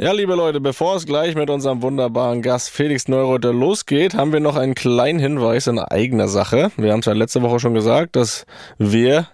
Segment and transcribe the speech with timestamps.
[0.00, 4.38] Ja, liebe Leute, bevor es gleich mit unserem wunderbaren Gast Felix Neureuter losgeht, haben wir
[4.38, 6.70] noch einen kleinen Hinweis in eigener Sache.
[6.76, 8.46] Wir haben es ja letzte Woche schon gesagt, dass
[8.78, 9.26] wir,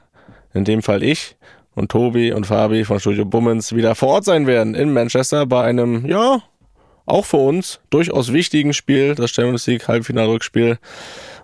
[0.55, 1.37] in dem Fall ich
[1.75, 5.65] und Tobi und Fabi von Studio Bummens, wieder vor Ort sein werden in Manchester bei
[5.65, 6.43] einem, ja,
[7.05, 10.79] auch für uns durchaus wichtigen Spiel, das Champions League Halbfinalrückspiel.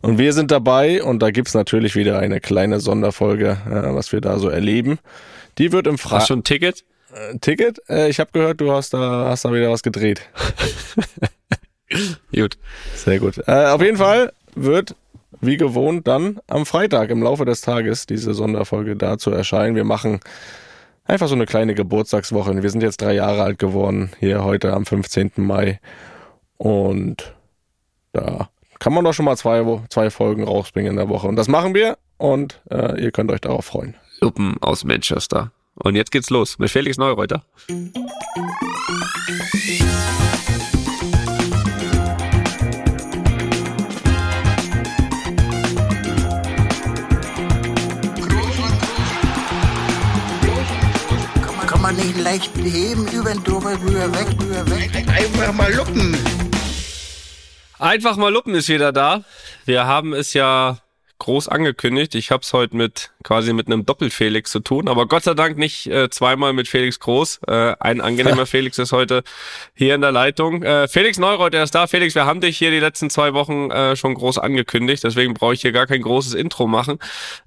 [0.00, 4.23] Und wir sind dabei und da gibt's natürlich wieder eine kleine Sonderfolge, äh, was wir
[4.23, 4.98] da so erleben.
[5.59, 6.87] Die wird im Fra Hast du ein Ticket?
[7.12, 7.80] Äh, Ticket?
[7.88, 10.22] Äh, ich habe gehört, du hast da, hast da wieder was gedreht.
[12.34, 12.56] gut.
[12.95, 13.38] Sehr gut.
[13.46, 14.95] Äh, auf jeden Fall wird
[15.41, 19.74] wie gewohnt dann am Freitag im Laufe des Tages diese Sonderfolge dazu erscheinen.
[19.74, 20.20] Wir machen
[21.05, 22.62] einfach so eine kleine Geburtstagswoche.
[22.62, 25.33] Wir sind jetzt drei Jahre alt geworden, hier heute am 15.
[25.36, 25.80] Mai.
[26.58, 27.34] Und
[28.12, 31.27] da kann man doch schon mal zwei, zwei Folgen rausbringen in der Woche.
[31.27, 33.95] Und das machen wir und äh, ihr könnt euch darauf freuen.
[34.20, 35.52] Luppen aus Manchester.
[35.83, 37.43] Und jetzt geht's los mit Felix Neureuter.
[51.67, 54.91] Kann man nicht leicht heben, über den drüber, rüber, weg, rüber, weg.
[55.09, 56.17] Einfach mal luppen.
[57.78, 59.25] Einfach mal Luppen ist wieder da.
[59.65, 60.77] Wir haben es ja
[61.20, 62.16] groß angekündigt.
[62.16, 65.56] Ich habe es heute mit quasi mit einem Doppel-Felix zu tun, aber Gott sei Dank
[65.56, 67.42] nicht äh, zweimal mit Felix Groß.
[67.46, 69.22] Äh, ein angenehmer Felix ist heute
[69.74, 70.64] hier in der Leitung.
[70.64, 71.86] Äh, Felix Neureuth, er ist da.
[71.86, 75.54] Felix, wir haben dich hier die letzten zwei Wochen äh, schon groß angekündigt, deswegen brauche
[75.54, 76.98] ich hier gar kein großes Intro machen.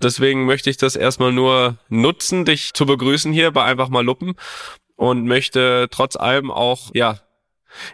[0.01, 4.35] Deswegen möchte ich das erstmal nur nutzen, dich zu begrüßen hier bei einfach mal Luppen
[4.95, 7.19] und möchte trotz allem auch ja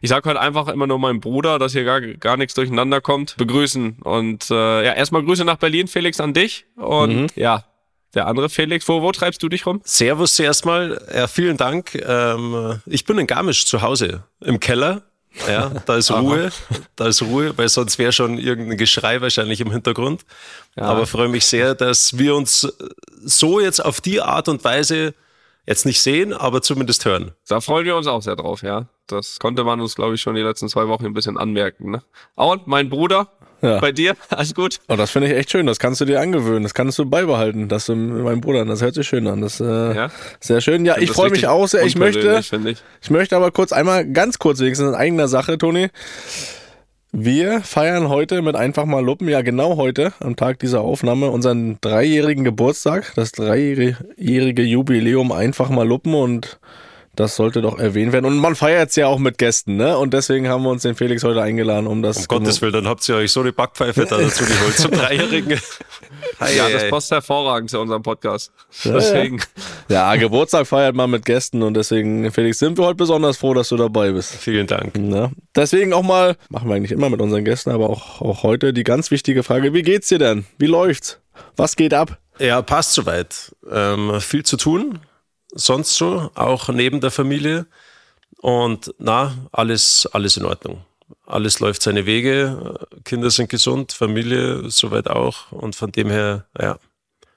[0.01, 3.37] ich sage halt einfach immer nur meinem Bruder, dass hier gar, gar nichts durcheinander kommt,
[3.37, 3.97] begrüßen.
[4.03, 6.65] Und äh, ja, erstmal Grüße nach Berlin, Felix, an dich.
[6.75, 7.27] Und mhm.
[7.35, 7.65] ja,
[8.13, 9.81] der andere Felix, wo, wo treibst du dich rum?
[9.83, 10.99] Servus zuerst mal.
[11.13, 11.95] Ja, vielen Dank.
[11.95, 15.03] Ähm, ich bin in Garmisch zu Hause im Keller.
[15.47, 16.51] Ja, da ist Ruhe,
[16.95, 20.25] da ist Ruhe, weil sonst wäre schon irgendein Geschrei wahrscheinlich im Hintergrund.
[20.75, 20.83] Ja.
[20.83, 22.67] Aber freue mich sehr, dass wir uns
[23.23, 25.13] so jetzt auf die Art und Weise
[25.69, 27.31] jetzt nicht sehen, aber zumindest hören.
[27.47, 28.87] Da freuen wir uns auch sehr drauf, ja.
[29.05, 31.91] Das konnte man uns, glaube ich, schon die letzten zwei Wochen ein bisschen anmerken.
[31.91, 32.01] Ne?
[32.33, 33.27] Und mein Bruder,
[33.61, 33.79] ja.
[33.79, 34.79] bei dir, alles gut?
[34.87, 35.67] Oh, das finde ich echt schön.
[35.67, 36.63] Das kannst du dir angewöhnen.
[36.63, 37.69] Das kannst du beibehalten.
[37.69, 39.41] Das du meinem Bruder, das hört sich schön an.
[39.41, 40.11] Das äh, ja?
[40.39, 40.85] sehr schön.
[40.85, 41.83] Ja, ich, ich freue mich auch sehr.
[41.83, 42.83] Ich möchte, ich.
[43.01, 45.89] ich möchte aber kurz einmal ganz kurz wenigstens in eigener Sache, Toni.
[47.11, 51.81] Wir feiern heute mit einfach mal Luppen, ja genau heute, am Tag dieser Aufnahme, unseren
[51.81, 56.59] dreijährigen Geburtstag, das dreijährige Jubiläum einfach mal Luppen und
[57.19, 58.25] das sollte doch erwähnt werden.
[58.25, 59.97] Und man feiert es ja auch mit Gästen, ne?
[59.97, 62.17] Und deswegen haben wir uns den Felix heute eingeladen, um das.
[62.17, 65.59] Um Gottes Willen, dann habt ihr euch so die Backpfeife da dazu geholt zum Dreijährigen.
[66.55, 68.53] ja, das passt hervorragend zu unserem Podcast.
[68.85, 69.41] Deswegen.
[69.89, 73.67] Ja, Geburtstag feiert man mit Gästen und deswegen, Felix, sind wir heute besonders froh, dass
[73.67, 74.35] du dabei bist.
[74.35, 74.97] Vielen Dank.
[74.97, 75.29] Ja.
[75.55, 78.83] Deswegen auch mal, machen wir eigentlich immer mit unseren Gästen, aber auch, auch heute die
[78.83, 80.45] ganz wichtige Frage: Wie geht's dir denn?
[80.57, 81.19] Wie läuft's?
[81.57, 82.17] Was geht ab?
[82.39, 83.53] Ja, passt soweit.
[83.69, 84.99] Ähm, viel zu tun
[85.53, 87.65] sonst so, auch neben der Familie.
[88.41, 90.81] Und na, alles, alles in Ordnung.
[91.25, 95.51] Alles läuft seine Wege, Kinder sind gesund, Familie soweit auch.
[95.51, 96.77] Und von dem her, ja,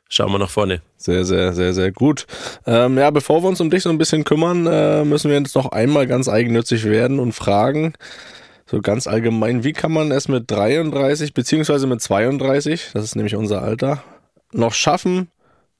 [0.08, 0.82] schauen wir nach vorne.
[0.96, 2.26] Sehr, sehr, sehr, sehr gut.
[2.66, 5.56] Ähm, ja, bevor wir uns um dich so ein bisschen kümmern, äh, müssen wir jetzt
[5.56, 7.94] noch einmal ganz eigennützig werden und fragen,
[8.66, 13.36] so ganz allgemein, wie kann man es mit 33 beziehungsweise mit 32, das ist nämlich
[13.36, 14.02] unser Alter,
[14.52, 15.28] noch schaffen,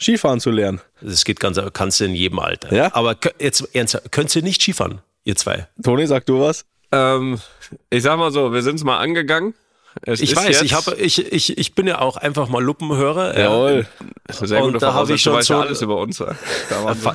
[0.03, 0.81] Skifahren zu lernen.
[1.01, 2.75] Das geht ganz, kannst du in jedem Alter.
[2.75, 2.95] Ja?
[2.95, 5.69] Aber jetzt ernsthaft, könnt ihr nicht Skifahren, ihr zwei?
[5.83, 6.65] Toni, sag du was?
[6.91, 7.41] Ähm,
[7.91, 9.55] ich sag mal so, wir sind es mal angegangen.
[10.03, 13.39] Es ich weiß, jetzt, ich, hab, ich, ich, ich bin ja auch einfach mal Luppenhörer.
[13.39, 13.87] Jawohl.
[14.29, 14.47] Ja.
[14.47, 16.19] Sehr und da habe ich schon so alles über uns.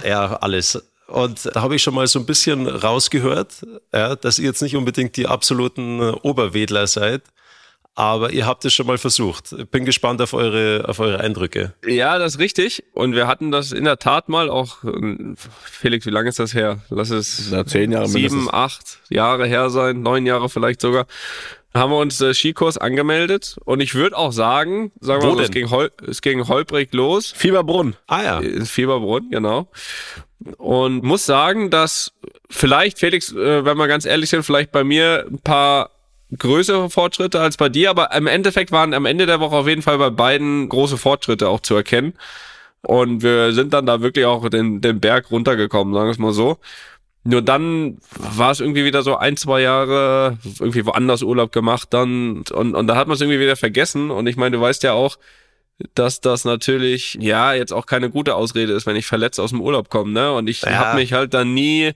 [0.04, 0.82] Ja, alles.
[1.08, 4.76] Und da habe ich schon mal so ein bisschen rausgehört, ja, dass ihr jetzt nicht
[4.76, 7.24] unbedingt die absoluten Oberwedler seid
[7.98, 9.56] aber ihr habt es schon mal versucht.
[9.72, 11.74] Bin gespannt auf eure, auf eure Eindrücke.
[11.84, 12.84] Ja, das ist richtig.
[12.94, 14.78] Und wir hatten das in der Tat mal auch,
[15.64, 16.80] Felix, wie lange ist das her?
[16.92, 18.54] Lass es Na, zehn Jahre sieben, mindestens.
[18.54, 21.08] acht Jahre her sein, neun Jahre vielleicht sogar.
[21.74, 25.44] Haben wir uns äh, Skikurs angemeldet und ich würde auch sagen, sagen wir mal, so,
[25.44, 27.34] es ging, hol es ging holprig los.
[27.36, 27.96] Fieberbrunn.
[28.06, 28.42] Ah ja.
[28.42, 29.72] Äh, Fieberbrunn, genau.
[30.58, 32.14] Und muss sagen, dass
[32.48, 35.97] vielleicht, Felix, äh, wenn wir ganz ehrlich sind, vielleicht bei mir ein paar
[36.36, 39.82] größere Fortschritte als bei dir, aber im Endeffekt waren am Ende der Woche auf jeden
[39.82, 42.14] Fall bei beiden große Fortschritte auch zu erkennen.
[42.82, 46.34] Und wir sind dann da wirklich auch den, den Berg runtergekommen, sagen wir es mal
[46.34, 46.58] so.
[47.24, 52.44] Nur dann war es irgendwie wieder so ein, zwei Jahre irgendwie woanders Urlaub gemacht dann
[52.54, 54.12] und, und da hat man es irgendwie wieder vergessen.
[54.12, 55.18] Und ich meine, du weißt ja auch,
[55.94, 59.62] dass das natürlich ja jetzt auch keine gute Ausrede ist, wenn ich verletzt aus dem
[59.62, 60.32] Urlaub komme, ne?
[60.34, 60.72] Und ich ja.
[60.72, 61.92] habe mich halt dann nie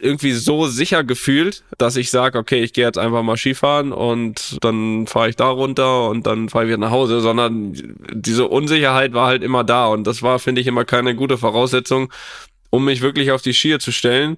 [0.00, 4.58] irgendwie so sicher gefühlt, dass ich sage, okay, ich gehe jetzt einfach mal Skifahren und
[4.62, 7.72] dann fahre ich da runter und dann fahre ich wieder nach Hause, sondern
[8.12, 12.12] diese Unsicherheit war halt immer da und das war, finde ich, immer keine gute Voraussetzung,
[12.70, 14.36] um mich wirklich auf die Skier zu stellen.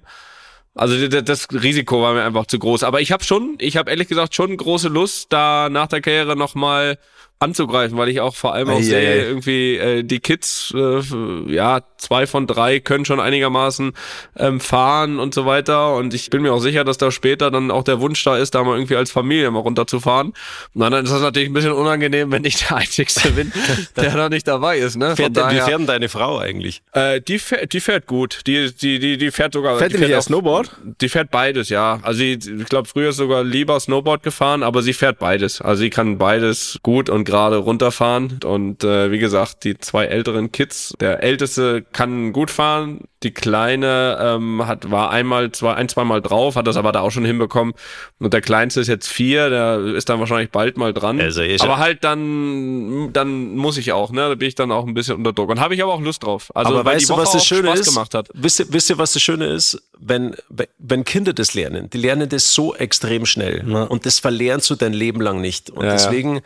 [0.75, 2.83] Also das Risiko war mir einfach zu groß.
[2.83, 6.35] Aber ich habe schon, ich habe ehrlich gesagt schon große Lust, da nach der Karriere
[6.35, 6.97] nochmal mal
[7.39, 11.01] anzugreifen, weil ich auch vor allem auch sehe, irgendwie äh, die Kids, äh,
[11.47, 13.93] ja, zwei von drei können schon einigermaßen
[14.37, 15.95] ähm, fahren und so weiter.
[15.95, 18.55] Und ich bin mir auch sicher, dass da später dann auch der Wunsch da ist,
[18.55, 20.33] da mal irgendwie als Familie mal runterzufahren.
[20.73, 23.51] Und dann ist das natürlich ein bisschen unangenehm, wenn ich der Einzige bin,
[23.95, 24.97] der da nicht dabei ist.
[24.97, 25.15] Ne?
[25.15, 26.81] Fährt, daher, wie fährt denn deine Frau eigentlich?
[26.93, 28.41] Äh, die, fährt, die fährt gut.
[28.47, 29.77] Die, die, die, die fährt sogar.
[29.77, 30.71] Fährt die, die fährt auch, Snowboard?
[31.01, 31.99] Die fährt beides, ja.
[32.01, 35.61] Also sie, ich glaube, früher ist sogar lieber Snowboard gefahren, aber sie fährt beides.
[35.61, 38.39] Also sie kann beides gut und gerade runterfahren.
[38.43, 44.17] Und äh, wie gesagt, die zwei älteren Kids, der älteste kann gut fahren, die kleine
[44.21, 47.25] ähm, hat war einmal zwei ein zwei Mal drauf, hat das aber da auch schon
[47.25, 47.73] hinbekommen.
[48.19, 51.19] Und der kleinste ist jetzt vier, der ist dann wahrscheinlich bald mal dran.
[51.19, 54.29] Also aber halt dann dann muss ich auch, ne?
[54.29, 56.23] Da bin ich dann auch ein bisschen unter Druck und habe ich aber auch Lust
[56.23, 56.51] drauf.
[56.55, 57.93] Also aber weil weißt du, was das Schöne Spaß ist?
[57.93, 58.29] gemacht hat.
[58.33, 60.35] Wisst ihr, wisst ihr, was das Schöne ist, wenn
[60.77, 63.83] wenn Kinder das lernen, die lernen das so extrem schnell ja.
[63.83, 65.69] und das verlernst du dein Leben lang nicht.
[65.71, 66.41] Und ja, deswegen ja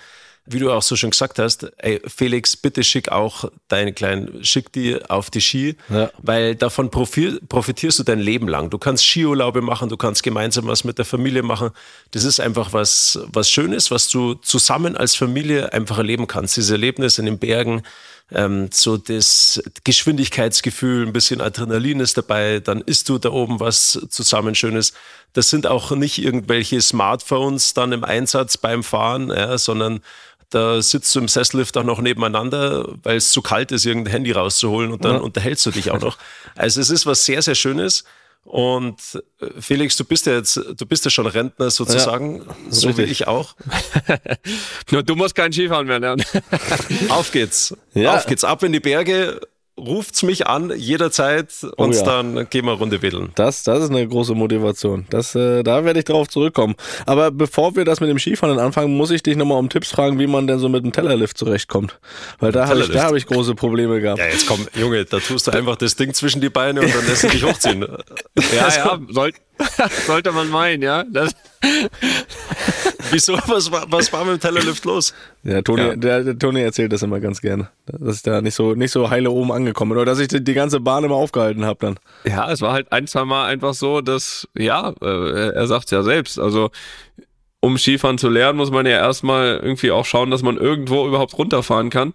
[0.45, 4.71] wie du auch so schon gesagt hast, ey, Felix, bitte schick auch deinen kleinen, schick
[4.71, 6.09] die auf die Ski, ja.
[6.17, 8.69] weil davon profitierst du dein Leben lang.
[8.69, 11.69] Du kannst Skiurlaube machen, du kannst gemeinsam was mit der Familie machen.
[12.11, 16.57] Das ist einfach was, was Schönes, was du zusammen als Familie einfach erleben kannst.
[16.57, 17.83] Diese Erlebnisse in den Bergen,
[18.31, 23.99] ähm, so das Geschwindigkeitsgefühl, ein bisschen Adrenalin ist dabei, dann isst du da oben was
[24.09, 24.93] zusammen Schönes.
[25.33, 30.01] Das sind auch nicht irgendwelche Smartphones dann im Einsatz beim Fahren, ja, sondern
[30.51, 34.31] da sitzt du im Sessellift auch noch nebeneinander, weil es zu kalt ist, irgendein Handy
[34.31, 35.21] rauszuholen und dann ja.
[35.21, 36.17] unterhältst du dich auch noch.
[36.55, 38.03] Also es ist was sehr, sehr Schönes.
[38.43, 38.99] Und
[39.39, 43.07] äh, Felix, du bist ja jetzt, du bist ja schon Rentner sozusagen, ja, so richtig.
[43.07, 43.55] wie ich auch.
[44.91, 46.25] Nur du musst kein Skifahren mehr lernen.
[47.09, 47.73] Auf geht's.
[47.93, 48.15] Ja.
[48.15, 48.43] Auf geht's.
[48.43, 49.39] Ab in die Berge
[49.77, 52.03] ruft's mich an jederzeit oh und oh ja.
[52.03, 53.31] dann gehen wir Runde wedeln.
[53.35, 55.05] Das, das ist eine große Motivation.
[55.09, 56.75] Das, äh, da werde ich drauf zurückkommen.
[57.05, 60.19] Aber bevor wir das mit dem Skifahren anfangen, muss ich dich nochmal um Tipps fragen,
[60.19, 61.99] wie man denn so mit dem Tellerlift zurechtkommt.
[62.39, 64.19] Weil da habe ich, da hab ich große Probleme gehabt.
[64.19, 67.07] Ja, jetzt komm, Junge, da tust du einfach das Ding zwischen die Beine und dann
[67.07, 67.81] lässt du dich hochziehen.
[68.55, 69.33] ja, ja, soll,
[70.05, 71.03] sollte man meinen, ja.
[71.11, 71.33] Das
[73.11, 73.33] Wieso?
[73.47, 75.13] Was war, was war mit dem Tellerlift los?
[75.43, 75.95] Ja, Toni, ja.
[75.95, 77.69] Der, der Toni erzählt das immer ganz gerne.
[77.85, 79.97] Dass ich da nicht so, nicht so heile oben angekommen bin.
[79.97, 81.99] Oder dass ich die, die ganze Bahn immer aufgehalten habe dann.
[82.25, 85.91] Ja, es war halt ein, zwei Mal einfach so, dass, ja, äh, er sagt es
[85.91, 86.39] ja selbst.
[86.39, 86.71] Also,
[87.59, 91.37] um Skifahren zu lernen, muss man ja erstmal irgendwie auch schauen, dass man irgendwo überhaupt
[91.37, 92.13] runterfahren kann.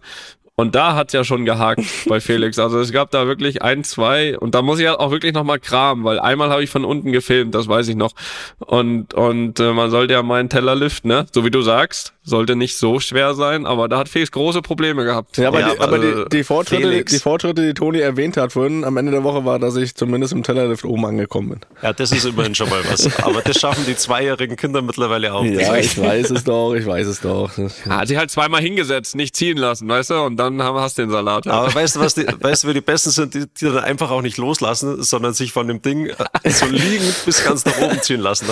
[0.58, 2.58] Und da hat's ja schon gehakt bei Felix.
[2.58, 5.60] Also es gab da wirklich ein, zwei und da muss ich ja auch wirklich nochmal
[5.60, 8.12] kramen, weil einmal habe ich von unten gefilmt, das weiß ich noch.
[8.58, 11.26] Und, und äh, man sollte ja meinen Teller liften, ne?
[11.30, 15.04] So wie du sagst sollte nicht so schwer sein, aber da hat Felix große Probleme
[15.04, 15.36] gehabt.
[15.38, 18.84] Ja, aber, ja, die, aber die, die, Fortschritte, die Fortschritte, die Toni erwähnt hat vorhin
[18.84, 21.60] am Ende der Woche war, dass ich zumindest im Tellerlift oben angekommen bin.
[21.82, 23.06] Ja, das ist immerhin schon mal was.
[23.22, 25.44] Aber das schaffen die zweijährigen Kinder mittlerweile auch.
[25.44, 27.52] Ja, ich weiß es doch, ich weiß es doch.
[27.88, 31.10] Hat sich halt zweimal hingesetzt, nicht ziehen lassen, weißt du, und dann hast du den
[31.10, 31.46] Salat.
[31.46, 34.10] Aber weißt du, was die, weißt du, wer die Besten sind, die, die dann einfach
[34.10, 38.02] auch nicht loslassen, sondern sich von dem Ding äh, so liegend bis ganz nach oben
[38.02, 38.46] ziehen lassen.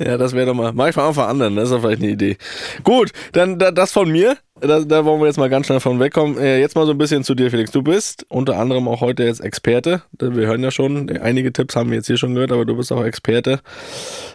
[0.00, 2.10] Ja, das wäre doch mal, mach ich mal einfach anderen, das ist doch vielleicht eine
[2.10, 2.38] Idee.
[2.84, 4.36] Gut, dann das von mir.
[4.60, 6.36] Da, da wollen wir jetzt mal ganz schnell von wegkommen.
[6.38, 7.70] Äh, jetzt mal so ein bisschen zu dir, Felix.
[7.70, 10.02] Du bist unter anderem auch heute jetzt Experte.
[10.18, 12.90] Wir hören ja schon, einige Tipps haben wir jetzt hier schon gehört, aber du bist
[12.90, 13.60] auch Experte.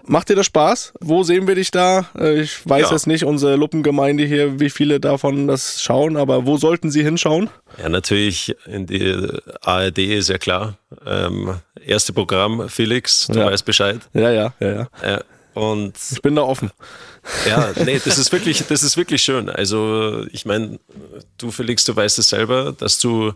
[0.06, 0.94] Macht dir das Spaß?
[1.02, 2.06] Wo sehen wir dich da?
[2.18, 2.92] Äh, ich weiß ja.
[2.92, 7.50] jetzt nicht, unsere Luppengemeinde hier, wie viele davon das schauen, aber wo sollten sie hinschauen?
[7.82, 9.28] Ja, natürlich in die
[9.62, 10.78] ARD ist ja klar.
[11.06, 13.48] Ähm, erste Programm, Felix, du ja.
[13.48, 14.00] weißt Bescheid.
[14.14, 14.88] Ja, ja, ja, ja.
[15.04, 15.22] ja.
[15.54, 16.72] Und ich bin da offen.
[17.48, 19.50] Ja, nee, das ist wirklich, das ist wirklich schön.
[19.50, 20.80] Also, ich meine,
[21.38, 23.34] du Felix, du weißt es selber, dass du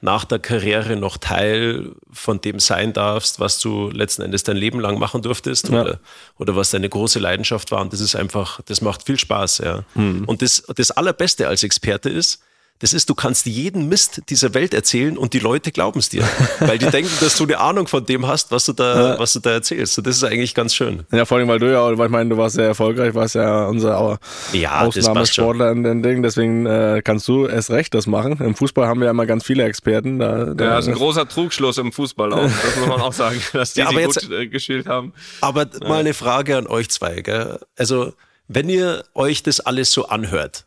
[0.00, 4.78] nach der Karriere noch Teil von dem sein darfst, was du letzten Endes dein Leben
[4.78, 5.80] lang machen durftest ja.
[5.80, 6.00] oder,
[6.38, 7.80] oder was deine große Leidenschaft war.
[7.80, 9.84] Und das ist einfach, das macht viel Spaß, ja.
[9.94, 10.24] Mhm.
[10.26, 12.42] Und das, das Allerbeste als Experte ist,
[12.80, 16.24] das ist, du kannst jeden Mist dieser Welt erzählen und die Leute glauben es dir,
[16.60, 19.18] weil die denken, dass du eine Ahnung von dem hast, was du da, ja.
[19.18, 19.96] was du da erzählst.
[19.96, 21.04] Und das ist eigentlich ganz schön.
[21.10, 23.66] Ja, vor allem, weil du ja, weil ich meine, du warst sehr erfolgreich, warst ja
[23.66, 24.18] unser
[24.52, 28.38] ja, Ausnahmesportler in den Dingen, deswegen äh, kannst du erst recht das machen.
[28.40, 30.18] Im Fußball haben wir ja immer ganz viele Experten.
[30.18, 32.42] Da, da ja, das ist ein großer Trugschluss im Fußball auch.
[32.42, 35.14] Das muss man auch sagen, dass die ja, aber jetzt, gut äh, gespielt haben.
[35.40, 35.88] Aber ja.
[35.88, 37.22] mal eine Frage an euch zwei.
[37.22, 37.58] Gell?
[37.78, 38.12] Also,
[38.48, 40.66] wenn ihr euch das alles so anhört,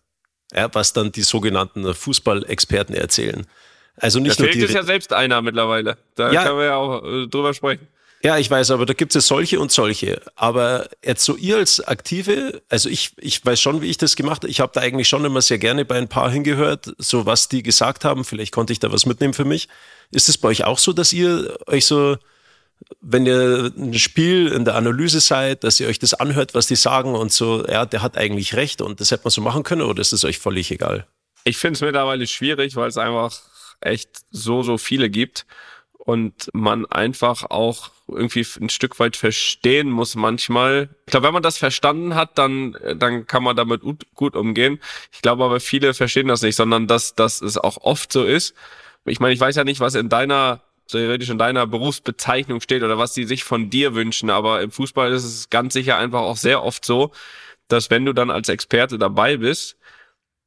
[0.53, 3.46] ja, was dann die sogenannten Fußballexperten erzählen.
[3.98, 5.98] Also nicht Der nur Felix die ist ja selbst einer mittlerweile.
[6.15, 7.88] Da ja, können wir ja auch äh, drüber sprechen.
[8.22, 10.22] Ja, ich weiß, aber da gibt es ja solche und solche.
[10.36, 14.44] Aber jetzt so ihr als Aktive, also ich, ich weiß schon, wie ich das gemacht
[14.44, 14.50] habe.
[14.50, 17.63] Ich habe da eigentlich schon immer sehr gerne bei ein paar hingehört, so was die
[17.63, 18.25] gesagt haben.
[18.25, 19.70] Vielleicht konnte ich da was mitnehmen für mich.
[20.12, 22.18] Ist es bei euch auch so, dass ihr euch so,
[23.01, 26.75] wenn ihr ein Spiel in der Analyse seid, dass ihr euch das anhört, was die
[26.75, 29.84] sagen und so, ja, der hat eigentlich recht und das hätte man so machen können
[29.84, 31.08] oder ist es euch völlig egal?
[31.43, 33.39] Ich finde es mittlerweile schwierig, weil es einfach
[33.81, 35.46] echt so, so viele gibt
[35.98, 40.89] und man einfach auch irgendwie ein Stück weit verstehen muss manchmal.
[41.05, 43.81] Ich glaube, wenn man das verstanden hat, dann, dann kann man damit
[44.15, 44.79] gut, umgehen.
[45.12, 48.55] Ich glaube aber viele verstehen das nicht, sondern dass, dass es auch oft so ist.
[49.05, 52.98] Ich meine, ich weiß ja nicht, was in deiner theoretisch in deiner Berufsbezeichnung steht oder
[52.98, 56.38] was sie sich von dir wünschen, aber im Fußball ist es ganz sicher einfach auch
[56.38, 57.12] sehr oft so,
[57.67, 59.77] dass wenn du dann als Experte dabei bist,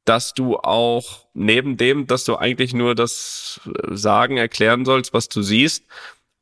[0.05, 5.41] dass du auch neben dem, dass du eigentlich nur das Sagen erklären sollst, was du
[5.41, 5.85] siehst,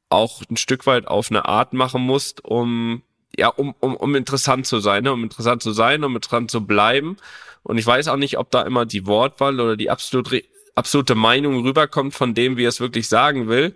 [0.10, 3.04] auch ein Stück weit auf eine Art machen musst, um
[3.38, 5.14] ja, um, um, um interessant zu sein, ne?
[5.14, 7.18] um interessant zu sein, um interessant zu bleiben.
[7.64, 10.44] Und ich weiß auch nicht, ob da immer die Wortwahl oder die absolute,
[10.76, 13.76] absolute Meinung rüberkommt von dem, wie er es wirklich sagen will,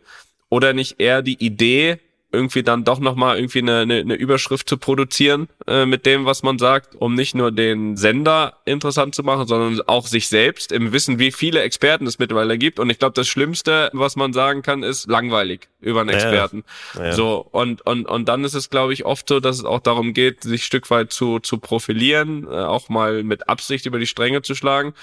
[0.50, 2.00] oder nicht eher die Idee,
[2.36, 6.44] irgendwie dann doch nochmal irgendwie eine, eine, eine Überschrift zu produzieren äh, mit dem, was
[6.44, 10.92] man sagt, um nicht nur den Sender interessant zu machen, sondern auch sich selbst im
[10.92, 12.80] Wissen, wie viele Experten es mittlerweile gibt.
[12.80, 16.64] Und ich glaube, das Schlimmste, was man sagen kann, ist langweilig über einen Experten.
[16.96, 17.12] Ja, ja.
[17.14, 20.14] So, und, und, und dann ist es, glaube ich, oft so, dass es auch darum
[20.14, 24.42] geht, sich Stück weit zu, zu profilieren, äh, auch mal mit Absicht über die Stränge
[24.42, 24.94] zu schlagen.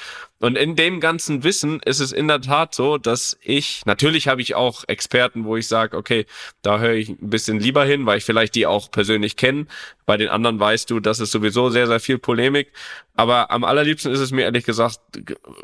[0.43, 4.43] Und in dem ganzen Wissen ist es in der Tat so, dass ich, natürlich habe
[4.43, 6.27] ich auch Experten, wo ich sage, okay,
[6.63, 9.67] da höre ich ein bisschen lieber hin, weil ich vielleicht die auch persönlich kenne.
[10.05, 12.73] Bei den anderen weißt du, das ist sowieso sehr, sehr viel Polemik.
[13.15, 14.99] Aber am allerliebsten ist es mir ehrlich gesagt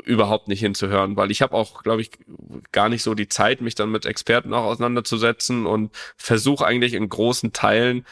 [0.05, 2.11] überhaupt nicht hinzuhören, weil ich habe auch, glaube ich,
[2.71, 7.09] gar nicht so die Zeit, mich dann mit Experten auch auseinanderzusetzen und versuche eigentlich in
[7.09, 8.05] großen Teilen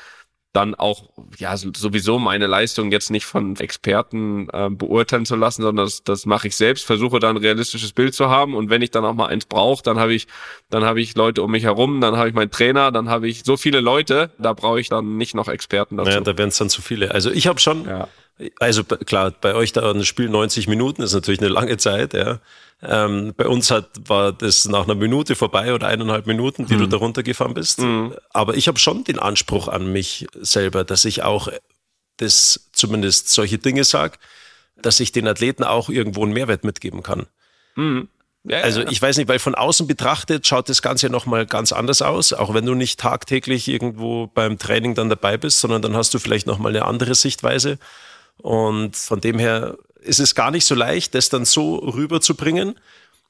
[0.57, 1.03] dann auch
[1.37, 6.25] ja sowieso meine Leistung jetzt nicht von Experten äh, beurteilen zu lassen, sondern das, das
[6.25, 9.13] mache ich selbst, versuche dann ein realistisches Bild zu haben und wenn ich dann auch
[9.13, 10.25] mal eins brauche, dann habe ich
[10.71, 13.43] dann habe ich Leute um mich herum, dann habe ich meinen Trainer, dann habe ich
[13.45, 16.09] so viele Leute, da brauche ich dann nicht noch Experten dazu.
[16.09, 17.11] Ja, da werden es dann zu viele.
[17.11, 18.07] Also ich habe schon ja.
[18.59, 22.39] Also klar, bei euch da ein Spiel 90 Minuten ist natürlich eine lange Zeit, ja.
[22.83, 26.79] Ähm, bei uns hat, war das nach einer Minute vorbei oder eineinhalb Minuten, die mhm.
[26.79, 27.79] du da runtergefahren bist.
[27.79, 28.13] Mhm.
[28.29, 31.47] Aber ich habe schon den Anspruch an mich selber, dass ich auch
[32.17, 34.17] das zumindest solche Dinge sage,
[34.79, 37.25] dass ich den Athleten auch irgendwo einen Mehrwert mitgeben kann.
[37.75, 38.09] Mhm.
[38.43, 41.73] Ja, also ich weiß nicht, weil von außen betrachtet schaut das Ganze ja nochmal ganz
[41.73, 45.95] anders aus, auch wenn du nicht tagtäglich irgendwo beim Training dann dabei bist, sondern dann
[45.95, 47.77] hast du vielleicht nochmal eine andere Sichtweise.
[48.37, 52.79] Und von dem her ist es gar nicht so leicht, das dann so rüberzubringen,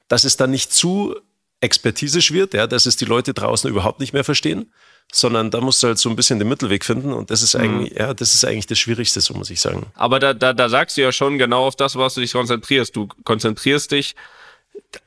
[0.08, 1.16] dass es dann nicht zu
[1.60, 4.72] expertisisch wird, ja, dass es die Leute draußen überhaupt nicht mehr verstehen,
[5.12, 7.60] sondern da musst du halt so ein bisschen den Mittelweg finden und das ist mhm.
[7.62, 9.86] eigentlich, ja, das ist eigentlich das Schwierigste, so muss ich sagen.
[9.94, 12.94] Aber da, da, da sagst du ja schon genau auf das, was du dich konzentrierst.
[12.94, 14.14] Du konzentrierst dich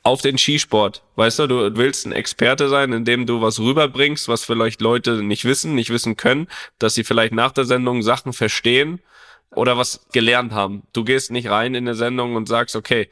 [0.03, 1.01] auf den Skisport.
[1.15, 5.45] Weißt du, du willst ein Experte sein, indem du was rüberbringst, was vielleicht Leute nicht
[5.45, 6.47] wissen, nicht wissen können,
[6.79, 8.99] dass sie vielleicht nach der Sendung Sachen verstehen
[9.55, 10.83] oder was gelernt haben.
[10.93, 13.09] Du gehst nicht rein in eine Sendung und sagst, okay,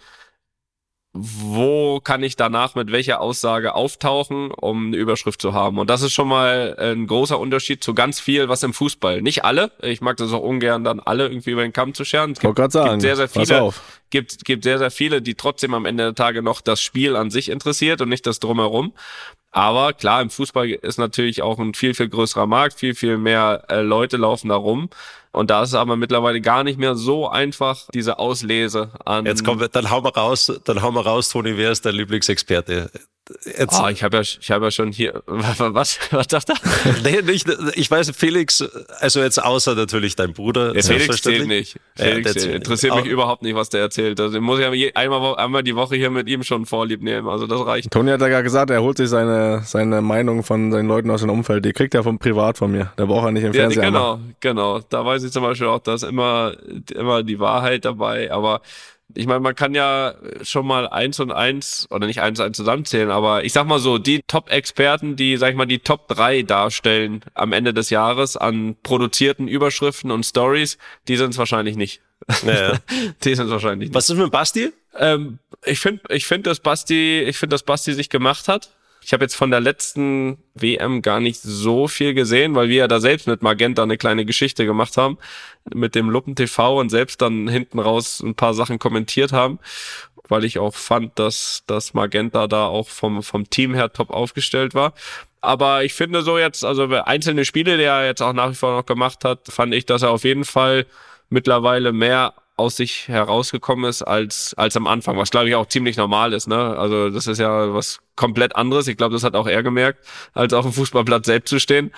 [1.11, 5.79] wo kann ich danach mit welcher Aussage auftauchen, um eine Überschrift zu haben.
[5.79, 9.21] Und das ist schon mal ein großer Unterschied zu ganz viel, was im Fußball.
[9.23, 12.33] Nicht alle, ich mag das auch ungern, dann alle irgendwie über den Kamm zu scheren.
[12.33, 13.73] Es gibt, sagen, gibt sehr, sehr viele,
[14.11, 17.31] gibt, gibt sehr, sehr viele, die trotzdem am Ende der Tage noch das Spiel an
[17.31, 18.93] sich interessiert und nicht das drumherum.
[19.51, 23.63] Aber klar, im Fußball ist natürlich auch ein viel, viel größerer Markt, viel, viel mehr
[23.67, 24.89] äh, Leute laufen da rum.
[25.31, 29.25] Und da ist aber mittlerweile gar nicht mehr so einfach, diese Auslese an.
[29.25, 31.95] Jetzt kommen wir, dann hauen wir raus, dann hauen wir raus, Toni, wer ist dein
[31.95, 32.89] Lieblingsexperte?
[33.45, 33.79] Jetzt.
[33.79, 36.93] Oh, ich habe ja, ich habe ja schon hier, was, was dachte er?
[37.03, 38.63] nee, nicht, ich weiß, Felix,
[38.99, 40.75] also jetzt außer natürlich dein Bruder.
[40.75, 41.79] Ja, Felix zählt nicht.
[41.95, 44.19] Felix ja, interessiert mich überhaupt nicht, was der erzählt.
[44.19, 47.27] Also muss ich ja einmal, einmal die Woche hier mit ihm schon vorlieb nehmen.
[47.27, 47.91] Also das reicht.
[47.91, 51.21] Toni hat ja gerade gesagt, er holt sich seine, seine Meinung von seinen Leuten aus
[51.21, 51.63] dem Umfeld.
[51.65, 52.91] Die kriegt er vom Privat von mir.
[52.95, 53.83] Da braucht er nicht im Fernsehen.
[53.83, 54.79] Ja, genau, genau.
[54.89, 56.53] Da weiß ich zum Beispiel auch, dass immer,
[56.95, 58.61] immer die Wahrheit dabei, aber
[59.15, 62.57] ich meine, man kann ja schon mal eins und eins oder nicht eins und eins
[62.57, 66.43] zusammenzählen, aber ich sag mal so, die Top-Experten, die, sag ich mal, die Top drei
[66.43, 72.01] darstellen am Ende des Jahres an produzierten Überschriften und Stories, die sind es wahrscheinlich nicht.
[72.43, 72.79] Naja.
[73.23, 73.95] die sind es wahrscheinlich nicht.
[73.95, 74.71] Was ist mit Basti?
[74.97, 78.69] Ähm, ich finde, ich finde, dass Basti, ich finde, dass Basti sich gemacht hat.
[79.09, 82.87] Ich habe jetzt von der letzten WM gar nicht so viel gesehen, weil wir ja
[82.87, 85.17] da selbst mit Magenta eine kleine Geschichte gemacht haben,
[85.73, 89.57] mit dem Luppen TV und selbst dann hinten raus ein paar Sachen kommentiert haben,
[90.27, 94.75] weil ich auch fand, dass dass Magenta da auch vom vom Team her top aufgestellt
[94.75, 94.93] war.
[95.41, 98.75] Aber ich finde so jetzt, also einzelne Spiele, die er jetzt auch nach wie vor
[98.75, 100.85] noch gemacht hat, fand ich, dass er auf jeden Fall
[101.29, 105.97] mittlerweile mehr aus sich herausgekommen ist als als am Anfang, was glaube ich auch ziemlich
[105.97, 106.47] normal ist.
[106.47, 106.57] Ne?
[106.57, 108.87] Also das ist ja was komplett anderes.
[108.87, 111.91] Ich glaube, das hat auch er gemerkt, als auf dem Fußballplatz selbst zu stehen,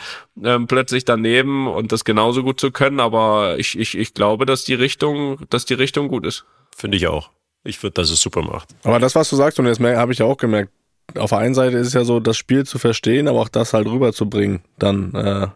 [0.44, 3.00] ähm, plötzlich daneben und das genauso gut zu können.
[3.00, 6.46] Aber ich ich ich glaube, dass die Richtung, dass die Richtung gut ist.
[6.75, 7.32] Finde ich auch.
[7.63, 8.70] Ich finde, dass es super macht.
[8.84, 10.72] Aber das, was du sagst, und jetzt habe ich ja auch gemerkt,
[11.18, 13.74] auf der einen Seite ist es ja so, das Spiel zu verstehen, aber auch das
[13.74, 15.48] halt rüberzubringen, dann äh,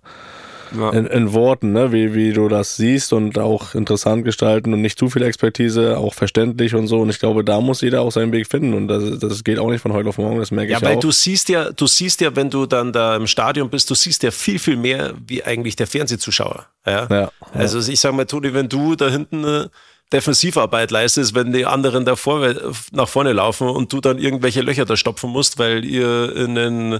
[0.80, 0.92] ja.
[0.92, 1.92] in, in, Worten, ne?
[1.92, 6.14] wie, wie du das siehst und auch interessant gestalten und nicht zu viel Expertise, auch
[6.14, 7.00] verständlich und so.
[7.02, 8.74] Und ich glaube, da muss jeder auch seinen Weg finden.
[8.74, 10.88] Und das, das geht auch nicht von heute auf morgen, das merke ja, ich auch.
[10.88, 13.90] Ja, weil du siehst ja, du siehst ja, wenn du dann da im Stadion bist,
[13.90, 16.66] du siehst ja viel, viel mehr wie eigentlich der Fernsehzuschauer.
[16.86, 17.08] Ja.
[17.10, 19.70] ja also ich sage mal, Toni, wenn du da hinten
[20.14, 22.54] Defensivarbeit leistest, wenn die anderen da vor,
[22.92, 27.00] nach vorne laufen und du dann irgendwelche Löcher da stopfen musst, weil ihr in den,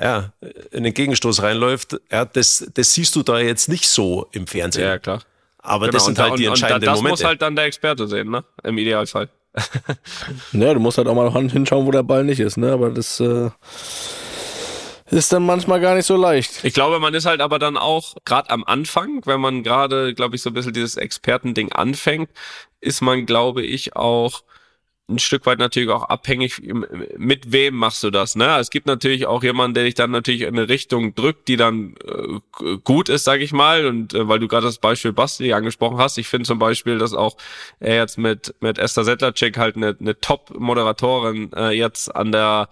[0.00, 0.32] ja,
[0.70, 2.00] in den Gegenstoß reinläuft.
[2.10, 4.84] Ja, das, das siehst du da jetzt nicht so im Fernsehen.
[4.84, 5.22] Ja, klar.
[5.58, 7.12] Aber genau, das sind halt und, die entscheidenden und das Momente.
[7.12, 8.44] Das muss halt dann der Experte sehen, ne?
[8.62, 9.28] Im Idealfall.
[10.52, 12.72] ja, du musst halt auch mal hinschauen, wo der Ball nicht ist, ne?
[12.72, 13.50] Aber das, äh
[15.10, 16.64] ist dann manchmal gar nicht so leicht.
[16.64, 20.36] Ich glaube, man ist halt aber dann auch, gerade am Anfang, wenn man gerade, glaube
[20.36, 22.30] ich, so ein bisschen dieses Expertending anfängt,
[22.80, 24.42] ist man, glaube ich, auch
[25.08, 26.62] ein Stück weit natürlich auch abhängig,
[27.16, 28.36] mit wem machst du das.
[28.36, 28.56] Ne?
[28.58, 31.94] Es gibt natürlich auch jemanden, der dich dann natürlich in eine Richtung drückt, die dann
[32.06, 33.84] äh, gut ist, sage ich mal.
[33.84, 37.12] Und äh, weil du gerade das Beispiel Basti angesprochen hast, ich finde zum Beispiel, dass
[37.12, 37.36] auch
[37.80, 42.70] er jetzt mit mit Esther Settlercheck halt eine, eine Top-Moderatorin äh, jetzt an der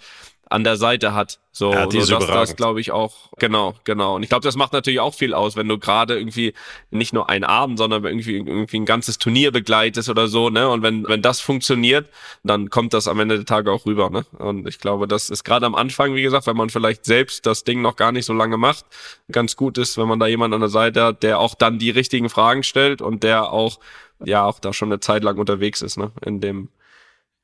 [0.53, 1.39] an der Seite hat.
[1.51, 4.17] So, ja, die so das, das glaube ich auch, genau, genau.
[4.17, 6.55] Und ich glaube, das macht natürlich auch viel aus, wenn du gerade irgendwie
[6.91, 10.69] nicht nur einen Abend, sondern irgendwie, irgendwie ein ganzes Turnier begleitest oder so, ne?
[10.71, 12.09] Und wenn, wenn das funktioniert,
[12.43, 14.25] dann kommt das am Ende der Tage auch rüber, ne?
[14.39, 17.65] Und ich glaube, das ist gerade am Anfang, wie gesagt, wenn man vielleicht selbst das
[17.65, 18.87] Ding noch gar nicht so lange macht,
[19.31, 21.91] ganz gut ist, wenn man da jemand an der Seite hat, der auch dann die
[21.91, 23.79] richtigen Fragen stellt und der auch,
[24.25, 26.13] ja, auch da schon eine Zeit lang unterwegs ist, ne?
[26.25, 26.69] In dem,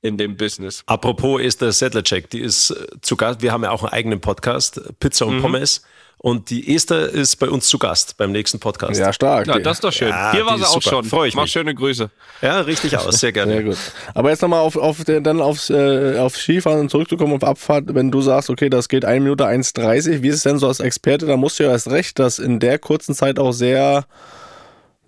[0.03, 0.83] in dem Business.
[0.87, 3.43] Apropos ist der Settlercheck, die ist äh, zu Gast.
[3.43, 5.43] Wir haben ja auch einen eigenen Podcast, Pizza und mhm.
[5.43, 5.83] Pommes.
[6.21, 8.99] Und die Esther ist bei uns zu Gast beim nächsten Podcast.
[8.99, 9.47] Ja, stark.
[9.47, 10.09] Ja, das ist doch schön.
[10.09, 10.97] Ja, Hier war sie auch super.
[10.97, 11.05] schon.
[11.05, 11.53] Freue ich Mach mich.
[11.53, 12.11] schöne Grüße.
[12.43, 13.21] Ja, richtig aus.
[13.21, 13.53] Sehr gerne.
[13.53, 13.77] Sehr gut.
[14.15, 17.95] Aber jetzt nochmal auf, auf, dann aufs, äh, aufs Skifahren zurückzukommen, auf Abfahrt.
[17.95, 20.23] Wenn du sagst, okay, das geht 1 Minute 1,30.
[20.23, 21.27] Wie ist es denn so als Experte?
[21.27, 24.05] Da musst du ja erst recht, dass in der kurzen Zeit auch sehr,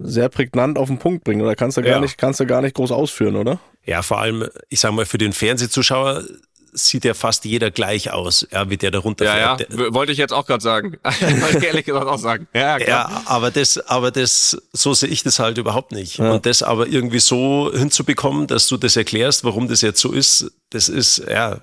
[0.03, 1.43] sehr prägnant auf den Punkt bringen.
[1.43, 2.01] Oder kannst du gar ja.
[2.01, 3.61] nicht, kannst du gar nicht groß ausführen, oder?
[3.85, 6.25] Ja, vor allem, ich sag mal, für den Fernsehzuschauer
[6.73, 9.69] sieht ja fast jeder gleich aus, ja, wie der da runterfährt.
[9.71, 10.99] Ja, ja, wollte ich jetzt auch gerade sagen.
[11.03, 12.47] wollte ich ehrlich gesagt auch sagen.
[12.55, 13.11] Ja, klar.
[13.11, 16.19] ja aber das, aber das, so sehe ich das halt überhaupt nicht.
[16.19, 16.31] Ja.
[16.33, 20.53] Und das aber irgendwie so hinzubekommen, dass du das erklärst, warum das jetzt so ist,
[20.71, 21.59] das ist, ja,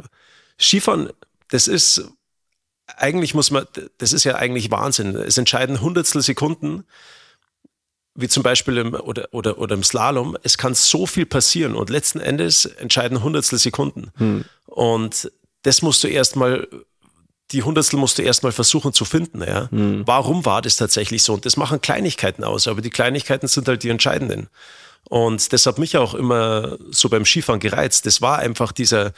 [0.60, 1.10] Skifahren,
[1.50, 2.04] das ist,
[2.98, 3.66] eigentlich muss man,
[3.98, 5.16] das ist ja eigentlich Wahnsinn.
[5.16, 6.84] Es entscheiden Hundertstel Sekunden,
[8.18, 11.90] wie zum Beispiel im, oder, oder, oder im Slalom, es kann so viel passieren und
[11.90, 14.12] letzten Endes entscheiden Hundertstel Sekunden.
[14.18, 14.44] Hm.
[14.66, 16.68] Und das musst du erstmal,
[17.52, 19.44] die Hundertstel musst du erstmal versuchen zu finden.
[19.44, 19.70] Ja?
[19.70, 20.02] Hm.
[20.06, 21.36] Warum war das tatsächlich so?
[21.36, 24.50] Und das machen Kleinigkeiten aus, aber die Kleinigkeiten sind halt die entscheidenden.
[25.10, 28.08] Und das hat mich auch immer so beim Skifahren gereizt.
[28.08, 29.14] Das war einfach dieser,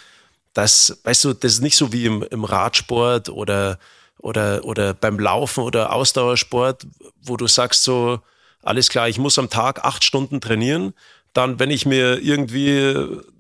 [0.53, 3.79] das, weißt du, das ist nicht so wie im, im Radsport oder,
[4.17, 6.85] oder, oder beim Laufen oder Ausdauersport,
[7.21, 8.19] wo du sagst so,
[8.63, 10.93] alles klar, ich muss am Tag acht Stunden trainieren.
[11.33, 12.91] Dann, wenn ich mir irgendwie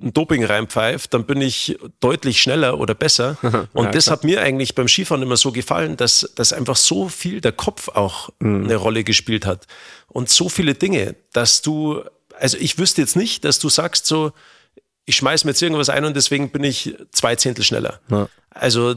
[0.01, 3.37] ein Doping reinpfeife, dann bin ich deutlich schneller oder besser.
[3.73, 4.17] Und ja, das klar.
[4.17, 7.89] hat mir eigentlich beim Skifahren immer so gefallen, dass, dass einfach so viel der Kopf
[7.89, 8.65] auch mhm.
[8.65, 9.65] eine Rolle gespielt hat.
[10.07, 12.03] Und so viele Dinge, dass du,
[12.39, 14.33] also ich wüsste jetzt nicht, dass du sagst so,
[15.09, 17.99] ich schmeiß mir jetzt irgendwas ein und deswegen bin ich zwei Zehntel schneller.
[18.09, 18.29] Ja.
[18.51, 18.95] Also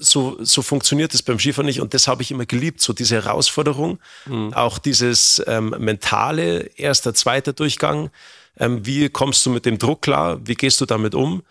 [0.00, 3.14] so, so funktioniert es beim Skifahren nicht und das habe ich immer geliebt, so diese
[3.14, 4.52] Herausforderung, mhm.
[4.54, 8.10] auch dieses ähm, mentale, erster, zweiter Durchgang.
[8.58, 10.40] Ähm, wie kommst du mit dem Druck klar?
[10.44, 11.44] Wie gehst du damit um?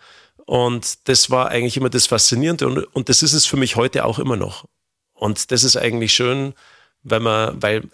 [0.44, 4.04] Und das war eigentlich immer das Faszinierende und, und das ist es für mich heute
[4.04, 4.66] auch immer noch.
[5.14, 6.52] Und das ist eigentlich schön,
[7.02, 7.88] wenn man, weil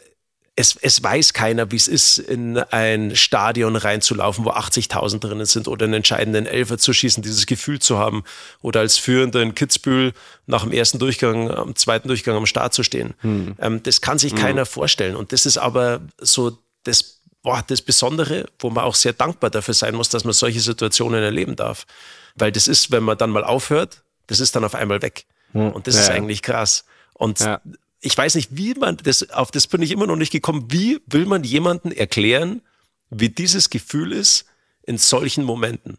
[0.59, 5.69] es, es weiß keiner, wie es ist, in ein Stadion reinzulaufen, wo 80.000 drinnen sind
[5.69, 8.25] oder einen entscheidenden Elfer zu schießen, dieses Gefühl zu haben
[8.61, 10.15] oder als Führender in Kitzbühel
[10.47, 13.15] nach dem ersten Durchgang, am zweiten Durchgang am Start zu stehen.
[13.21, 13.55] Hm.
[13.61, 14.39] Ähm, das kann sich hm.
[14.41, 15.15] keiner vorstellen.
[15.15, 19.75] Und das ist aber so das, boah, das Besondere, wo man auch sehr dankbar dafür
[19.75, 21.87] sein muss, dass man solche Situationen erleben darf.
[22.35, 25.25] Weil das ist, wenn man dann mal aufhört, das ist dann auf einmal weg.
[25.53, 25.71] Hm.
[25.71, 26.01] Und das ja.
[26.01, 26.85] ist eigentlich krass.
[27.15, 27.61] Und ja
[28.01, 30.67] ich weiß nicht, wie man das, auf das bin ich immer noch nicht gekommen.
[30.71, 32.63] Wie will man jemanden erklären,
[33.11, 34.45] wie dieses Gefühl ist
[34.83, 35.99] in solchen Momenten?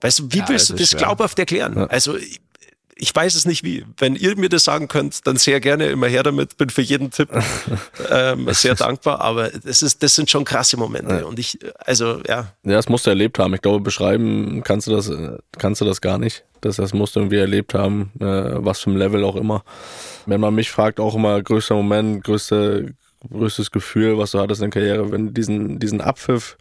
[0.00, 1.00] Weißt du, wie ja, willst du das schwer.
[1.00, 1.76] glaubhaft erklären?
[1.76, 1.86] Ja.
[1.86, 2.16] Also,
[2.98, 3.84] ich weiß es nicht wie.
[3.96, 6.56] Wenn ihr mir das sagen könnt, dann sehr gerne immer her damit.
[6.56, 7.28] Bin für jeden Tipp
[8.10, 9.20] ähm, sehr dankbar.
[9.20, 11.20] Aber das ist, das sind schon krasse Momente.
[11.20, 11.24] Ja.
[11.24, 12.52] Und ich, also ja.
[12.64, 13.54] Ja, das musst du erlebt haben.
[13.54, 15.10] Ich glaube, beschreiben kannst du das,
[15.58, 16.44] kannst du das gar nicht.
[16.60, 19.62] Das, das musst du irgendwie erlebt haben, äh, was für ein Level auch immer.
[20.26, 22.94] Wenn man mich fragt, auch immer größter Moment, größte,
[23.30, 26.58] größtes Gefühl, was du hattest in der Karriere, wenn diesen, diesen Abpfiff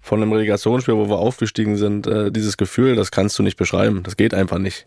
[0.00, 4.02] von einem Relegationsspiel, wo wir aufgestiegen sind, äh, dieses Gefühl, das kannst du nicht beschreiben.
[4.02, 4.86] Das geht einfach nicht.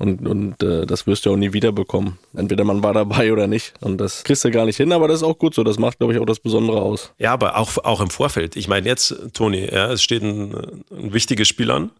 [0.00, 2.18] Und, und äh, das wirst du auch nie wiederbekommen.
[2.34, 3.74] Entweder man war dabei oder nicht.
[3.82, 5.62] Und das kriegst du gar nicht hin, aber das ist auch gut so.
[5.62, 7.12] Das macht, glaube ich, auch das Besondere aus.
[7.18, 8.56] Ja, aber auch, auch im Vorfeld.
[8.56, 11.90] Ich meine, jetzt, Toni, ja, es steht ein, ein wichtiges Spiel an.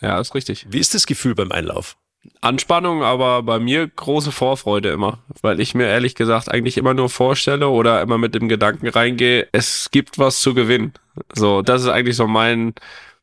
[0.00, 0.66] Ja, ist richtig.
[0.70, 1.98] Wie ist das Gefühl beim Einlauf?
[2.40, 7.10] Anspannung, aber bei mir große Vorfreude immer, weil ich mir ehrlich gesagt eigentlich immer nur
[7.10, 10.94] vorstelle oder immer mit dem Gedanken reingehe, es gibt was zu gewinnen.
[11.34, 12.74] So, das ist eigentlich so mein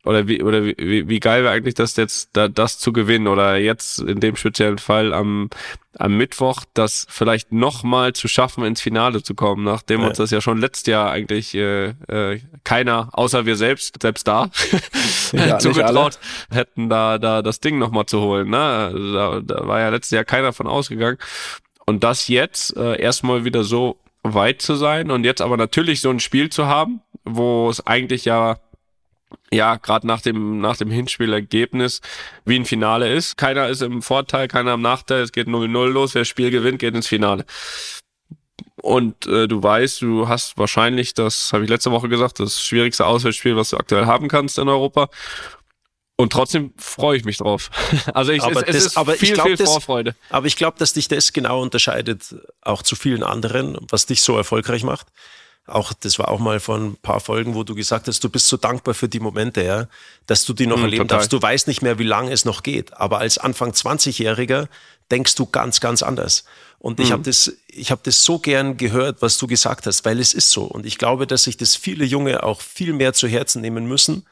[0.05, 3.27] oder wie oder wie, wie geil wäre eigentlich das jetzt da, das zu gewinnen?
[3.27, 5.49] Oder jetzt in dem speziellen Fall am
[5.97, 10.07] am Mittwoch das vielleicht noch mal zu schaffen ins Finale zu kommen nachdem ja.
[10.07, 14.49] uns das ja schon letztes Jahr eigentlich äh, äh, keiner außer wir selbst selbst da
[15.33, 16.19] ja, zugetraut
[16.51, 18.59] hätten da da das Ding noch mal zu holen ne?
[18.59, 21.17] Also da, da war ja letztes Jahr keiner von ausgegangen.
[21.85, 26.12] Und das jetzt äh, erstmal wieder so weit zu sein und jetzt aber natürlich so
[26.12, 28.57] ein Spiel zu haben wo es eigentlich ja
[29.51, 32.01] ja, gerade nach dem, nach dem Hinspielergebnis
[32.45, 33.37] wie ein Finale ist.
[33.37, 35.21] Keiner ist im Vorteil, keiner im Nachteil.
[35.21, 36.13] Es geht 0-0 los.
[36.13, 37.45] Wer das Spiel gewinnt, geht ins Finale.
[38.81, 43.05] Und äh, du weißt, du hast wahrscheinlich, das habe ich letzte Woche gesagt, das schwierigste
[43.05, 45.09] Auswärtsspiel, was du aktuell haben kannst in Europa.
[46.15, 47.69] Und trotzdem freue ich mich drauf.
[48.13, 50.15] Also ich, aber es, es das, ist aber viel, ich glaub, viel das, Vorfreude.
[50.29, 54.35] Aber ich glaube, dass dich das genau unterscheidet, auch zu vielen anderen, was dich so
[54.35, 55.07] erfolgreich macht
[55.69, 58.47] auch, das war auch mal vor ein paar Folgen, wo du gesagt hast, du bist
[58.47, 59.88] so dankbar für die Momente, ja,
[60.25, 61.17] dass du die noch mhm, erleben total.
[61.19, 61.34] darfst.
[61.34, 62.93] Du weißt nicht mehr, wie lange es noch geht.
[62.97, 64.67] Aber als Anfang 20-Jähriger
[65.12, 66.43] denkst du ganz, ganz anders.
[66.77, 67.13] Und ich mhm.
[67.13, 70.51] habe das, ich habe das so gern gehört, was du gesagt hast, weil es ist
[70.51, 70.63] so.
[70.63, 74.25] Und ich glaube, dass sich das viele Junge auch viel mehr zu Herzen nehmen müssen,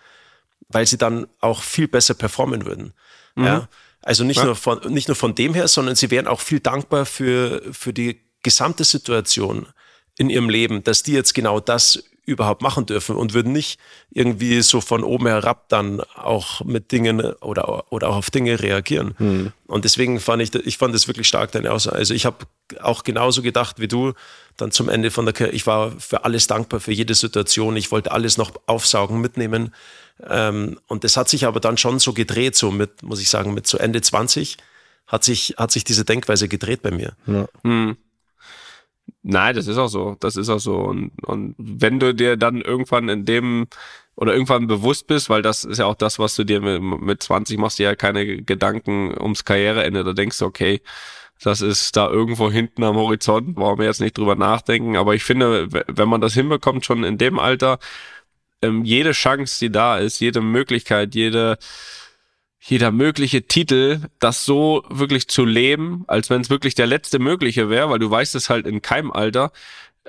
[0.69, 2.93] weil sie dann auch viel besser performen würden.
[3.35, 3.45] Mhm.
[3.45, 3.69] Ja.
[4.01, 4.45] Also nicht, ja.
[4.45, 7.91] nur von, nicht nur von dem her, sondern sie wären auch viel dankbar für, für
[7.91, 9.67] die gesamte Situation
[10.17, 13.79] in ihrem Leben, dass die jetzt genau das überhaupt machen dürfen und würden nicht
[14.11, 19.15] irgendwie so von oben herab dann auch mit Dingen oder, oder auch auf Dinge reagieren.
[19.17, 19.53] Hm.
[19.65, 21.95] Und deswegen fand ich, ich fand das wirklich stark deine Aussage.
[21.95, 22.45] Also ich habe
[22.81, 24.11] auch genauso gedacht wie du
[24.57, 25.55] dann zum Ende von der Karriere.
[25.55, 27.77] Ich war für alles dankbar, für jede Situation.
[27.77, 29.73] Ich wollte alles noch aufsaugen, mitnehmen.
[30.29, 33.53] Ähm, und das hat sich aber dann schon so gedreht, so mit, muss ich sagen,
[33.53, 34.57] mit so Ende 20
[35.07, 37.13] hat sich, hat sich diese Denkweise gedreht bei mir.
[37.25, 37.47] Ja.
[37.63, 37.95] Hm.
[39.23, 40.15] Nein, das ist auch so.
[40.19, 40.75] Das ist auch so.
[40.77, 43.67] Und, und wenn du dir dann irgendwann in dem
[44.15, 47.23] oder irgendwann bewusst bist, weil das ist ja auch das, was du dir mit, mit
[47.23, 50.03] 20 machst, dir ja keine Gedanken ums Karriereende.
[50.03, 50.81] Da denkst du, okay,
[51.41, 54.97] das ist da irgendwo hinten am Horizont, wollen wir jetzt nicht drüber nachdenken.
[54.97, 57.79] Aber ich finde, wenn man das hinbekommt, schon in dem Alter,
[58.61, 61.57] ähm, jede Chance, die da ist, jede Möglichkeit, jede
[62.59, 67.69] jeder mögliche Titel, das so wirklich zu leben, als wenn es wirklich der letzte mögliche
[67.69, 69.51] wäre, weil du weißt es halt in keinem Alter,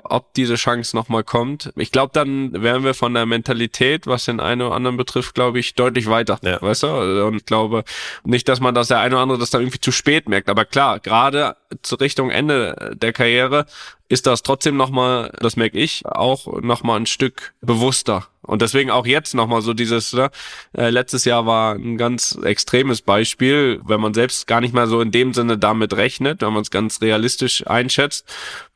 [0.03, 1.71] ob diese Chance nochmal kommt.
[1.75, 5.59] Ich glaube, dann wären wir von der Mentalität, was den einen oder anderen betrifft, glaube
[5.59, 6.39] ich, deutlich weiter.
[6.43, 6.61] Ja.
[6.61, 7.27] Weißt du?
[7.27, 7.83] Und ich glaube
[8.23, 10.49] nicht, dass man das der eine oder andere das dann irgendwie zu spät merkt.
[10.49, 13.65] Aber klar, gerade zur Richtung Ende der Karriere
[14.09, 18.27] ist das trotzdem nochmal, das merke ich, auch nochmal ein Stück bewusster.
[18.41, 20.31] Und deswegen auch jetzt nochmal so dieses, ne?
[20.75, 24.99] äh, letztes Jahr war ein ganz extremes Beispiel, wenn man selbst gar nicht mal so
[25.01, 28.25] in dem Sinne damit rechnet, wenn man es ganz realistisch einschätzt.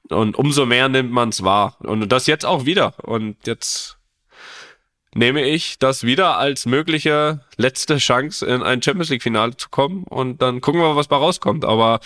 [0.10, 1.78] Und umso mehr nimmt man es wahr.
[1.80, 2.94] Und das jetzt auch wieder.
[3.04, 3.98] Und jetzt
[5.16, 10.04] nehme ich das wieder als mögliche letzte Chance, in ein Champions League-Finale zu kommen.
[10.04, 11.66] Und dann gucken wir, was da rauskommt.
[11.66, 12.00] Aber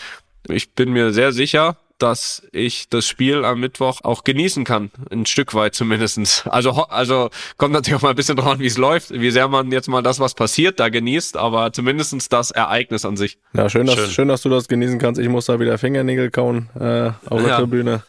[0.47, 5.25] ich bin mir sehr sicher, dass ich das Spiel am Mittwoch auch genießen kann, ein
[5.25, 6.43] Stück weit zumindestens.
[6.47, 9.47] Also, also kommt natürlich auch mal ein bisschen drauf an, wie es läuft, wie sehr
[9.47, 13.37] man jetzt mal das, was passiert, da genießt, aber zumindestens das Ereignis an sich.
[13.53, 14.09] Ja, schön, dass, schön.
[14.09, 15.19] schön dass du das genießen kannst.
[15.19, 17.57] Ich muss da wieder Fingernägel kauen äh, auf der ja.
[17.57, 18.03] Tribüne.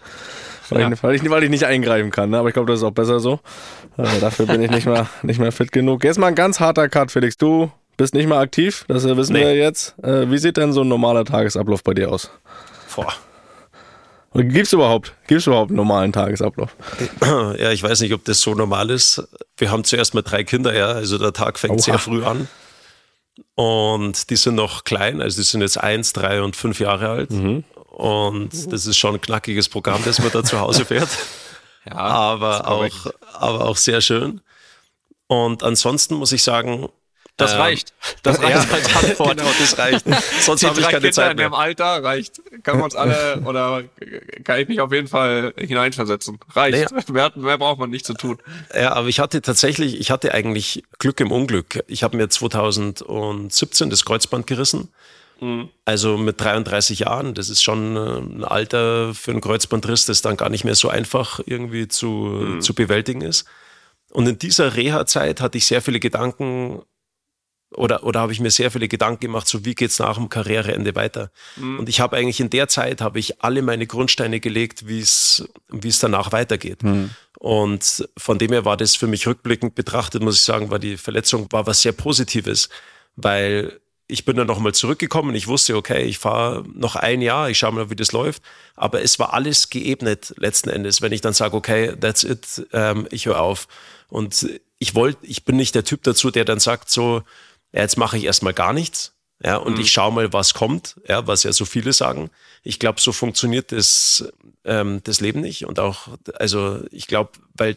[0.70, 0.92] Weil, ja.
[0.92, 2.38] ich, weil, ich, weil ich nicht eingreifen kann, ne?
[2.38, 3.40] aber ich glaube, das ist auch besser so.
[3.96, 6.04] Äh, dafür bin ich nicht mehr, nicht mehr fit genug.
[6.04, 7.38] Jetzt mal ein ganz harter Cut, Felix.
[7.38, 9.40] Du bist nicht mehr aktiv, das wissen nee.
[9.40, 9.98] wir jetzt.
[10.02, 12.30] Äh, wie sieht denn so ein normaler Tagesablauf bei dir aus?
[12.94, 13.12] Boah.
[14.38, 16.76] Oder gibt's überhaupt, gibt's überhaupt einen normalen Tagesablauf?
[17.58, 19.26] Ja, ich weiß nicht, ob das so normal ist.
[19.56, 21.82] Wir haben zuerst mal drei Kinder, ja, also der Tag fängt Oha.
[21.82, 22.46] sehr früh an.
[23.56, 27.32] Und die sind noch klein, also die sind jetzt eins, drei und fünf Jahre alt.
[27.32, 27.64] Mhm.
[27.90, 31.08] Und das ist schon ein knackiges Programm, das man da zu Hause fährt.
[31.84, 34.40] ja, aber auch, aber auch sehr schön.
[35.26, 36.88] Und ansonsten muss ich sagen,
[37.38, 37.94] Das ähm, reicht.
[38.22, 39.38] Das reicht ja, als Antwort.
[39.38, 40.04] Genau, das reicht.
[40.40, 41.46] Sonst habe ich keine Kinder Zeit mehr.
[41.46, 42.42] in dem Alter reicht.
[42.64, 43.84] Kann man uns alle oder
[44.44, 46.38] kann ich mich auf jeden Fall hineinversetzen.
[46.54, 46.90] Reicht.
[46.92, 47.12] Nee.
[47.12, 48.38] Mehr, mehr braucht man nicht zu tun.
[48.74, 51.84] Ja, aber ich hatte tatsächlich, ich hatte eigentlich Glück im Unglück.
[51.86, 54.92] Ich habe mir 2017 das Kreuzband gerissen.
[55.40, 55.68] Mhm.
[55.84, 60.36] Also mit 33 Jahren, das ist schon äh, ein Alter für einen Kreuzbandriss, das dann
[60.36, 62.60] gar nicht mehr so einfach irgendwie zu, mhm.
[62.60, 63.46] zu bewältigen ist.
[64.10, 66.82] Und in dieser Reha-Zeit hatte ich sehr viele Gedanken
[67.70, 70.94] oder, oder habe ich mir sehr viele Gedanken gemacht, so wie geht's nach dem Karriereende
[70.94, 71.30] weiter.
[71.56, 71.80] Mhm.
[71.80, 75.46] Und ich habe eigentlich in der Zeit habe ich alle meine Grundsteine gelegt, wie es
[75.68, 76.82] wie es danach weitergeht.
[76.82, 77.10] Mhm.
[77.38, 80.96] Und von dem her war das für mich rückblickend betrachtet, muss ich sagen, war die
[80.96, 82.68] Verletzung war was sehr Positives,
[83.16, 85.34] weil ich bin dann nochmal zurückgekommen.
[85.34, 88.42] Ich wusste, okay, ich fahre noch ein Jahr, ich schaue mal, wie das läuft.
[88.74, 93.06] Aber es war alles geebnet letzten Endes, wenn ich dann sage, okay, that's it, ähm,
[93.10, 93.68] ich höre auf.
[94.08, 97.22] Und ich wollte, ich bin nicht der Typ dazu, der dann sagt, so,
[97.72, 99.14] ja, jetzt mache ich erstmal gar nichts.
[99.42, 99.80] Ja, und mhm.
[99.80, 102.30] ich schaue mal, was kommt, ja, was ja so viele sagen.
[102.64, 104.32] Ich glaube, so funktioniert das,
[104.64, 105.64] ähm, das Leben nicht.
[105.64, 107.76] Und auch, also ich glaube, weil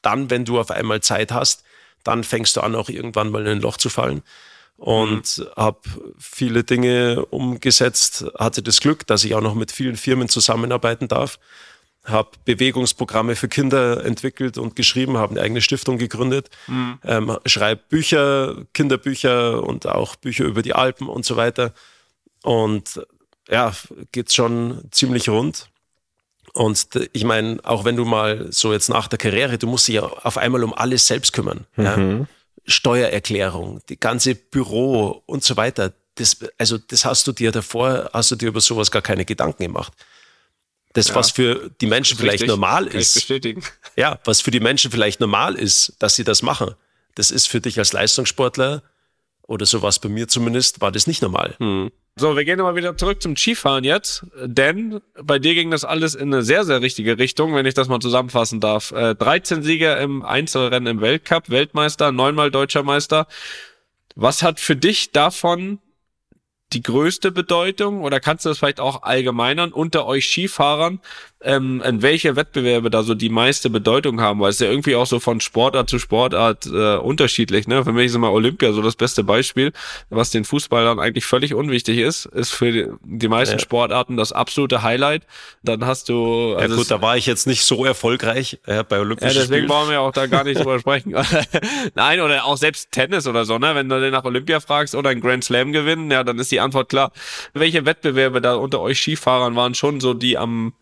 [0.00, 1.64] dann, wenn du auf einmal Zeit hast,
[2.02, 4.22] dann fängst du an, auch irgendwann mal in ein Loch zu fallen.
[4.76, 5.46] Und mhm.
[5.54, 5.80] habe
[6.18, 11.38] viele Dinge umgesetzt, hatte das Glück, dass ich auch noch mit vielen Firmen zusammenarbeiten darf
[12.04, 16.98] habe Bewegungsprogramme für Kinder entwickelt und geschrieben, habe eine eigene Stiftung gegründet, mhm.
[17.04, 21.72] ähm, schreibe Bücher, Kinderbücher und auch Bücher über die Alpen und so weiter.
[22.42, 23.00] Und
[23.48, 23.72] ja,
[24.10, 25.68] geht's schon ziemlich rund.
[26.54, 29.96] Und ich meine, auch wenn du mal so jetzt nach der Karriere, du musst dich
[29.96, 31.66] ja auf einmal um alles selbst kümmern.
[31.76, 31.84] Mhm.
[31.84, 32.26] Ja?
[32.66, 35.92] Steuererklärung, die ganze Büro und so weiter.
[36.16, 39.62] Das, also das hast du dir davor, hast du dir über sowas gar keine Gedanken
[39.62, 39.92] gemacht.
[40.94, 42.48] Das, ja, was für die Menschen vielleicht richtig.
[42.48, 43.32] normal ist.
[43.96, 46.74] Ja, was für die Menschen vielleicht normal ist, dass sie das machen.
[47.14, 48.82] Das ist für dich als Leistungssportler
[49.46, 51.54] oder sowas bei mir zumindest, war das nicht normal.
[51.58, 51.90] Hm.
[52.16, 56.14] So, wir gehen nochmal wieder zurück zum Skifahren jetzt, denn bei dir ging das alles
[56.14, 58.92] in eine sehr, sehr richtige Richtung, wenn ich das mal zusammenfassen darf.
[58.92, 63.26] Äh, 13 Sieger im Einzelrennen im Weltcup, Weltmeister, neunmal deutscher Meister.
[64.14, 65.78] Was hat für dich davon
[66.72, 71.00] die größte Bedeutung oder kannst du das vielleicht auch allgemeinern unter euch Skifahrern?
[71.44, 75.06] Ähm, in welche Wettbewerbe da so die meiste Bedeutung haben, weil es ja irgendwie auch
[75.06, 77.66] so von Sportart zu Sportart äh, unterschiedlich.
[77.66, 77.84] Ne?
[77.84, 79.72] Für mich ist immer Olympia so das beste Beispiel,
[80.10, 83.60] was den Fußballern eigentlich völlig unwichtig ist, ist für die, die meisten ja.
[83.60, 85.22] Sportarten das absolute Highlight.
[85.62, 86.54] Dann hast du.
[86.56, 89.68] Also ja gut, da war ich jetzt nicht so erfolgreich äh, bei Olympischen Ja, deswegen
[89.68, 91.14] wollen wir auch da gar nicht drüber sprechen.
[91.94, 93.74] Nein, oder auch selbst Tennis oder so, ne?
[93.74, 96.60] Wenn du den nach Olympia fragst oder ein Grand Slam gewinnen, ja, dann ist die
[96.60, 97.12] Antwort klar.
[97.54, 100.72] Welche Wettbewerbe da unter euch Skifahrern waren schon so die am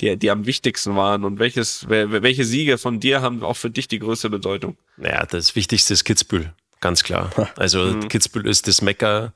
[0.00, 3.88] die, die am wichtigsten waren und welches, welche Siege von dir haben auch für dich
[3.88, 4.76] die größte Bedeutung?
[4.96, 7.30] Naja, das Wichtigste ist Kitzbühel, ganz klar.
[7.56, 8.08] Also mhm.
[8.08, 9.32] Kitzbühel ist das Mekka,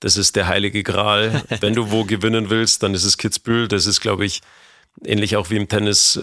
[0.00, 1.42] das ist der heilige Gral.
[1.60, 3.68] Wenn du wo gewinnen willst, dann ist es Kitzbühel.
[3.68, 4.42] Das ist, glaube ich,
[5.04, 6.22] ähnlich auch wie im Tennis äh,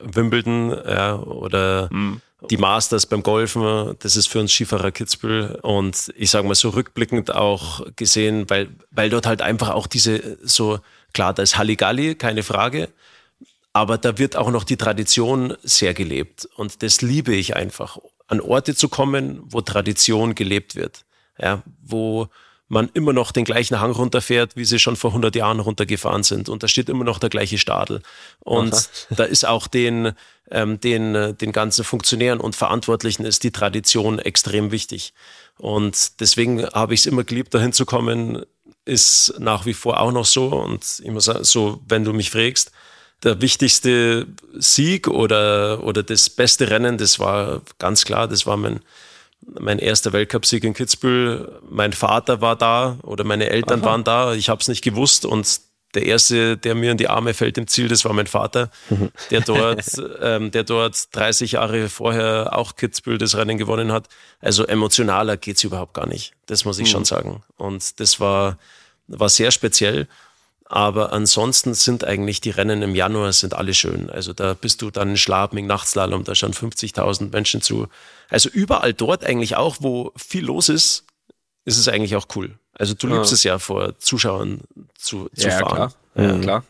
[0.00, 2.20] Wimbledon ja, oder mhm.
[2.50, 3.96] die Masters beim Golfen.
[4.00, 5.58] Das ist für uns Skifahrer Kitzbühel.
[5.62, 10.38] Und ich sage mal so rückblickend auch gesehen, weil, weil dort halt einfach auch diese
[10.42, 10.80] so,
[11.12, 12.88] klar, da ist Halligalli, keine Frage.
[13.74, 16.48] Aber da wird auch noch die Tradition sehr gelebt.
[16.54, 21.04] Und das liebe ich einfach, an Orte zu kommen, wo Tradition gelebt wird.
[21.38, 22.28] Ja, wo
[22.68, 26.48] man immer noch den gleichen Hang runterfährt, wie sie schon vor 100 Jahren runtergefahren sind.
[26.48, 28.00] Und da steht immer noch der gleiche Stadel.
[28.38, 28.84] Und Aha.
[29.16, 30.12] da ist auch den,
[30.52, 35.14] ähm, den, den ganzen Funktionären und Verantwortlichen ist die Tradition extrem wichtig.
[35.58, 38.46] Und deswegen habe ich es immer geliebt, dahin zu kommen,
[38.84, 40.46] ist nach wie vor auch noch so.
[40.46, 42.70] Und ich muss sagen, so, wenn du mich fragst,
[43.22, 48.80] der wichtigste Sieg oder, oder das beste Rennen, das war ganz klar, das war mein,
[49.40, 51.60] mein erster Weltcupsieg in Kitzbühel.
[51.68, 53.86] Mein Vater war da oder meine Eltern Aha.
[53.86, 54.34] waren da.
[54.34, 55.46] Ich habe es nicht gewusst und
[55.94, 58.70] der erste, der mir in die Arme fällt im Ziel, das war mein Vater,
[59.30, 59.84] der dort,
[60.20, 64.08] ähm, der dort 30 Jahre vorher auch Kitzbühel das Rennen gewonnen hat.
[64.40, 66.32] Also emotionaler geht's überhaupt gar nicht.
[66.46, 66.92] Das muss ich mhm.
[66.92, 67.42] schon sagen.
[67.56, 68.58] Und das war,
[69.06, 70.08] war sehr speziell.
[70.74, 74.10] Aber ansonsten sind eigentlich die Rennen im Januar sind alle schön.
[74.10, 77.86] Also da bist du dann in Schlabming, Nachtslalom, da schauen 50.000 Menschen zu.
[78.28, 81.04] Also überall dort eigentlich auch, wo viel los ist,
[81.64, 82.58] ist es eigentlich auch cool.
[82.72, 83.34] Also du liebst ja.
[83.36, 84.62] es ja vor Zuschauern
[84.98, 85.92] zu, zu ja, fahren.
[86.16, 86.26] Klar.
[86.26, 86.64] Ja, klar.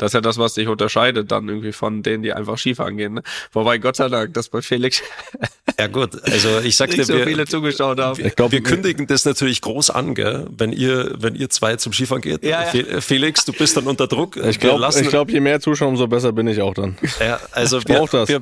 [0.00, 3.14] Das ist ja das, was dich unterscheidet dann irgendwie von denen, die einfach schief angehen.
[3.14, 3.22] Ne?
[3.52, 5.02] Wobei Gott sei Dank, das bei Felix
[5.78, 8.24] ja gut, also ich sagte, nicht so wir, viele zugeschaut haben.
[8.24, 10.46] Ich glaub, wir kündigen das natürlich groß an, gell?
[10.56, 12.42] wenn ihr wenn ihr zwei zum Skifahren geht.
[12.44, 13.00] Ja, ja.
[13.02, 14.38] Felix, du bist dann unter Druck.
[14.38, 16.96] Ich glaube, ich glaub, je mehr Zuschauer, umso besser bin ich auch dann.
[17.20, 18.40] Ja, also wir, wir,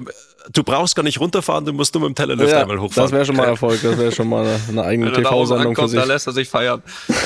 [0.53, 3.11] du brauchst gar nicht runterfahren, du musst nur mit dem Tellerlift ja, einmal hochfahren.
[3.11, 6.01] Das wäre schon mal Erfolg, das wäre schon mal eine, eine eigene TV-Sendung für sich.
[6.01, 6.83] Da lässt er sich feiern.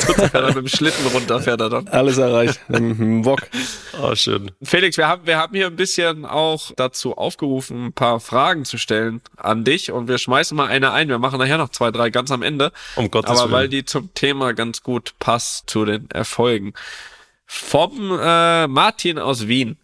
[0.06, 1.88] Tut er mit dem Schlitten runter, fährt er dann.
[1.88, 3.40] Alles erreicht, dem Wok.
[4.02, 4.50] Oh, schön.
[4.62, 8.78] Felix, wir haben, wir haben hier ein bisschen auch dazu aufgerufen, ein paar Fragen zu
[8.78, 11.08] stellen an dich und wir schmeißen mal eine ein.
[11.08, 12.72] Wir machen nachher noch zwei, drei ganz am Ende.
[12.96, 13.52] Um Gottes Aber Willen.
[13.52, 16.72] weil die zum Thema ganz gut passt, zu den Erfolgen.
[17.46, 19.76] Vom äh, Martin aus Wien.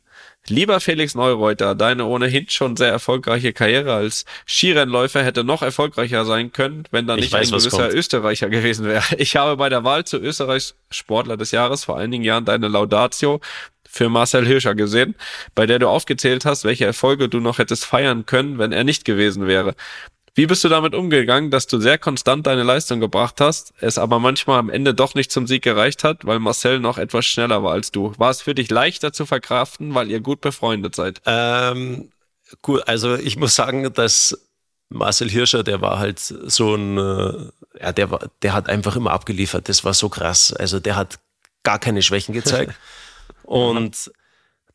[0.50, 6.52] Lieber Felix Neureuter, deine ohnehin schon sehr erfolgreiche Karriere als Skirennläufer hätte noch erfolgreicher sein
[6.52, 9.04] können, wenn da nicht weiß, ein gewisser Österreicher gewesen wäre.
[9.18, 13.40] Ich habe bei der Wahl zu Österreichs Sportler des Jahres vor einigen Jahren deine Laudatio
[13.88, 15.14] für Marcel Hirscher gesehen,
[15.54, 19.04] bei der du aufgezählt hast, welche Erfolge du noch hättest feiern können, wenn er nicht
[19.04, 19.74] gewesen wäre.
[20.38, 24.20] Wie bist du damit umgegangen, dass du sehr konstant deine Leistung gebracht hast, es aber
[24.20, 27.72] manchmal am Ende doch nicht zum Sieg gereicht hat, weil Marcel noch etwas schneller war
[27.72, 28.12] als du?
[28.18, 31.20] War es für dich leichter zu verkraften, weil ihr gut befreundet seid?
[31.26, 32.12] Ähm,
[32.62, 34.38] gut, also ich muss sagen, dass
[34.90, 39.10] Marcel Hirscher, der war halt so ein, äh, ja, der war, der hat einfach immer
[39.10, 39.68] abgeliefert.
[39.68, 40.52] Das war so krass.
[40.52, 41.18] Also der hat
[41.64, 42.74] gar keine Schwächen gezeigt.
[43.42, 44.12] Und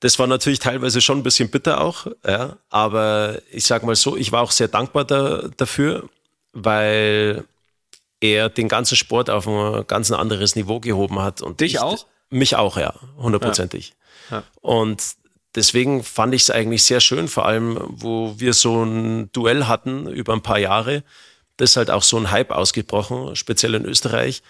[0.04, 2.58] das war natürlich teilweise schon ein bisschen bitter auch, ja.
[2.70, 6.10] Aber ich sag mal so, ich war auch sehr dankbar da, dafür,
[6.52, 7.46] weil
[8.20, 11.42] er den ganzen Sport auf ein ganz anderes Niveau gehoben hat.
[11.42, 12.06] Und Dich ich, auch?
[12.30, 13.94] Mich auch, ja, hundertprozentig.
[14.30, 14.40] Ja.
[14.40, 14.44] Ja.
[14.60, 15.02] Und
[15.56, 20.08] deswegen fand ich es eigentlich sehr schön, vor allem, wo wir so ein Duell hatten
[20.08, 21.04] über ein paar Jahre.
[21.56, 24.44] Das ist halt auch so ein Hype ausgebrochen, speziell in Österreich.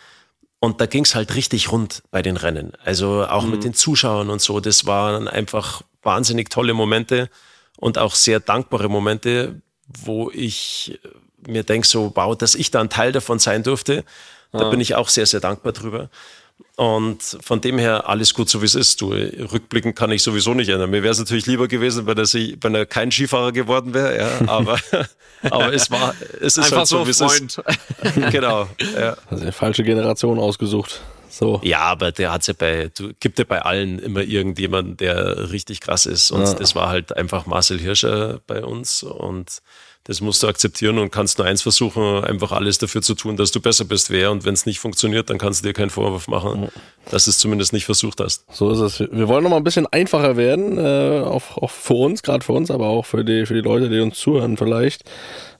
[0.63, 2.71] Und da ging es halt richtig rund bei den Rennen.
[2.85, 3.51] Also auch mhm.
[3.51, 4.61] mit den Zuschauern und so.
[4.61, 7.29] Das waren einfach wahnsinnig tolle Momente
[7.75, 9.61] und auch sehr dankbare Momente,
[10.05, 11.01] wo ich
[11.45, 14.05] mir denke, so, wow, dass ich da ein Teil davon sein durfte.
[14.53, 14.69] Da ja.
[14.69, 16.09] bin ich auch sehr, sehr dankbar drüber.
[16.75, 18.99] Und von dem her alles gut, so wie es ist.
[18.99, 20.89] Du, rückblickend kann ich sowieso nicht ändern.
[20.89, 24.17] Mir wäre es natürlich lieber gewesen, wenn er, sich, wenn er kein Skifahrer geworden wäre.
[24.17, 24.79] Ja, aber,
[25.43, 27.61] aber es war, es ist Einfach halt so, wie es ist.
[28.31, 28.67] genau.
[28.99, 29.15] Ja.
[29.29, 31.01] Also eine falsche Generation ausgesucht.
[31.29, 31.59] So.
[31.63, 35.79] Ja, aber der hat ja bei, du gibt ja bei allen immer irgendjemanden, der richtig
[35.79, 36.31] krass ist.
[36.31, 36.53] Und ja.
[36.53, 39.03] das war halt einfach Marcel Hirscher bei uns.
[39.03, 39.61] Und
[40.05, 43.51] das musst du akzeptieren und kannst nur eins versuchen, einfach alles dafür zu tun, dass
[43.51, 44.31] du besser bist wer.
[44.31, 46.67] Und wenn es nicht funktioniert, dann kannst du dir keinen Vorwurf machen,
[47.09, 48.45] dass du es zumindest nicht versucht hast.
[48.51, 48.99] So ist es.
[49.11, 52.51] Wir wollen noch mal ein bisschen einfacher werden, äh, auch, auch für uns, gerade für
[52.51, 55.03] uns, aber auch für die, für die Leute, die uns zuhören vielleicht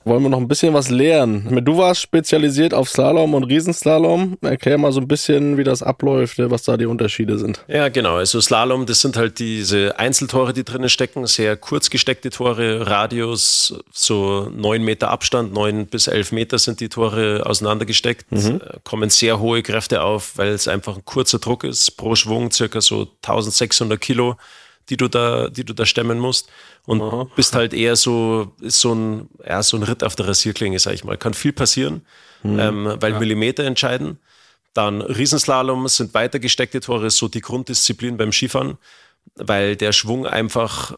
[0.06, 1.64] wollen wir noch ein bisschen was lernen.
[1.64, 4.38] Du warst spezialisiert auf Slalom und Riesenslalom.
[4.42, 7.64] Erklär mal so ein bisschen, wie das abläuft, was da die Unterschiede sind.
[7.68, 8.16] Ja, genau.
[8.16, 13.76] Also Slalom, das sind halt diese Einzeltore, die drinnen stecken, sehr kurz gesteckte Tore, Radius,
[13.92, 18.62] so neun Meter Abstand, neun bis elf Meter sind die Tore auseinandergesteckt, mhm.
[18.62, 22.52] Äh, kommen sehr hohe Kräfte auf, weil es einfach ein kurzer Druck ist, pro Schwung
[22.52, 24.38] circa so 1600 Kilo
[24.90, 26.50] die du da, die du da stemmen musst.
[26.86, 27.28] Und Aha.
[27.36, 30.94] bist halt eher so, ist so ein, ja, so ein Ritt auf der Rasierklinge, sag
[30.94, 31.18] ich mal.
[31.18, 32.06] Kann viel passieren,
[32.44, 32.60] mhm.
[32.60, 33.20] ähm, weil ja.
[33.20, 34.20] Millimeter entscheiden.
[34.74, 38.78] Dann Riesenslalom sind weiter gesteckte Tore, so die Grunddisziplin beim Skifahren,
[39.36, 40.98] weil der Schwung einfach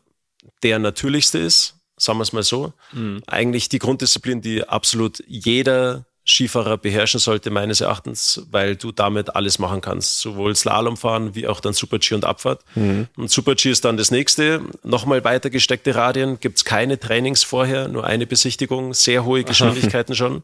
[0.64, 2.74] der natürlichste ist, sagen wir es mal so.
[2.94, 3.22] Mhm.
[3.28, 9.60] Eigentlich die Grunddisziplin, die absolut jeder Skifahrer beherrschen sollte, meines Erachtens, weil du damit alles
[9.60, 10.22] machen kannst.
[10.22, 12.62] Sowohl Slalom fahren wie auch dann Super-G und Abfahrt.
[12.74, 13.08] Mhm.
[13.16, 14.62] Und Super-G ist dann das nächste.
[14.84, 16.40] Nochmal weiter gesteckte Radien.
[16.40, 18.94] Gibt es keine Trainings vorher, nur eine Besichtigung.
[18.96, 20.44] Sehr hohe Geschwindigkeiten schon.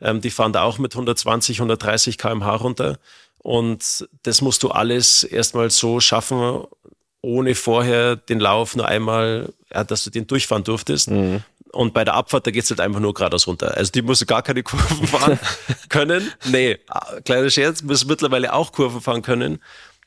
[0.00, 2.98] Ähm, die fahren da auch mit 120, 130 kmh runter.
[3.38, 6.64] Und das musst du alles erstmal so schaffen,
[7.20, 11.10] ohne vorher den Lauf nur einmal, ja, dass du den durchfahren durftest.
[11.10, 11.42] Mhm.
[11.72, 13.76] Und bei der Abfahrt, da geht's halt einfach nur geradeaus runter.
[13.76, 15.38] Also die musst du gar keine Kurven fahren
[15.88, 16.30] können.
[16.46, 16.78] Nee,
[17.24, 19.60] kleiner Scherz, müssen mittlerweile auch Kurven fahren können.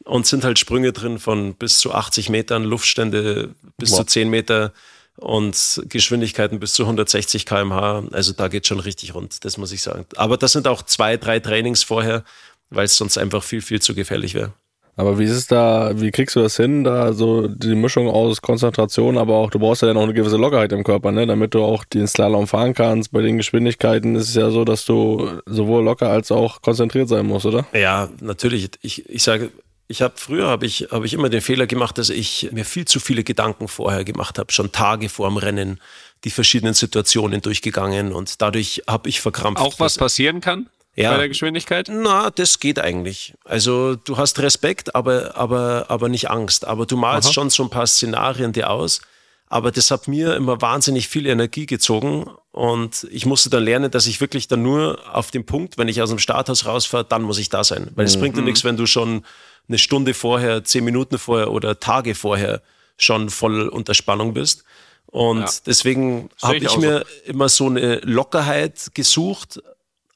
[0.03, 3.99] Und sind halt Sprünge drin von bis zu 80 Metern, Luftstände bis wow.
[3.99, 4.73] zu 10 Meter
[5.17, 8.05] und Geschwindigkeiten bis zu 160 kmh.
[8.11, 10.07] Also da geht schon richtig rund, das muss ich sagen.
[10.15, 12.23] Aber das sind auch zwei, drei Trainings vorher,
[12.71, 14.53] weil es sonst einfach viel, viel zu gefährlich wäre.
[15.01, 18.39] Aber wie ist es da, wie kriegst du das hin, da so die Mischung aus
[18.43, 21.55] Konzentration, aber auch, du brauchst ja dann auch eine gewisse Lockerheit im Körper, ne, damit
[21.55, 23.11] du auch den Slalom fahren kannst.
[23.11, 27.25] Bei den Geschwindigkeiten ist es ja so, dass du sowohl locker als auch konzentriert sein
[27.25, 27.65] musst, oder?
[27.73, 28.69] Ja, natürlich.
[28.83, 29.49] Ich, ich sage,
[29.87, 32.85] ich habe früher habe ich habe ich immer den Fehler gemacht, dass ich mir viel
[32.85, 35.81] zu viele Gedanken vorher gemacht habe, schon Tage vor dem Rennen
[36.25, 39.63] die verschiedenen Situationen durchgegangen und dadurch habe ich verkrampft.
[39.63, 40.69] Auch was passieren kann?
[40.95, 41.11] Ja.
[41.11, 41.89] bei der Geschwindigkeit?
[41.89, 43.33] Na, das geht eigentlich.
[43.45, 46.65] Also du hast Respekt, aber, aber, aber nicht Angst.
[46.65, 47.33] Aber du malst Aha.
[47.33, 49.01] schon so ein paar Szenarien dir aus.
[49.47, 54.07] Aber das hat mir immer wahnsinnig viel Energie gezogen und ich musste dann lernen, dass
[54.07, 57.37] ich wirklich dann nur auf dem Punkt, wenn ich aus dem Starthaus rausfahre, dann muss
[57.37, 57.91] ich da sein.
[57.95, 58.21] Weil es mhm.
[58.21, 59.25] bringt dir nichts, wenn du schon
[59.67, 62.61] eine Stunde vorher, zehn Minuten vorher oder Tage vorher
[62.97, 64.63] schon voll unter Spannung bist.
[65.07, 65.49] Und ja.
[65.65, 67.29] deswegen habe ich, ich mir so.
[67.29, 69.61] immer so eine Lockerheit gesucht,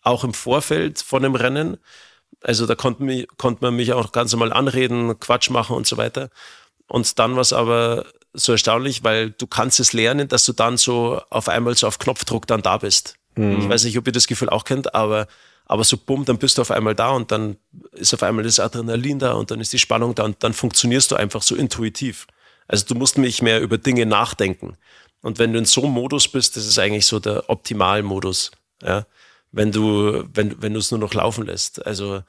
[0.06, 1.78] auch im Vorfeld von dem Rennen.
[2.41, 5.97] Also da konnte, mich, konnte man mich auch ganz normal anreden, Quatsch machen und so
[5.97, 6.30] weiter.
[6.88, 10.78] Und dann war es aber so erstaunlich, weil du kannst es lernen, dass du dann
[10.78, 13.16] so auf einmal so auf Knopfdruck dann da bist.
[13.36, 13.62] Mhm.
[13.62, 15.28] Ich weiß nicht, ob ihr das Gefühl auch kennt, aber,
[15.66, 17.58] aber so bumm, dann bist du auf einmal da und dann
[17.93, 21.12] ist auf einmal das Adrenalin da und dann ist die Spannung da und dann funktionierst
[21.12, 22.28] du einfach so intuitiv.
[22.68, 24.78] Also du musst nicht mehr über Dinge nachdenken.
[25.22, 28.51] Und wenn du in so einem Modus bist, das ist eigentlich so der Optimalmodus.
[28.84, 29.06] Ja?
[29.56, 31.86] Wenn du, wenn, wenn du es nur noch laufen lässt.
[31.86, 32.22] Also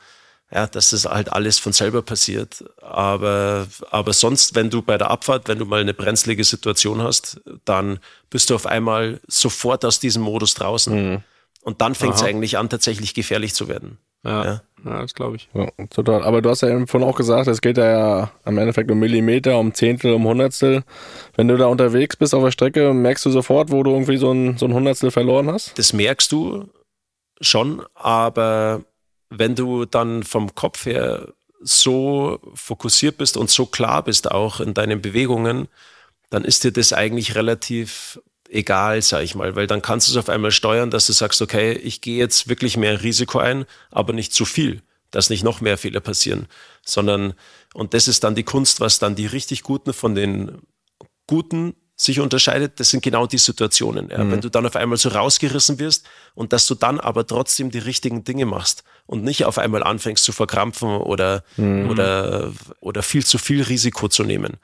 [0.52, 2.64] ja, dass das halt alles von selber passiert.
[2.80, 7.40] Aber, aber sonst, wenn du bei der Abfahrt, wenn du mal eine brenzlige Situation hast,
[7.64, 7.98] dann
[8.30, 11.10] bist du auf einmal sofort aus diesem Modus draußen.
[11.10, 11.22] Mhm.
[11.62, 13.98] Und dann fängt es eigentlich an, tatsächlich gefährlich zu werden.
[14.24, 14.62] Ja, ja.
[14.84, 15.48] ja das glaube ich.
[15.52, 16.22] Ja, total.
[16.22, 19.58] Aber du hast ja eben vorhin auch gesagt, es geht ja am Endeffekt um Millimeter,
[19.58, 20.84] um Zehntel, um Hundertstel.
[21.34, 24.30] Wenn du da unterwegs bist auf der Strecke, merkst du sofort, wo du irgendwie so
[24.30, 25.76] ein, so ein Hundertstel verloren hast?
[25.76, 26.68] Das merkst du
[27.40, 28.84] schon, aber
[29.30, 34.74] wenn du dann vom Kopf her so fokussiert bist und so klar bist auch in
[34.74, 35.68] deinen Bewegungen,
[36.30, 40.16] dann ist dir das eigentlich relativ egal, sag ich mal, weil dann kannst du es
[40.16, 44.12] auf einmal steuern, dass du sagst, okay, ich gehe jetzt wirklich mehr Risiko ein, aber
[44.12, 46.46] nicht zu viel, dass nicht noch mehr Fehler passieren,
[46.84, 47.34] sondern,
[47.74, 50.62] und das ist dann die Kunst, was dann die richtig Guten von den
[51.26, 54.10] Guten sich unterscheidet, das sind genau die Situationen.
[54.10, 54.22] Ja.
[54.22, 54.32] Mhm.
[54.32, 57.78] Wenn du dann auf einmal so rausgerissen wirst und dass du dann aber trotzdem die
[57.78, 61.88] richtigen Dinge machst und nicht auf einmal anfängst zu verkrampfen oder, mhm.
[61.88, 64.58] oder, oder viel zu viel Risiko zu nehmen.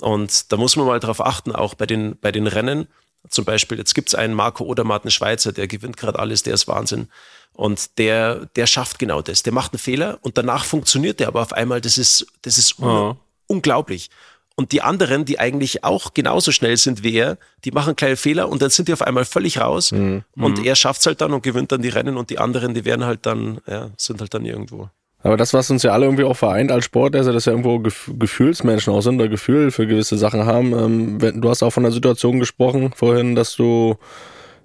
[0.00, 2.86] Und da muss man mal drauf achten, auch bei den, bei den Rennen.
[3.30, 6.68] Zum Beispiel, jetzt gibt's einen Marco Odermatt, einen Schweizer, der gewinnt gerade alles, der ist
[6.68, 7.08] Wahnsinn.
[7.54, 9.42] Und der, der schafft genau das.
[9.42, 11.80] Der macht einen Fehler und danach funktioniert der aber auf einmal.
[11.80, 13.16] Das ist, das ist un oh.
[13.46, 14.10] unglaublich.
[14.56, 18.48] Und die anderen, die eigentlich auch genauso schnell sind wie er, die machen kleine Fehler
[18.48, 19.90] und dann sind die auf einmal völlig raus.
[19.90, 20.22] Mhm.
[20.36, 20.64] Und mhm.
[20.64, 23.04] er schafft es halt dann und gewinnt dann die Rennen und die anderen, die werden
[23.04, 24.88] halt dann, ja, sind halt dann irgendwo.
[25.24, 27.52] Aber das, was uns ja alle irgendwie auch vereint als Sport, ist ja, dass wir
[27.54, 31.18] irgendwo Gef Gefühlsmenschen auch sind oder Gefühl für gewisse Sachen haben.
[31.20, 33.96] Ähm, du hast auch von der Situation gesprochen vorhin, dass du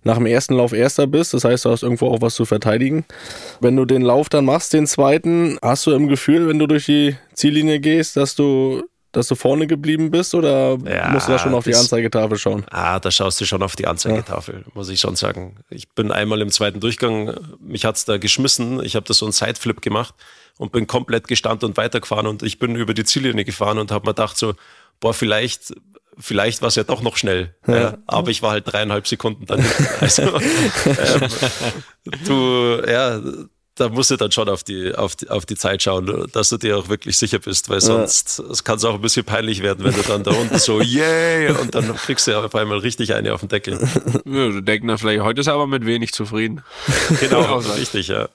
[0.03, 1.33] nach dem ersten Lauf Erster bist.
[1.33, 3.05] Das heißt, du hast irgendwo auch was zu verteidigen.
[3.61, 6.85] Wenn du den Lauf dann machst, den zweiten, hast du im Gefühl, wenn du durch
[6.85, 11.39] die Ziellinie gehst, dass du dass du vorne geblieben bist oder ja, musst du da
[11.39, 12.65] schon auf die Anzeigetafel schauen?
[12.69, 14.71] Ah, da schaust du schon auf die Anzeigetafel, ja.
[14.73, 15.57] muss ich schon sagen.
[15.69, 19.31] Ich bin einmal im zweiten Durchgang, mich hat's da geschmissen, ich habe da so einen
[19.31, 20.13] Sideflip gemacht
[20.57, 24.05] und bin komplett gestanden und weitergefahren und ich bin über die Ziellinie gefahren und habe
[24.05, 24.53] mir gedacht so,
[24.99, 25.73] boah, vielleicht
[26.19, 27.55] vielleicht war es ja doch noch schnell.
[27.65, 27.79] Ja.
[27.79, 29.65] Ja, aber ich war halt dreieinhalb Sekunden dann.
[30.01, 31.29] Also, ähm,
[32.25, 33.21] du, ja,
[33.79, 36.57] da musst du dann schon auf die, auf die, auf die Zeit schauen, dass du
[36.57, 38.53] dir auch wirklich sicher bist, weil sonst ja.
[38.63, 41.73] kann es auch ein bisschen peinlich werden, wenn du dann da unten so, yay, und
[41.75, 43.79] dann kriegst du ja auf einmal richtig eine auf den Deckel.
[44.25, 46.63] Ja, du denkst na vielleicht, heute ist er aber mit wenig zufrieden.
[47.19, 48.29] Genau, richtig, ja.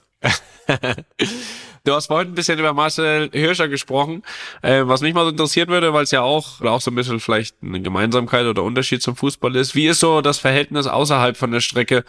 [1.83, 4.23] Du hast vorhin ein bisschen über Marcel Hirscher gesprochen.
[4.61, 7.19] Äh, was mich mal so interessieren würde, weil es ja auch, auch so ein bisschen
[7.19, 9.75] vielleicht eine Gemeinsamkeit oder Unterschied zum Fußball ist.
[9.75, 12.03] Wie ist so das Verhältnis außerhalb von der Strecke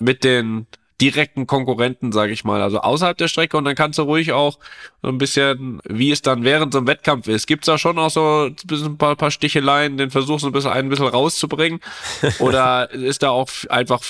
[0.00, 0.66] mit den
[1.00, 4.58] direkten Konkurrenten, sage ich mal, also außerhalb der Strecke und dann kannst du ruhig auch
[5.02, 7.46] so ein bisschen, wie es dann während so einem Wettkampf ist.
[7.46, 10.88] Gibt's da schon auch so ein, paar, paar Sticheleien, den versuchst du ein bisschen ein
[10.88, 11.80] bisschen rauszubringen?
[12.40, 14.02] Oder ist da auch einfach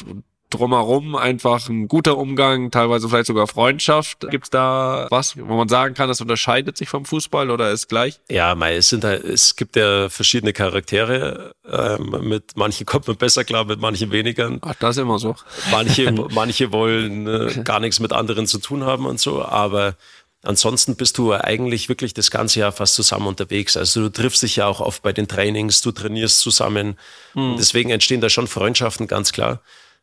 [0.50, 4.26] drumherum einfach ein guter Umgang, teilweise vielleicht sogar Freundschaft.
[4.30, 8.20] Gibt's da was, wo man sagen kann, das unterscheidet sich vom Fußball oder ist gleich?
[8.30, 11.52] Ja, mei, es sind halt, es gibt ja verschiedene Charaktere.
[11.70, 14.58] Ähm, mit manchen kommt man besser klar, mit manchen weniger.
[14.62, 15.36] Ach, das ist immer so.
[15.70, 19.96] Manche, manche wollen äh, gar nichts mit anderen zu tun haben und so, aber
[20.44, 23.76] Ansonsten bist du eigentlich wirklich das ganze Jahr fast zusammen unterwegs.
[23.76, 26.96] Also du triffst dich ja auch oft bei den Trainings, du trainierst zusammen.
[27.32, 27.56] Hm.
[27.58, 29.60] Deswegen entstehen da schon Freundschaften, ganz klar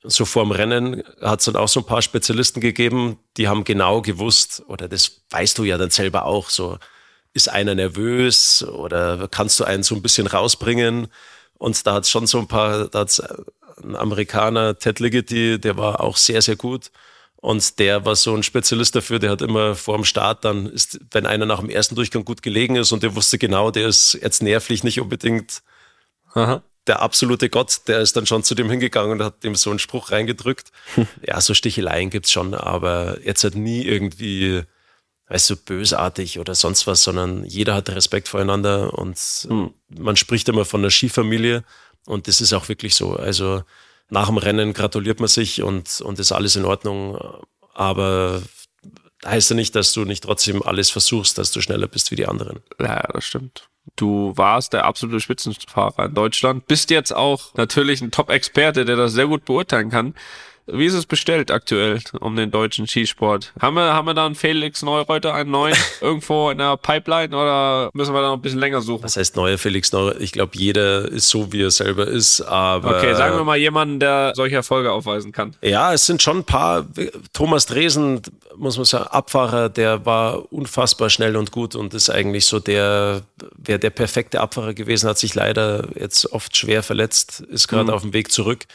[0.08, 4.02] so vorm Rennen hat es dann auch so ein paar Spezialisten gegeben, die haben genau
[4.02, 6.78] gewusst, oder das weißt du ja dann selber auch, so
[7.34, 11.08] ist einer nervös oder kannst du einen so ein bisschen rausbringen?
[11.58, 15.78] Und da hat es schon so ein paar, da hat's ein Amerikaner, Ted Ligety, der
[15.78, 16.92] war auch sehr, sehr gut.
[17.36, 21.00] Und der war so ein Spezialist dafür, der hat immer vor dem Start dann, ist,
[21.12, 24.14] wenn einer nach dem ersten Durchgang gut gelegen ist und der wusste genau, der ist
[24.14, 25.62] jetzt nervlich nicht unbedingt
[26.34, 29.70] Aha der absolute Gott, der ist dann schon zu dem hingegangen und hat dem so
[29.70, 30.72] einen Spruch reingedrückt.
[31.26, 34.62] ja, so Sticheleien gibt's schon, aber jetzt hat nie irgendwie,
[35.28, 39.18] weißt du, bösartig oder sonst was, sondern jeder hat Respekt voreinander und
[39.50, 39.74] mhm.
[39.90, 41.64] man spricht immer von einer Skifamilie
[42.06, 43.16] und das ist auch wirklich so.
[43.16, 43.64] Also
[44.10, 47.20] nach dem Rennen gratuliert man sich und, und ist alles in Ordnung,
[47.74, 48.44] aber
[49.26, 52.28] heißt ja nicht, dass du nicht trotzdem alles versuchst, dass du schneller bist wie die
[52.28, 52.62] anderen.
[52.80, 53.68] Ja, das stimmt.
[53.96, 59.14] Du warst der absolute Spitzenfahrer in Deutschland, bist jetzt auch natürlich ein Top-Experte, der das
[59.14, 60.16] sehr gut beurteilen kann.
[60.68, 63.54] Wie ist es bestellt aktuell um den deutschen Skisport?
[63.60, 67.92] Haben wir, haben wir da einen Felix Neureuter, einen neuen, irgendwo in der Pipeline oder
[67.94, 69.04] müssen wir da noch ein bisschen länger suchen?
[69.04, 70.20] Was heißt neuer Felix Neureuter?
[70.22, 72.98] Ich glaube, jeder ist so, wie er selber ist, aber.
[72.98, 75.56] Okay, sagen wir mal jemanden, der solche Erfolge aufweisen kann.
[75.62, 76.88] Ja, es sind schon ein paar.
[77.34, 78.22] Thomas Dresen,
[78.56, 83.22] muss man sagen, Abfahrer, der war unfassbar schnell und gut und ist eigentlich so der,
[83.58, 87.90] wäre der perfekte Abfahrer gewesen, hat sich leider jetzt oft schwer verletzt, ist gerade mhm.
[87.92, 88.66] auf dem Weg zurück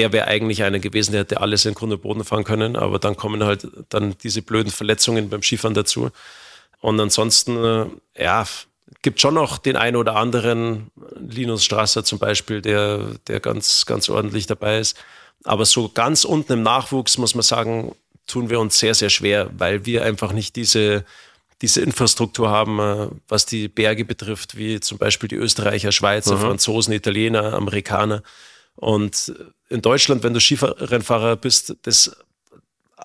[0.00, 2.98] der wäre eigentlich einer gewesen, der hätte alles in Grund und Boden fahren können, aber
[2.98, 6.08] dann kommen halt dann diese blöden Verletzungen beim Skifahren dazu.
[6.80, 7.86] Und ansonsten, äh,
[8.24, 8.46] ja,
[9.02, 10.90] gibt schon noch den einen oder anderen,
[11.20, 14.96] Linus Strasser zum Beispiel, der, der ganz, ganz ordentlich dabei ist.
[15.44, 17.94] Aber so ganz unten im Nachwuchs, muss man sagen,
[18.26, 21.04] tun wir uns sehr, sehr schwer, weil wir einfach nicht diese,
[21.60, 26.40] diese Infrastruktur haben, äh, was die Berge betrifft, wie zum Beispiel die Österreicher, Schweizer, mhm.
[26.40, 28.22] Franzosen, Italiener, Amerikaner.
[28.80, 29.34] Und
[29.68, 32.16] in Deutschland, wenn du Skirennfahrer bist, das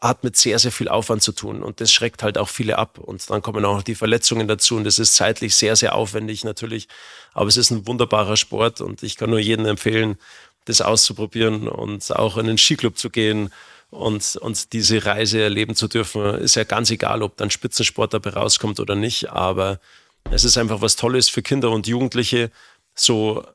[0.01, 1.63] hat mit sehr, sehr viel Aufwand zu tun.
[1.63, 2.97] Und das schreckt halt auch viele ab.
[2.97, 4.77] Und dann kommen auch die Verletzungen dazu.
[4.77, 6.87] Und das ist zeitlich sehr, sehr aufwendig natürlich,
[7.33, 8.81] aber es ist ein wunderbarer Sport.
[8.81, 10.17] Und ich kann nur jedem empfehlen,
[10.65, 13.51] das auszuprobieren und auch in den Skiclub zu gehen
[13.91, 16.23] und, und diese Reise erleben zu dürfen.
[16.35, 19.79] Ist ja ganz egal, ob dann Spitzensport dabei rauskommt oder nicht, aber
[20.31, 22.49] es ist einfach was Tolles für Kinder und Jugendliche,
[22.95, 23.45] so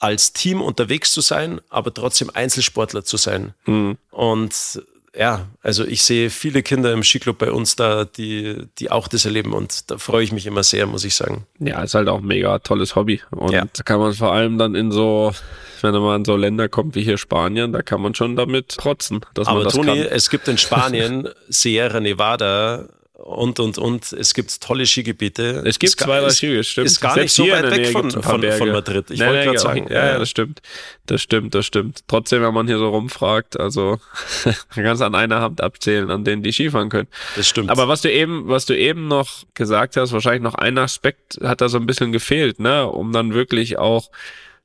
[0.00, 3.54] als Team unterwegs zu sein, aber trotzdem Einzelsportler zu sein.
[3.66, 3.98] Mhm.
[4.10, 4.82] Und
[5.16, 9.24] ja, also ich sehe viele Kinder im Skiclub bei uns da, die, die auch das
[9.24, 11.46] erleben und da freue ich mich immer sehr, muss ich sagen.
[11.58, 13.66] Ja, ist halt auch ein mega tolles Hobby und ja.
[13.72, 15.32] da kann man vor allem dann in so,
[15.80, 19.20] wenn man in so Länder kommt wie hier Spanien, da kann man schon damit trotzen.
[19.34, 20.12] Dass Aber man das Toni, kann.
[20.12, 22.86] es gibt in Spanien Sierra Nevada
[23.22, 24.12] und, und, und.
[24.12, 25.62] Es gibt tolle Skigebiete.
[25.64, 26.86] Es gibt zwei, drei Skigebiete, stimmt.
[26.86, 29.10] Ist gar Selbst nicht so weit weg von, von, von, Madrid.
[29.10, 29.86] Ich wollte gerade sagen.
[29.88, 30.60] Ja, ja, das stimmt.
[31.06, 32.00] Das stimmt, das stimmt.
[32.06, 33.98] Trotzdem, wenn man hier so rumfragt, also
[34.44, 37.08] man kann es an einer Hand abzählen, an denen die Skifahren können.
[37.36, 37.70] Das stimmt.
[37.70, 41.60] Aber was du eben, was du eben noch gesagt hast, wahrscheinlich noch ein Aspekt hat
[41.60, 44.10] da so ein bisschen gefehlt, ne, um dann wirklich auch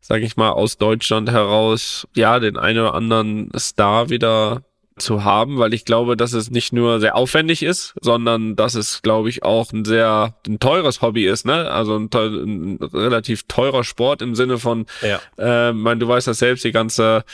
[0.08, 4.62] sage ich mal, aus Deutschland heraus, ja, den einen oder anderen Star wieder
[4.98, 9.02] zu haben, weil ich glaube, dass es nicht nur sehr aufwendig ist, sondern dass es,
[9.02, 11.70] glaube ich, auch ein sehr ein teures Hobby ist, ne?
[11.70, 15.20] Also ein, ein relativ teurer Sport im Sinne von, ja.
[15.38, 17.26] äh, mein, du weißt das selbst, die ganze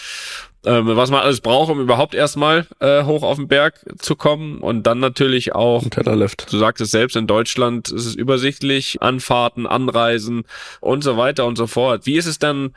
[0.63, 4.59] ähm, was man alles braucht, um überhaupt erstmal äh, hoch auf den Berg zu kommen
[4.59, 6.51] und dann natürlich auch Tellerlift.
[6.53, 10.43] Du sagst es selbst, in Deutschland ist es übersichtlich, Anfahrten, Anreisen
[10.79, 12.05] und so weiter und so fort.
[12.05, 12.75] Wie ist es dann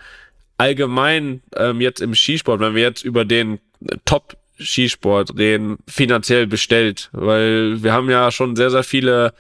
[0.57, 3.61] allgemein ähm, jetzt im Skisport, wenn wir jetzt über den
[4.07, 9.35] Top Skisport reden, finanziell bestellt, weil wir haben ja schon sehr, sehr viele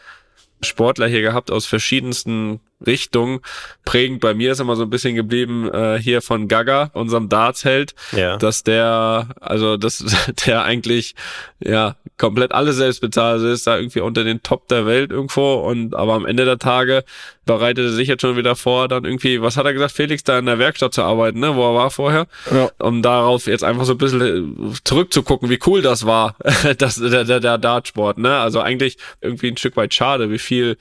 [0.60, 3.40] Sportler hier gehabt aus verschiedensten Richtung.
[3.84, 7.94] Prägend bei mir ist immer so ein bisschen geblieben äh, hier von Gaga, unserem Dartsheld,
[8.12, 8.36] ja.
[8.36, 10.04] dass der, also dass
[10.46, 11.14] der eigentlich
[11.60, 15.94] ja komplett alles selbst bezahlt ist, da irgendwie unter den Top der Welt irgendwo und
[15.94, 17.04] aber am Ende der Tage
[17.44, 20.46] bereitete sich jetzt schon wieder vor, dann irgendwie, was hat er gesagt, Felix, da in
[20.46, 22.70] der Werkstatt zu arbeiten, ne, wo er war vorher, ja.
[22.78, 26.36] um darauf jetzt einfach so ein bisschen äh, zurückzugucken, wie cool das war,
[26.78, 30.76] das, der, der, der Dartsport, ne, also eigentlich irgendwie ein Stück weit schade, wie viel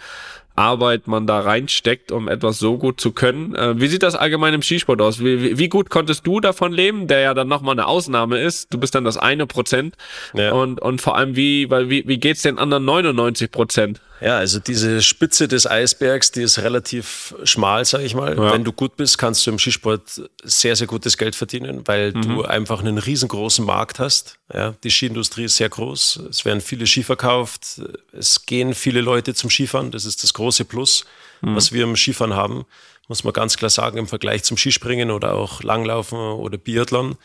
[0.56, 3.56] Arbeit man da reinsteckt, um etwas so gut zu können.
[3.56, 5.20] Äh, wie sieht das allgemein im Skisport aus?
[5.20, 8.74] Wie, wie gut konntest du davon leben, der ja dann nochmal eine Ausnahme ist?
[8.74, 9.95] Du bist dann das eine Prozent.
[10.34, 10.51] Ja.
[10.51, 13.99] Und, und vor allem, wie, weil, wie, wie geht's den anderen 99 Prozent?
[14.24, 18.38] Ja, also diese Spitze des Eisbergs, die ist relativ schmal, sage ich mal.
[18.38, 18.54] Ja.
[18.54, 22.22] Wenn du gut bist, kannst du im Skisport sehr, sehr gutes Geld verdienen, weil mhm.
[22.22, 24.39] du einfach einen riesengroßen Markt hast.
[24.54, 26.22] Ja, die Skiindustrie ist sehr groß.
[26.30, 27.82] Es werden viele Ski verkauft.
[28.14, 29.91] Es gehen viele Leute zum Skifahren.
[29.91, 31.06] Das ist das große Plus,
[31.41, 31.56] mhm.
[31.56, 32.66] was wir im Skifahren haben.
[33.08, 37.18] Muss man ganz klar sagen, im Vergleich zum Skispringen oder auch Langlaufen oder Biathlon.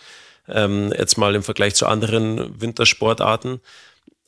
[0.48, 3.60] Ähm, jetzt mal im Vergleich zu anderen Wintersportarten.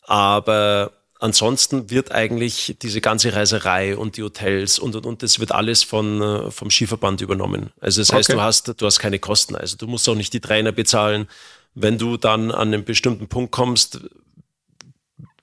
[0.05, 5.53] Aber ansonsten wird eigentlich diese ganze Reiserei und die Hotels und und und das wird
[5.53, 7.70] alles von äh, vom Skiverband übernommen.
[7.80, 8.38] Also das heißt, okay.
[8.38, 9.57] du hast du hast keine Kosten.
[9.57, 11.28] Also du musst auch nicht die Trainer bezahlen.
[11.74, 14.01] Wenn du dann an einen bestimmten Punkt kommst,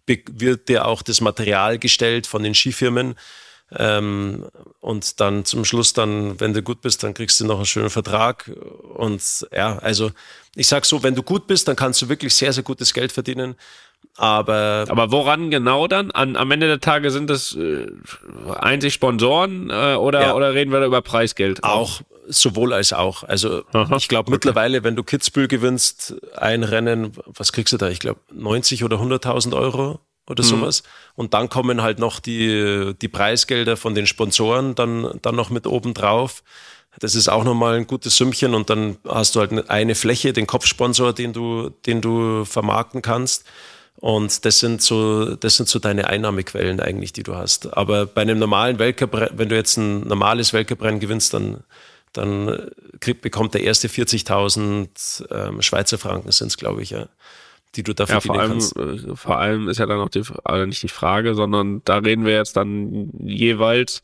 [0.07, 3.15] wird dir auch das Material gestellt von den Skifirmen.
[3.75, 4.45] Ähm,
[4.79, 7.89] und dann zum Schluss dann, wenn du gut bist, dann kriegst du noch einen schönen
[7.89, 8.49] Vertrag.
[8.95, 9.21] Und
[9.53, 10.11] ja, also
[10.55, 13.11] ich sag so, wenn du gut bist, dann kannst du wirklich sehr, sehr gutes Geld
[13.11, 13.55] verdienen.
[14.15, 16.11] Aber, aber woran genau dann?
[16.11, 17.87] An, am Ende der Tage sind das äh,
[18.59, 20.33] einzig Sponsoren äh, oder, ja.
[20.33, 21.63] oder reden wir da über Preisgeld?
[21.63, 23.23] Auch, sowohl als auch.
[23.23, 24.31] Also Aha, ich glaube okay.
[24.31, 27.89] mittlerweile, wenn du Kitzbühel gewinnst, ein Rennen, was kriegst du da?
[27.89, 29.99] Ich glaube 90 oder 100.000 Euro
[30.29, 30.47] oder mhm.
[30.47, 30.83] sowas.
[31.15, 35.67] Und dann kommen halt noch die, die Preisgelder von den Sponsoren dann, dann noch mit
[35.67, 36.43] oben drauf.
[36.99, 40.47] Das ist auch nochmal ein gutes Sümmchen und dann hast du halt eine Fläche, den
[40.47, 43.45] Kopfsponsor, den du, den du vermarkten kannst.
[43.99, 47.75] Und das sind so, das sind so deine Einnahmequellen eigentlich, die du hast.
[47.75, 51.63] Aber bei einem normalen Weltcup, wenn du jetzt ein normales Weltcuprennen gewinnst, dann,
[52.17, 57.07] dann krieg, bekommt der erste 40.000 ähm, Schweizer Franken sind es, glaube ich, ja,
[57.75, 58.75] die du dafür ja, vor allem, kannst.
[58.75, 62.25] Äh, vor allem ist ja dann auch die, also nicht die Frage, sondern da reden
[62.25, 64.03] wir jetzt dann jeweils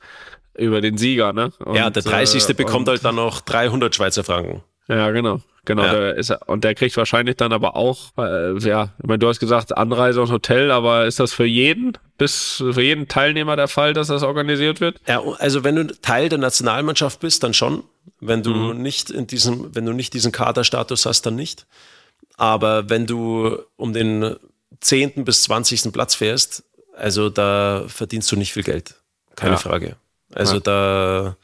[0.56, 1.52] über den Sieger, ne?
[1.60, 2.50] Und, ja, der 30.
[2.50, 4.64] Äh, bekommt halt dann noch 300 Schweizer Franken.
[4.88, 5.42] Ja, genau.
[5.66, 5.94] Genau, ja.
[5.94, 9.40] der ist, und der kriegt wahrscheinlich dann aber auch, äh, ja, ich meine, du hast
[9.40, 13.94] gesagt Anreise und Hotel, aber ist das für jeden, bis für jeden Teilnehmer der Fall,
[13.94, 15.00] dass das organisiert wird?
[15.08, 17.84] Ja, also wenn du Teil der Nationalmannschaft bist, dann schon.
[18.20, 18.82] Wenn du mhm.
[18.82, 21.66] nicht in diesem, wenn du nicht diesen Kaderstatus hast, dann nicht.
[22.36, 24.36] Aber wenn du um den
[24.82, 25.24] 10.
[25.24, 25.94] bis 20.
[25.94, 26.64] Platz fährst,
[26.94, 28.96] also da verdienst du nicht viel Geld.
[29.38, 29.58] Keine ja.
[29.58, 29.96] Frage.
[30.34, 30.60] Also ja.
[30.60, 31.38] da,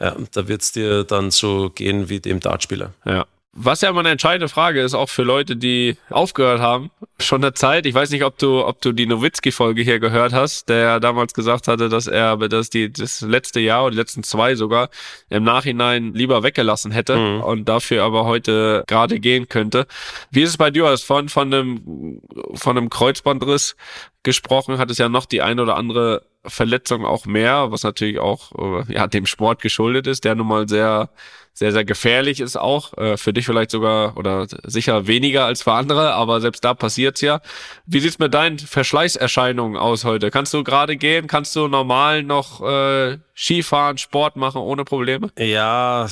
[0.00, 2.92] ja, da wird's dir dann so gehen wie dem Dartspieler.
[3.04, 3.26] Ja.
[3.58, 7.54] Was ja immer eine entscheidende Frage ist, auch für Leute, die aufgehört haben, schon der
[7.54, 7.86] Zeit.
[7.86, 11.66] Ich weiß nicht, ob du, ob du die Nowitzki-Folge hier gehört hast, der damals gesagt
[11.66, 14.90] hatte, dass er dass die, das letzte Jahr oder die letzten zwei sogar
[15.30, 17.40] im Nachhinein lieber weggelassen hätte mhm.
[17.40, 19.86] und dafür aber heute gerade gehen könnte.
[20.30, 20.82] Wie ist es bei dir?
[20.82, 22.20] Du hast von, von einem,
[22.52, 23.74] von einem Kreuzbandriss
[24.22, 28.52] gesprochen, hat es ja noch die ein oder andere Verletzung auch mehr, was natürlich auch
[28.88, 31.10] äh, ja dem Sport geschuldet ist, der nun mal sehr
[31.56, 35.72] sehr sehr gefährlich ist auch äh, für dich vielleicht sogar oder sicher weniger als für
[35.72, 37.40] andere, aber selbst da passiert's ja.
[37.86, 40.30] Wie sieht's mit deinen Verschleißerscheinungen aus heute?
[40.30, 41.28] Kannst du gerade gehen?
[41.28, 45.30] Kannst du normal noch äh, Skifahren, Sport machen ohne Probleme?
[45.38, 46.06] Ja,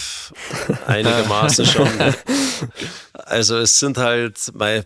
[0.86, 1.88] einigermaßen schon.
[3.26, 4.84] Also es sind halt bei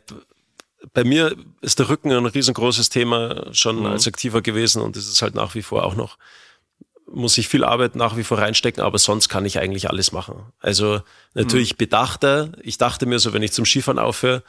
[0.92, 3.86] bei mir ist der Rücken ein riesengroßes Thema schon mhm.
[3.86, 6.18] als Aktiver gewesen und ist es halt nach wie vor auch noch.
[7.10, 10.52] Muss ich viel Arbeit nach wie vor reinstecken, aber sonst kann ich eigentlich alles machen.
[10.60, 11.00] Also
[11.34, 11.78] natürlich mhm.
[11.78, 12.52] bedachter.
[12.62, 14.42] Ich dachte mir so, wenn ich zum Skifahren aufhöre,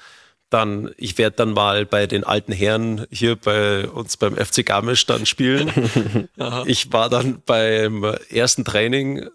[0.49, 5.05] dann, ich werde dann mal bei den alten Herren hier bei uns beim FC Garmisch
[5.05, 5.71] dann spielen.
[6.65, 9.29] ich war dann beim ersten Training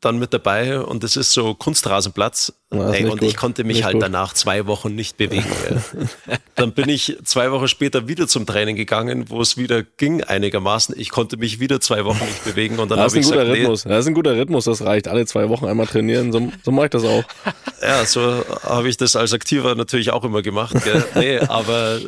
[0.00, 2.52] dann mit dabei und es ist so Kunstrasenplatz.
[2.72, 3.22] Ja, Ey, und gut.
[3.22, 4.02] ich konnte mich nicht halt gut.
[4.02, 5.46] danach zwei Wochen nicht bewegen.
[6.54, 10.94] dann bin ich zwei Wochen später wieder zum Training gegangen, wo es wieder ging einigermaßen.
[10.98, 13.84] Ich konnte mich wieder zwei Wochen nicht bewegen und dann habe ich gesagt, Rhythmus.
[13.84, 13.90] Nee.
[13.90, 15.08] Das ist ein guter Rhythmus, das reicht.
[15.08, 17.24] Alle zwei Wochen einmal trainieren, so, so mache ich das auch.
[17.82, 20.76] Ja, so habe ich das als Aktiver natürlich auch immer gemacht.
[20.84, 21.04] Gell?
[21.14, 22.00] Nee, aber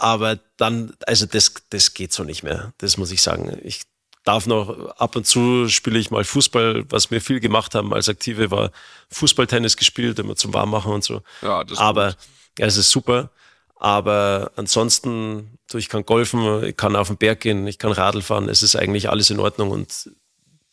[0.00, 2.72] aber dann, also das, das geht so nicht mehr.
[2.78, 3.58] Das muss ich sagen.
[3.62, 3.82] Ich
[4.24, 8.08] darf noch, ab und zu spiele ich mal Fußball, was wir viel gemacht haben als
[8.08, 8.70] Aktive, war
[9.10, 11.22] Fußballtennis gespielt, immer zum Warmmachen und so.
[11.42, 12.14] Ja, das Aber
[12.58, 13.30] ja, es ist super.
[13.76, 18.50] Aber ansonsten, ich kann golfen, ich kann auf den Berg gehen, ich kann Radl fahren,
[18.50, 20.10] es ist eigentlich alles in Ordnung und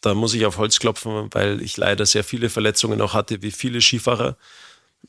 [0.02, 3.52] da muss ich auf Holz klopfen, weil ich leider sehr viele Verletzungen auch hatte, wie
[3.52, 4.36] viele Skifahrer.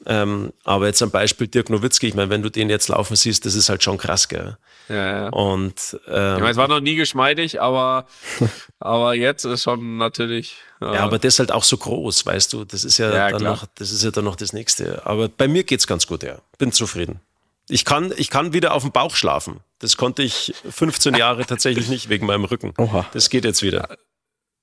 [0.07, 3.45] Ähm, aber jetzt am Beispiel Dirk Nowitzki, ich meine, wenn du den jetzt laufen siehst,
[3.45, 4.57] das ist halt schon krass, gell?
[4.89, 5.29] Ja, ja.
[5.31, 8.07] Und ähm, ich meine, es war noch nie geschmeidig, aber
[8.79, 10.57] aber jetzt ist schon natürlich.
[10.81, 12.65] Äh, ja, aber das ist halt auch so groß, weißt du.
[12.65, 13.53] Das ist ja, ja dann klar.
[13.53, 15.05] noch, das ist ja dann noch das nächste.
[15.05, 16.39] Aber bei mir geht's ganz gut, ja.
[16.59, 17.21] Bin zufrieden.
[17.69, 19.61] Ich kann, ich kann wieder auf dem Bauch schlafen.
[19.81, 22.73] Das konnte ich 15 Jahre tatsächlich nicht wegen meinem Rücken.
[22.79, 23.07] Oha.
[23.13, 23.89] Das geht jetzt wieder.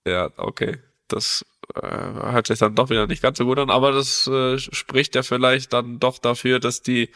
[0.07, 0.80] Ja, okay.
[1.07, 1.88] Das äh,
[2.32, 5.24] hört sich dann doch wieder nicht ganz so gut an, aber das äh, spricht ja
[5.24, 7.09] vielleicht dann doch dafür, dass die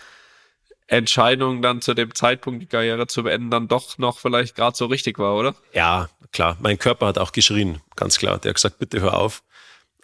[0.87, 4.87] Entscheidung dann zu dem Zeitpunkt, die Karriere zu beenden, dann doch noch vielleicht gerade so
[4.87, 5.55] richtig war, oder?
[5.73, 6.57] Ja, klar.
[6.59, 8.39] Mein Körper hat auch geschrien, ganz klar.
[8.39, 9.43] Der hat gesagt, bitte hör auf.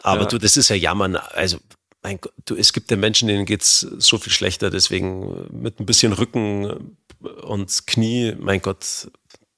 [0.04, 0.28] Aber ja.
[0.28, 1.16] du, das ist ja jammern.
[1.16, 1.58] Also,
[2.04, 4.70] mein Gott, du, es gibt ja Menschen, denen geht's so viel schlechter.
[4.70, 6.96] Deswegen mit ein bisschen Rücken
[7.42, 9.10] und Knie, mein Gott,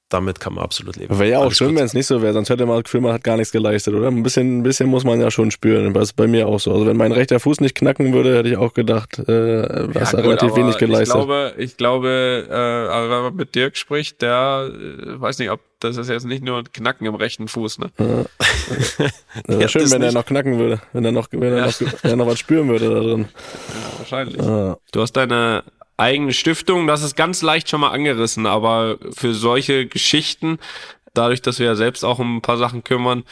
[0.08, 1.18] damit kann man absolut leben.
[1.18, 3.02] Wäre ja auch Alles schön, wenn es nicht so wäre, sonst hätte man das Gefühl,
[3.02, 4.08] man hat gar nichts geleistet, oder?
[4.08, 5.92] Ein bisschen, ein bisschen muss man ja schon spüren.
[5.92, 6.72] Das ist bei mir auch so.
[6.72, 10.20] Also wenn mein rechter Fuß nicht knacken würde, hätte ich auch gedacht, äh, hast ja,
[10.20, 11.08] relativ wenig geleistet.
[11.08, 15.50] Ich glaube, ich glaube, äh, aber wenn man mit Dirk spricht, der äh, weiß nicht,
[15.50, 17.90] ob das ist jetzt nicht nur ein Knacken im rechten Fuß, ne?
[17.98, 18.06] Ja.
[19.46, 22.10] Wäre ja, schön, wenn er noch knacken würde, wenn er noch, wenn er noch, wenn
[22.10, 23.28] er noch was spüren würde da drin.
[23.28, 24.36] Ja, wahrscheinlich.
[24.38, 25.62] Du hast deine
[25.98, 26.86] eigene Stiftung.
[26.86, 30.58] Das ist ganz leicht schon mal angerissen, aber für solche Geschichten,
[31.12, 33.24] dadurch, dass wir ja selbst auch um ein paar Sachen kümmern,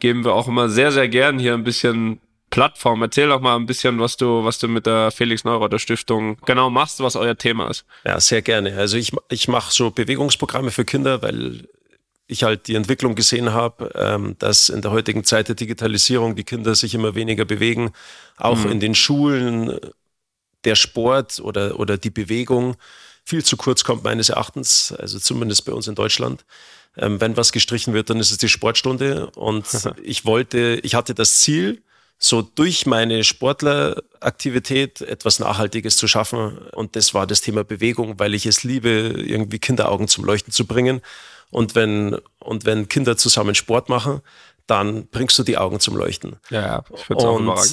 [0.00, 2.20] geben wir auch immer sehr, sehr gern hier ein bisschen
[2.50, 3.02] Plattform.
[3.02, 6.70] Erzähl doch mal ein bisschen, was du, was du mit der Felix Neureuther Stiftung genau
[6.70, 7.84] machst, was euer Thema ist.
[8.04, 8.76] Ja, sehr gerne.
[8.76, 11.66] Also ich, ich mache so Bewegungsprogramme für Kinder, weil
[12.28, 16.44] ich halt die Entwicklung gesehen habe, ähm, dass in der heutigen Zeit der Digitalisierung die
[16.44, 17.92] Kinder sich immer weniger bewegen.
[18.36, 18.72] Auch mhm.
[18.72, 19.78] in den Schulen
[20.64, 22.76] der Sport oder, oder die Bewegung
[23.24, 26.44] viel zu kurz kommt meines Erachtens, also zumindest bei uns in Deutschland.
[26.96, 29.30] Ähm, wenn was gestrichen wird, dann ist es die Sportstunde.
[29.30, 29.66] Und
[30.02, 31.82] ich wollte, ich hatte das Ziel,
[32.18, 36.58] so durch meine Sportleraktivität etwas Nachhaltiges zu schaffen.
[36.72, 40.66] Und das war das Thema Bewegung, weil ich es liebe, irgendwie Kinderaugen zum Leuchten zu
[40.66, 41.00] bringen.
[41.50, 44.20] Und wenn, und wenn Kinder zusammen Sport machen,
[44.66, 46.36] dann bringst du die Augen zum Leuchten.
[46.50, 47.40] Ja, ja ich finde auch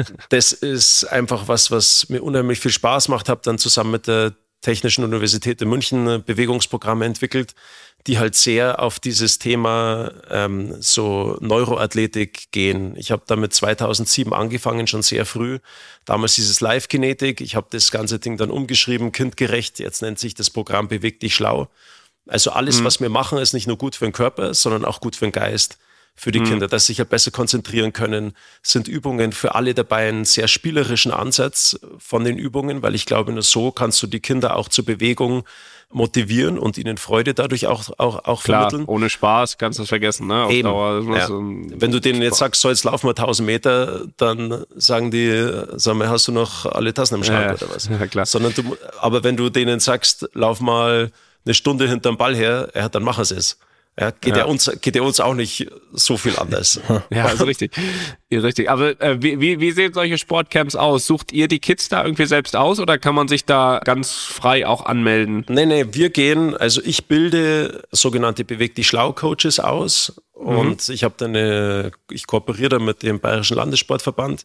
[0.28, 3.28] Das ist einfach was, was mir unheimlich viel Spaß macht.
[3.28, 7.54] Habe dann zusammen mit der Technischen Universität in München Bewegungsprogramme entwickelt,
[8.06, 12.96] die halt sehr auf dieses Thema ähm, so Neuroathletik gehen.
[12.96, 15.58] Ich habe damit 2007 angefangen, schon sehr früh.
[16.04, 17.40] Damals dieses Live-Kinetik.
[17.40, 19.78] Ich habe das ganze Ding dann umgeschrieben, kindgerecht.
[19.78, 21.68] Jetzt nennt sich das Programm Beweg dich schlau.
[22.26, 22.84] Also alles, mhm.
[22.84, 25.32] was wir machen, ist nicht nur gut für den Körper, sondern auch gut für den
[25.32, 25.78] Geist
[26.16, 26.44] für die mhm.
[26.44, 28.32] Kinder, dass sie sich halt besser konzentrieren können.
[28.62, 33.32] Sind Übungen für alle dabei einen sehr spielerischen Ansatz von den Übungen, weil ich glaube,
[33.32, 35.44] nur so kannst du die Kinder auch zur Bewegung
[35.92, 38.88] motivieren und ihnen Freude dadurch auch, auch, auch Klar, vermitteln.
[38.88, 40.26] Ohne Spaß kannst du es vergessen.
[40.26, 40.44] Ne?
[40.44, 40.68] Auf Eben.
[40.68, 41.26] Dauer, ja.
[41.26, 45.48] so Wenn du denen jetzt sagst, so jetzt laufen wir 1000 Meter, dann sagen die,
[45.76, 47.88] sag mal, hast du noch alle Tassen im Schrank ja, oder was?
[47.96, 48.26] Ja, klar.
[48.26, 51.12] Sondern du, aber wenn du denen sagst, lauf mal
[51.44, 53.58] eine Stunde hinterm Ball her, ja, dann machen sie es.
[53.98, 54.42] Ja, geht ja.
[54.42, 56.78] ja uns geht ja uns auch nicht so viel anders.
[57.10, 57.72] ja, also richtig,
[58.30, 58.70] ja, richtig.
[58.70, 61.06] Aber äh, wie, wie wie sehen solche Sportcamps aus?
[61.06, 64.66] Sucht ihr die Kids da irgendwie selbst aus oder kann man sich da ganz frei
[64.66, 65.46] auch anmelden?
[65.48, 70.46] Nee, nee, wir gehen, also ich bilde sogenannte Beweg die Schlau Coaches aus mhm.
[70.46, 74.44] und ich habe da eine, ich kooperiere da mit dem Bayerischen Landessportverband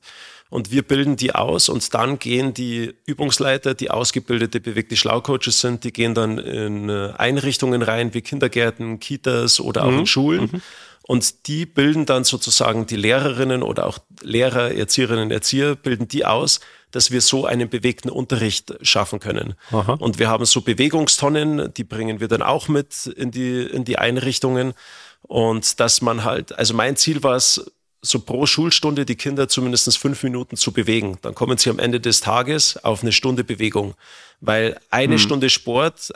[0.52, 5.86] und wir bilden die aus und dann gehen die Übungsleiter, die ausgebildete bewegte Schlaucoaches sind,
[5.86, 10.00] die gehen dann in äh, Einrichtungen rein wie Kindergärten, Kitas oder auch mhm.
[10.00, 10.50] in Schulen.
[10.52, 10.62] Mhm.
[11.04, 16.60] Und die bilden dann sozusagen die Lehrerinnen oder auch Lehrer, Erzieherinnen, Erzieher, bilden die aus,
[16.92, 19.56] dass wir so einen bewegten Unterricht schaffen können.
[19.72, 19.94] Aha.
[19.94, 23.98] Und wir haben so Bewegungstonnen, die bringen wir dann auch mit in die, in die
[23.98, 24.74] Einrichtungen.
[25.22, 27.72] Und dass man halt, also mein Ziel war es,
[28.02, 31.18] so pro Schulstunde die Kinder zumindest fünf Minuten zu bewegen.
[31.22, 33.94] Dann kommen sie am Ende des Tages auf eine Stunde Bewegung.
[34.40, 35.20] Weil eine hm.
[35.20, 36.12] Stunde Sport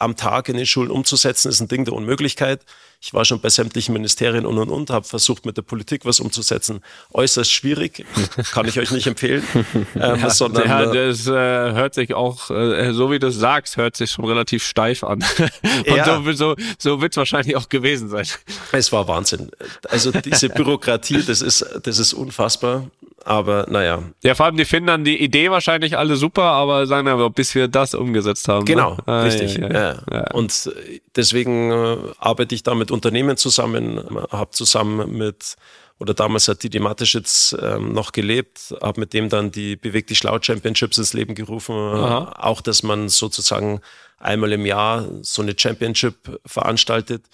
[0.00, 2.62] am Tag in den Schulen umzusetzen, ist ein Ding der Unmöglichkeit.
[3.02, 6.20] Ich war schon bei sämtlichen Ministerien und und und, habe versucht, mit der Politik was
[6.20, 6.82] umzusetzen.
[7.12, 8.04] Äußerst schwierig,
[8.52, 9.42] kann ich euch nicht empfehlen.
[9.96, 13.36] Ähm, ja, sondern, ja, äh, das äh, hört sich auch, äh, so wie du es
[13.36, 15.24] sagst, hört sich schon relativ steif an.
[15.86, 16.04] und ja.
[16.04, 18.26] so, so, so wird es wahrscheinlich auch gewesen sein.
[18.72, 19.50] Es war Wahnsinn.
[19.88, 22.86] Also diese Bürokratie, das ist, das ist unfassbar.
[23.24, 24.02] Aber naja.
[24.22, 27.54] Ja, vor allem die finden dann die Idee wahrscheinlich alle super, aber sagen aber, bis
[27.54, 28.60] wir das umgesetzt haben.
[28.60, 28.64] Ne?
[28.64, 29.02] Genau, ne?
[29.06, 29.56] ah, richtig.
[29.56, 30.30] Ja, ja, ja.
[30.32, 30.70] Und
[31.16, 34.00] deswegen äh, arbeite ich da mit Unternehmen zusammen,
[34.30, 35.56] habe zusammen mit
[36.00, 40.16] oder damals hat Didi Mateschitz ähm, noch gelebt, habe mit dem dann die Beweg die
[40.16, 41.74] Schlau Championships ins Leben gerufen.
[41.76, 42.36] Aha.
[42.38, 43.82] Auch, dass man sozusagen
[44.18, 47.24] einmal im Jahr so eine Championship veranstaltet.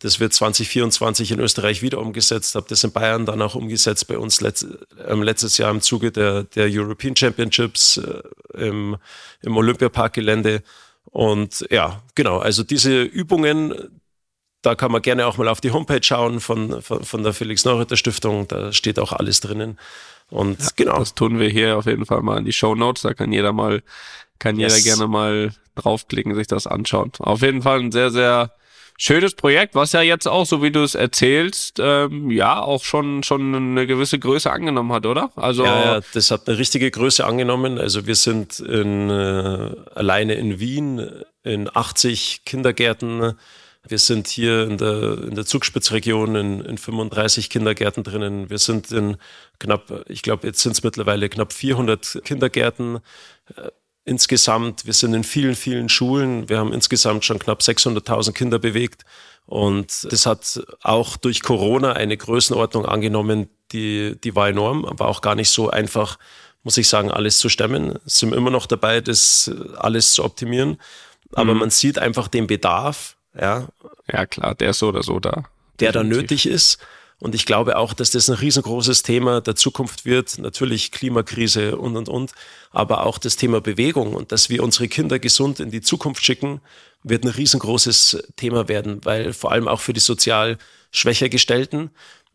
[0.00, 4.18] Das wird 2024 in Österreich wieder umgesetzt, habe das in Bayern dann auch umgesetzt bei
[4.18, 4.66] uns letzt,
[4.98, 8.22] äh, letztes Jahr im Zuge der, der European Championships äh,
[8.58, 8.96] im,
[9.42, 10.62] im Olympiaparkgelände.
[11.04, 14.00] Und ja, genau, also diese Übungen,
[14.62, 17.64] da kann man gerne auch mal auf die Homepage schauen von, von, von der Felix
[17.66, 19.78] Neureuther Stiftung, da steht auch alles drinnen.
[20.30, 20.98] Und ja, genau.
[20.98, 23.52] Das tun wir hier auf jeden Fall mal in die Show Notes, da kann jeder
[23.52, 23.82] mal,
[24.38, 24.76] kann yes.
[24.76, 27.12] jeder gerne mal draufklicken, sich das anschauen.
[27.18, 28.52] Auf jeden Fall ein sehr, sehr
[29.00, 33.22] schönes Projekt, was ja jetzt auch, so wie du es erzählst, ähm, ja, auch schon,
[33.22, 35.32] schon eine gewisse Größe angenommen hat, oder?
[35.36, 37.78] Also ja, ja, das hat eine richtige Größe angenommen.
[37.78, 41.10] Also wir sind in, äh, alleine in Wien
[41.42, 43.32] in 80 Kindergärten.
[43.88, 48.50] Wir sind hier in der, in der Zugspitzregion in, in 35 Kindergärten drinnen.
[48.50, 49.16] Wir sind in
[49.58, 52.98] knapp, ich glaube, jetzt sind es mittlerweile knapp 400 Kindergärten
[54.04, 56.48] insgesamt, wir sind in vielen, vielen Schulen.
[56.48, 59.04] Wir haben insgesamt schon knapp 600.000 Kinder bewegt.
[59.46, 65.22] Und das hat auch durch Corona eine Größenordnung angenommen, die, die war enorm, aber auch
[65.22, 66.18] gar nicht so einfach,
[66.62, 67.98] muss ich sagen, alles zu stemmen.
[68.04, 70.78] Sind immer noch dabei, das alles zu optimieren.
[71.32, 71.60] Aber mhm.
[71.60, 73.68] man sieht einfach den Bedarf, ja.
[74.12, 75.44] Ja, klar, der ist so oder so da.
[75.78, 76.78] Der da nötig ist.
[77.20, 80.38] Und ich glaube auch, dass das ein riesengroßes Thema der Zukunft wird.
[80.38, 82.32] Natürlich Klimakrise und, und, und.
[82.70, 86.60] Aber auch das Thema Bewegung und dass wir unsere Kinder gesund in die Zukunft schicken,
[87.02, 90.56] wird ein riesengroßes Thema werden, weil vor allem auch für die sozial
[90.90, 91.90] schwächer gestellten,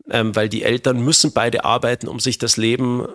[0.08, 3.06] ähm, weil die Eltern müssen beide arbeiten, um sich das Leben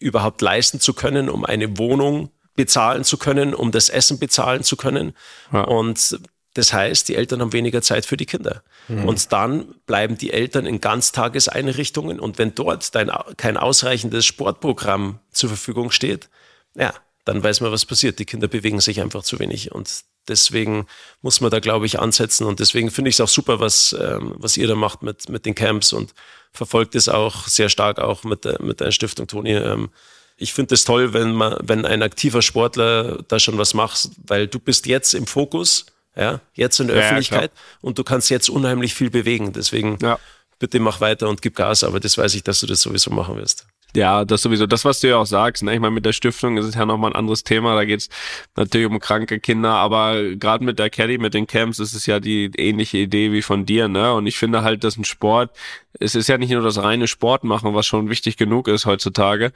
[0.00, 4.76] überhaupt leisten zu können, um eine Wohnung bezahlen zu können, um das Essen bezahlen zu
[4.76, 5.12] können.
[5.52, 5.64] Ja.
[5.64, 6.18] Und
[6.54, 8.62] das heißt, die Eltern haben weniger Zeit für die Kinder.
[8.90, 9.04] Mhm.
[9.08, 12.18] Und dann bleiben die Eltern in Ganztageseinrichtungen.
[12.18, 16.28] Und wenn dort dein, kein ausreichendes Sportprogramm zur Verfügung steht,
[16.74, 16.92] ja,
[17.24, 18.18] dann weiß man, was passiert.
[18.18, 19.72] Die Kinder bewegen sich einfach zu wenig.
[19.72, 20.86] Und deswegen
[21.22, 22.44] muss man da, glaube ich, ansetzen.
[22.46, 25.46] Und deswegen finde ich es auch super, was, ähm, was ihr da macht mit, mit
[25.46, 26.14] den Camps und
[26.52, 29.54] verfolgt es auch sehr stark auch mit, der, mit der Stiftung Toni.
[29.54, 29.90] Ähm,
[30.36, 34.48] ich finde es toll, wenn man, wenn ein aktiver Sportler da schon was macht, weil
[34.48, 35.86] du bist jetzt im Fokus,
[36.20, 39.52] ja, jetzt in der ja, Öffentlichkeit ja, und du kannst jetzt unheimlich viel bewegen.
[39.52, 40.18] Deswegen ja.
[40.58, 43.36] bitte mach weiter und gib Gas, aber das weiß ich, dass du das sowieso machen
[43.36, 43.66] wirst.
[43.96, 44.66] Ja, das sowieso.
[44.66, 45.74] Das, was du ja auch sagst, ne?
[45.74, 47.74] ich meine, mit der Stiftung ist es ja nochmal ein anderes Thema.
[47.74, 48.08] Da geht's
[48.54, 52.20] natürlich um kranke Kinder, aber gerade mit der Caddy, mit den Camps, ist es ja
[52.20, 54.12] die ähnliche Idee wie von dir, ne?
[54.12, 55.56] Und ich finde halt, dass ein Sport,
[55.98, 59.52] es ist ja nicht nur das reine Sport machen, was schon wichtig genug ist heutzutage,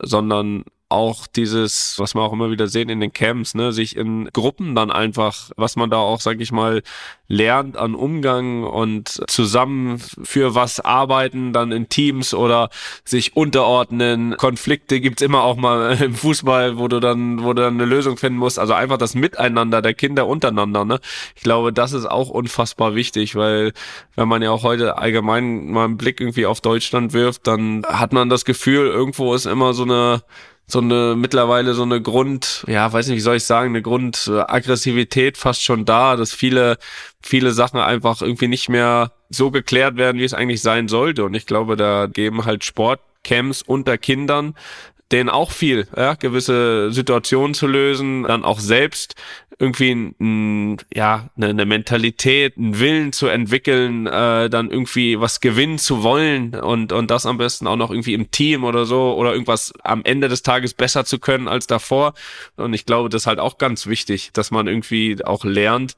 [0.00, 4.28] sondern auch dieses, was wir auch immer wieder sehen in den Camps, ne, sich in
[4.32, 6.82] Gruppen dann einfach, was man da auch, sag ich mal,
[7.26, 12.70] lernt an Umgang und zusammen für was arbeiten, dann in Teams oder
[13.04, 14.36] sich unterordnen.
[14.36, 18.16] Konflikte gibt's immer auch mal im Fußball, wo du dann, wo du dann eine Lösung
[18.16, 18.60] finden musst.
[18.60, 21.00] Also einfach das Miteinander der Kinder untereinander, ne.
[21.34, 23.72] Ich glaube, das ist auch unfassbar wichtig, weil
[24.14, 28.12] wenn man ja auch heute allgemein mal einen Blick irgendwie auf Deutschland wirft, dann hat
[28.12, 30.22] man das Gefühl, irgendwo ist immer so eine
[30.66, 35.36] so eine mittlerweile so eine Grund, ja, weiß nicht, wie soll ich sagen, eine Grundaggressivität
[35.38, 36.78] fast schon da, dass viele,
[37.22, 41.24] viele Sachen einfach irgendwie nicht mehr so geklärt werden, wie es eigentlich sein sollte.
[41.24, 44.54] Und ich glaube, da geben halt Sportcamps unter Kindern
[45.12, 49.14] denen auch viel, ja, gewisse Situationen zu lösen, dann auch selbst
[49.58, 55.78] irgendwie ein, ja eine, eine Mentalität, einen Willen zu entwickeln, äh, dann irgendwie was gewinnen
[55.78, 59.32] zu wollen und und das am besten auch noch irgendwie im Team oder so oder
[59.32, 62.14] irgendwas am Ende des Tages besser zu können als davor.
[62.56, 65.96] Und ich glaube, das ist halt auch ganz wichtig, dass man irgendwie auch lernt,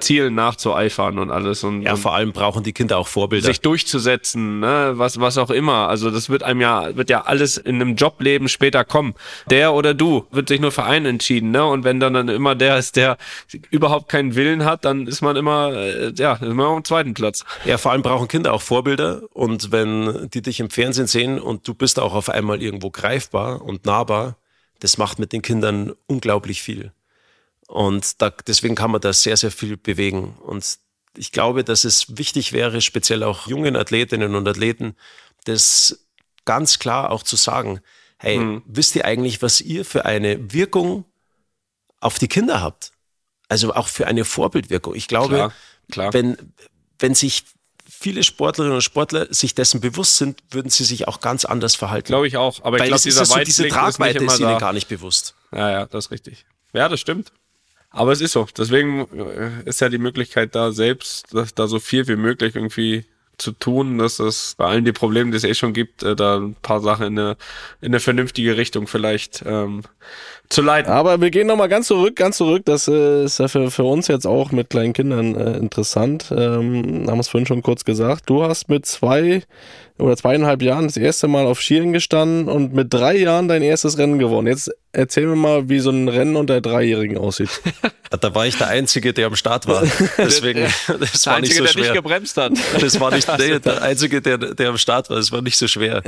[0.00, 1.64] Zielen nachzueifern und alles.
[1.64, 3.46] Und, ja, vor allem brauchen die Kinder auch Vorbilder.
[3.46, 4.92] Sich durchzusetzen, ne?
[4.96, 5.88] was, was auch immer.
[5.88, 9.14] Also das wird einem ja, wird ja alles in einem Jobleben später kommen.
[9.48, 11.64] Der oder du wird sich nur für einen entschieden, ne?
[11.64, 13.16] Und wenn dann, dann immer der ist, der
[13.70, 17.14] überhaupt keinen Willen hat, dann ist man immer, äh, ja, ist man auf dem zweiten
[17.14, 17.44] Platz.
[17.64, 19.22] Ja, vor allem brauchen Kinder auch Vorbilder.
[19.32, 23.62] Und wenn die dich im Fernsehen sehen und du bist auch auf einmal irgendwo greifbar
[23.62, 24.36] und nahbar,
[24.80, 26.92] das macht mit den Kindern unglaublich viel.
[27.66, 30.36] Und da, deswegen kann man da sehr, sehr viel bewegen.
[30.40, 30.78] Und
[31.16, 34.94] ich glaube, dass es wichtig wäre, speziell auch jungen Athletinnen und Athleten,
[35.44, 36.06] das
[36.44, 37.80] ganz klar auch zu sagen,
[38.18, 38.62] hey, mhm.
[38.66, 41.04] wisst ihr eigentlich, was ihr für eine Wirkung
[42.00, 42.92] auf die Kinder habt?
[43.48, 44.94] Also auch für eine Vorbildwirkung.
[44.94, 45.52] Ich glaube, klar,
[45.90, 46.12] klar.
[46.12, 46.36] Wenn,
[46.98, 47.44] wenn sich
[47.88, 52.08] viele Sportlerinnen und Sportler sich dessen bewusst sind, würden sie sich auch ganz anders verhalten.
[52.08, 52.60] Glaube ich auch.
[52.62, 55.34] Aber Weil ich glaube, dieser so, diese Tragweite ist, ist ihnen gar nicht bewusst.
[55.52, 56.46] Ja, ja, das ist richtig.
[56.72, 57.32] Ja, das stimmt.
[57.96, 58.46] Aber es ist so.
[58.56, 63.06] Deswegen äh, ist ja die Möglichkeit da selbst, dass da so viel wie möglich irgendwie
[63.38, 66.36] zu tun, dass es bei allen die Probleme, die es eh schon gibt, äh, da
[66.36, 67.36] ein paar Sachen in eine,
[67.80, 69.82] in eine vernünftige Richtung vielleicht ähm,
[70.48, 70.92] zu leiten.
[70.92, 72.62] Aber wir gehen nochmal ganz zurück, ganz zurück.
[72.66, 76.30] Das äh, ist ja für, für uns jetzt auch mit kleinen Kindern äh, interessant.
[76.30, 78.28] Ähm, haben es vorhin schon kurz gesagt.
[78.28, 79.42] Du hast mit zwei
[79.98, 83.96] oder zweieinhalb Jahren das erste Mal auf Skiern gestanden und mit drei Jahren dein erstes
[83.96, 84.46] Rennen gewonnen.
[84.46, 87.50] Jetzt erzähl mir mal, wie so ein Rennen unter Dreijährigen aussieht.
[88.20, 89.82] Da war ich der Einzige, der am Start war.
[90.16, 91.82] Deswegen, das der war Einzige, nicht so schwer.
[91.82, 92.52] der nicht gebremst hat.
[92.80, 95.16] Das war nicht nee, der Einzige, der, der am Start war.
[95.16, 96.02] Das war nicht so schwer.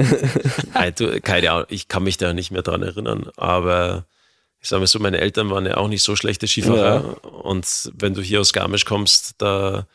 [1.22, 3.26] Keine Ahnung, ich kann mich da nicht mehr dran erinnern.
[3.36, 4.04] Aber
[4.60, 7.18] ich sage mal so, meine Eltern waren ja auch nicht so schlechte Skifahrer.
[7.22, 7.28] Ja.
[7.28, 9.86] Und wenn du hier aus Garmisch kommst, da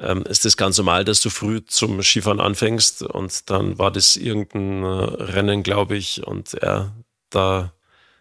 [0.00, 4.16] ähm, ist es ganz normal, dass du früh zum Skifahren anfängst und dann war das
[4.16, 6.92] irgendein äh, Rennen, glaube ich, und ja,
[7.30, 7.72] da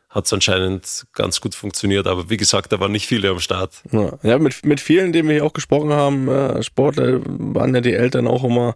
[0.10, 2.08] hat es anscheinend ganz gut funktioniert.
[2.08, 3.74] Aber wie gesagt, da waren nicht viele am Start.
[3.92, 7.82] Ja, ja mit, mit vielen, denen wir hier auch gesprochen haben, äh, Sportler, waren ja
[7.82, 8.76] die Eltern auch immer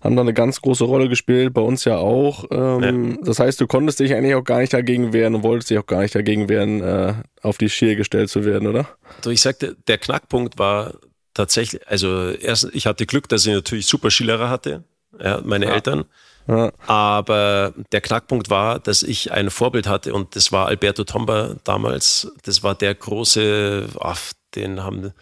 [0.00, 2.44] haben da eine ganz große Rolle gespielt, bei uns ja auch.
[2.50, 3.16] Ähm, ja.
[3.24, 5.86] Das heißt, du konntest dich eigentlich auch gar nicht dagegen wehren und wolltest dich auch
[5.86, 8.88] gar nicht dagegen wehren, äh, auf die Skier gestellt zu werden, oder?
[9.16, 10.94] Also ich sagte, der Knackpunkt war
[11.38, 14.82] tatsächlich, also erst, ich hatte Glück, dass ich natürlich super Skilehrer hatte,
[15.22, 15.74] ja, meine ja.
[15.74, 16.04] Eltern.
[16.48, 16.72] Ja.
[16.86, 22.32] Aber der Knackpunkt war, dass ich ein Vorbild hatte und das war Alberto Tomba damals.
[22.42, 25.12] Das war der große, ach, den haben,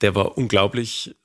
[0.00, 1.16] der war unglaublich.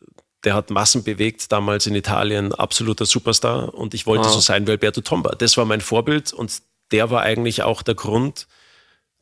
[0.45, 3.73] Der hat Massen bewegt, damals in Italien, absoluter Superstar.
[3.73, 4.29] Und ich wollte ah.
[4.29, 5.36] so sein wie Alberto Tomba.
[5.36, 6.61] Das war mein Vorbild und
[6.91, 8.47] der war eigentlich auch der Grund,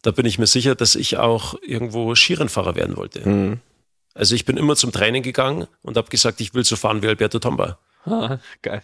[0.04, 3.28] da bin ich mir sicher, dass ich auch irgendwo Skirennfahrer werden wollte.
[3.28, 3.60] Mhm.
[4.14, 7.08] Also ich bin immer zum Training gegangen und habe gesagt, ich will so fahren wie
[7.08, 7.78] Alberto Tomba.
[8.06, 8.82] Ah, geil.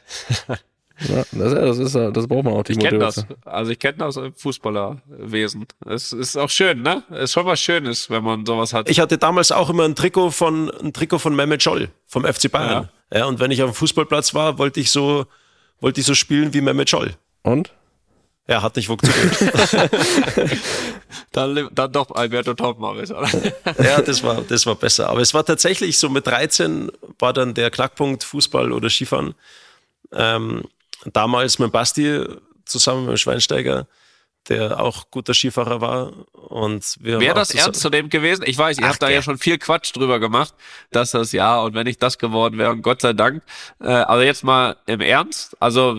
[1.00, 3.26] Ja, das, das, ist, das braucht man auch die ich kenne das.
[3.46, 5.68] Also ich kenne das Fußballerwesen.
[5.86, 7.04] Es ist auch schön, ne?
[7.12, 8.90] Es ist schon was Schönes, wenn man sowas hat.
[8.90, 12.52] Ich hatte damals auch immer ein Trikot von ein Trikot von Mehmet Scholl vom FC
[12.52, 12.90] Bayern.
[13.12, 13.20] Ja.
[13.20, 13.26] ja.
[13.26, 15.26] und wenn ich auf dem Fußballplatz war, wollte ich so
[15.80, 17.14] wollte ich so spielen wie Mehmet Scholl.
[17.44, 17.72] Und?
[18.48, 19.38] Ja, hat nicht funktioniert.
[21.32, 23.30] Dann, dann doch Alberto Tommaris, oder?
[23.84, 25.10] ja, das war, das war besser.
[25.10, 29.36] Aber es war tatsächlich so mit 13 war dann der Knackpunkt Fußball oder Skifahren.
[30.12, 30.64] Ähm,
[31.06, 32.24] damals mit Basti
[32.66, 33.88] zusammen mit dem Schweinsteiger
[34.50, 36.14] der auch guter Skifahrer war.
[36.34, 38.44] Und wir Wäre das ernst zu dem gewesen?
[38.46, 40.54] Ich weiß, ihr Ach, habt da ja schon viel Quatsch drüber gemacht,
[40.92, 43.44] dass das ja und wenn ich das geworden wäre und Gott sei Dank.
[43.82, 45.96] Äh, aber jetzt mal im Ernst, also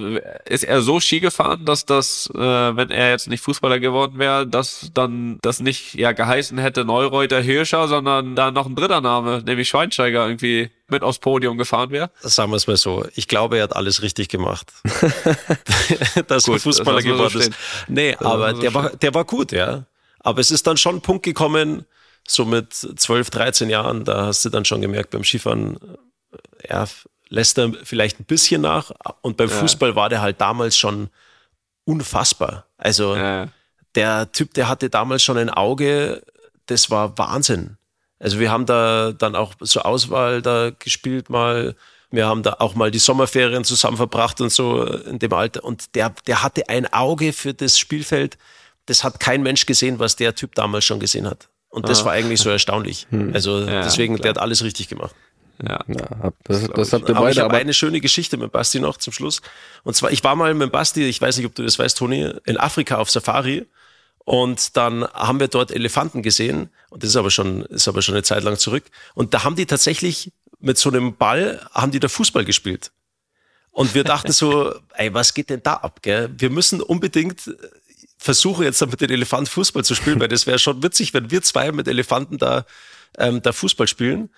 [0.47, 4.47] ist er so Ski gefahren, dass das, äh, wenn er jetzt nicht Fußballer geworden wäre,
[4.47, 9.43] dass dann das nicht ja geheißen hätte Neureuter Hirscher, sondern da noch ein dritter Name,
[9.45, 12.11] nämlich Schweinsteiger irgendwie mit aufs Podium gefahren wäre?
[12.21, 13.07] Sagen wir es mal so.
[13.15, 14.73] Ich glaube, er hat alles richtig gemacht.
[16.27, 17.53] dass gut, er Fußballer das geworden so ist.
[17.89, 19.85] Nee, das aber so der war, der war gut, ja.
[20.21, 21.85] Aber es ist dann schon ein Punkt gekommen,
[22.27, 25.79] so mit 12, 13 Jahren, da hast du dann schon gemerkt, beim Skifahren,
[26.69, 26.87] ja,
[27.29, 28.91] lässt er vielleicht ein bisschen nach.
[29.23, 29.57] Und beim ja.
[29.57, 31.09] Fußball war der halt damals schon
[31.85, 32.67] unfassbar.
[32.77, 33.49] Also ja.
[33.95, 36.23] der Typ, der hatte damals schon ein Auge,
[36.67, 37.78] das war Wahnsinn.
[38.19, 41.75] Also wir haben da dann auch so Auswahl da gespielt mal.
[42.11, 45.63] Wir haben da auch mal die Sommerferien zusammen verbracht und so in dem Alter.
[45.63, 48.39] Und der, der hatte ein Auge für das Spielfeld.
[48.87, 51.49] Das hat kein Mensch gesehen, was der Typ damals schon gesehen hat.
[51.69, 52.07] Und das ah.
[52.07, 53.07] war eigentlich so erstaunlich.
[53.11, 53.35] Hm.
[53.35, 54.23] Also ja, deswegen, klar.
[54.23, 55.15] der hat alles richtig gemacht.
[55.63, 57.33] Ja, ja das, das, das habt ihr beide.
[57.33, 59.43] Ich habe eine schöne Geschichte mit Basti noch zum Schluss.
[59.85, 62.33] Und zwar, ich war mal mit Basti, ich weiß nicht, ob du das weißt, Toni,
[62.45, 63.67] in Afrika auf Safari.
[64.29, 66.69] Und dann haben wir dort Elefanten gesehen.
[66.91, 68.85] Und das ist aber schon, ist aber schon eine Zeit lang zurück.
[69.15, 72.93] Und da haben die tatsächlich mit so einem Ball, haben die da Fußball gespielt.
[73.71, 76.29] Und wir dachten so, ey, was geht denn da ab, gell?
[76.37, 77.51] Wir müssen unbedingt
[78.19, 81.41] versuchen, jetzt mit den Elefanten Fußball zu spielen, weil das wäre schon witzig, wenn wir
[81.41, 82.67] zwei mit Elefanten da,
[83.17, 84.29] ähm, da Fußball spielen.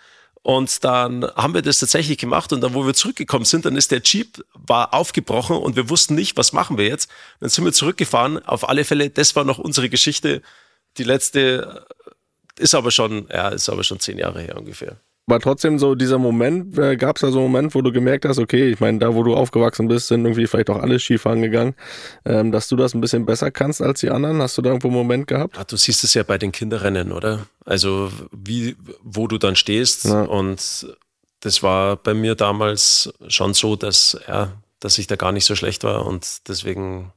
[0.42, 3.90] Und dann haben wir das tatsächlich gemacht und dann, wo wir zurückgekommen sind, dann ist
[3.90, 7.10] der Jeep war aufgebrochen und wir wussten nicht, was machen wir jetzt.
[7.40, 8.44] Dann sind wir zurückgefahren.
[8.46, 10.40] Auf alle Fälle, das war noch unsere Geschichte.
[10.96, 11.86] Die letzte
[12.58, 14.98] ist aber schon, ja, ist aber schon zehn Jahre her ungefähr
[15.30, 18.24] war trotzdem so dieser Moment, äh, gab es da so einen Moment, wo du gemerkt
[18.26, 21.40] hast, okay, ich meine, da wo du aufgewachsen bist, sind irgendwie vielleicht auch alle Skifahren
[21.40, 21.74] gegangen,
[22.24, 24.42] ähm, dass du das ein bisschen besser kannst als die anderen?
[24.42, 25.56] Hast du da irgendwo einen Moment gehabt?
[25.56, 27.46] Ja, du siehst es ja bei den Kinderrennen, oder?
[27.64, 30.22] Also wie, wo du dann stehst ja.
[30.22, 30.94] und
[31.40, 35.54] das war bei mir damals schon so, dass, ja, dass ich da gar nicht so
[35.56, 37.12] schlecht war und deswegen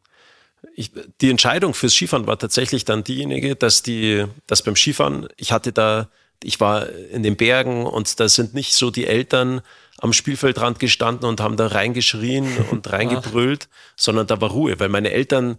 [0.76, 0.92] ich,
[1.22, 5.74] die Entscheidung fürs Skifahren war tatsächlich dann diejenige, dass die, dass beim Skifahren, ich hatte
[5.74, 6.10] da
[6.44, 9.62] ich war in den Bergen und da sind nicht so die Eltern
[10.00, 15.12] am Spielfeldrand gestanden und haben da reingeschrien und reingebrüllt, sondern da war Ruhe, weil meine
[15.12, 15.58] Eltern,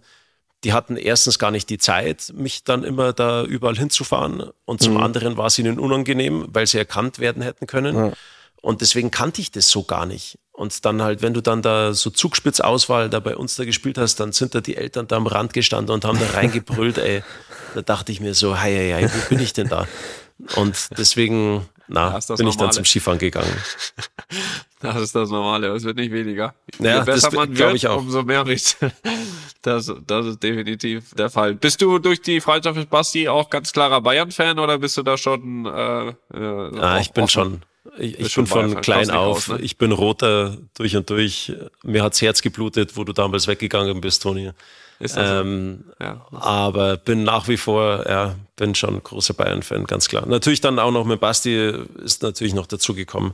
[0.63, 4.95] die hatten erstens gar nicht die Zeit, mich dann immer da überall hinzufahren und zum
[4.95, 5.03] mhm.
[5.03, 7.95] anderen war es ihnen unangenehm, weil sie erkannt werden hätten können.
[7.95, 8.11] Ja.
[8.61, 10.39] Und deswegen kannte ich das so gar nicht.
[10.51, 14.19] Und dann halt, wenn du dann da so Zugspitzauswahl da bei uns da gespielt hast,
[14.19, 17.23] dann sind da die Eltern da am Rand gestanden und haben da reingebrüllt, ey.
[17.75, 19.85] Da dachte ich mir so, hei, hei, hei, wo bin ich denn da?
[20.55, 23.51] Und deswegen, na, bin ich dann zum Skifahren gegangen.
[24.81, 26.53] Das ist das Normale, es wird nicht weniger.
[26.79, 27.97] Ja, Je besser das man wird, ich auch.
[27.97, 28.77] umso mehr riecht.
[29.63, 31.55] Das, das ist definitiv der Fall.
[31.55, 35.17] Bist du durch die Freundschaft mit Basti auch ganz klarer Bayern-Fan oder bist du da
[35.17, 35.65] schon?
[35.65, 37.31] Äh, äh, ah, ich bin offen?
[37.31, 37.61] schon.
[37.97, 39.37] Ich, ich bin von klein auf.
[39.37, 39.61] Aus, ne?
[39.61, 41.51] Ich bin roter durch und durch.
[41.81, 44.51] Mir hat's Herz geblutet, wo du damals weggegangen bist, Toni.
[44.99, 46.05] Ist das ähm, so?
[46.05, 46.25] ja.
[46.31, 50.25] Aber bin nach wie vor, ja, bin schon großer Bayern-Fan, ganz klar.
[50.25, 51.73] Natürlich dann auch noch mit Basti
[52.03, 53.33] ist natürlich noch dazugekommen.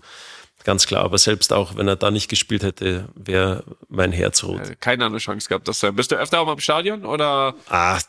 [0.63, 4.79] Ganz klar, aber selbst auch, wenn er da nicht gespielt hätte, wäre mein Herz rot.
[4.79, 7.55] Keine andere Chance gehabt, das zu Bist du öfter auch mal im Stadion oder?
[7.67, 7.99] Ah,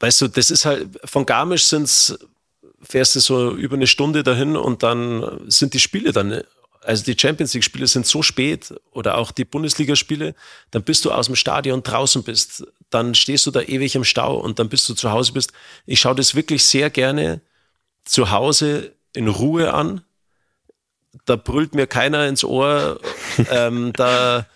[0.00, 2.18] weißt du, das ist halt, von Garmisch sind's,
[2.82, 6.42] fährst du so über eine Stunde dahin und dann sind die Spiele dann
[6.84, 10.34] also die Champions League-Spiele sind so spät oder auch die Bundesligaspiele,
[10.70, 14.36] dann bist du aus dem Stadion draußen bist, dann stehst du da ewig im Stau
[14.36, 15.52] und dann bist du zu Hause bist.
[15.84, 17.40] Ich schaue das wirklich sehr gerne
[18.04, 20.02] zu Hause in Ruhe an.
[21.24, 23.00] Da brüllt mir keiner ins Ohr,
[23.50, 24.46] ähm, da,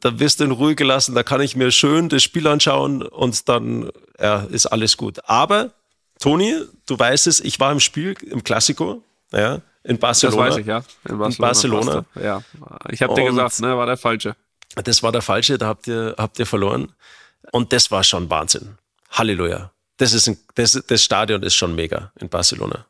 [0.00, 3.48] da wirst du in Ruhe gelassen, da kann ich mir schön das Spiel anschauen und
[3.48, 3.90] dann
[4.20, 5.20] ja, ist alles gut.
[5.24, 5.72] Aber,
[6.18, 6.54] Toni,
[6.86, 10.46] du weißt es, ich war im Spiel, im Klassiko, ja, in Barcelona.
[10.46, 10.82] Das weiß ich, ja.
[11.08, 11.30] In Barcelona.
[11.30, 12.04] In Barcelona.
[12.20, 12.42] Ja.
[12.90, 14.36] Ich habe dir gesagt, ne, war der falsche.
[14.74, 16.92] Das war der falsche, da habt ihr, habt ihr verloren.
[17.52, 18.78] Und das war schon Wahnsinn.
[19.10, 19.70] Halleluja.
[19.98, 22.86] Das ist ein, das, das Stadion ist schon mega in Barcelona.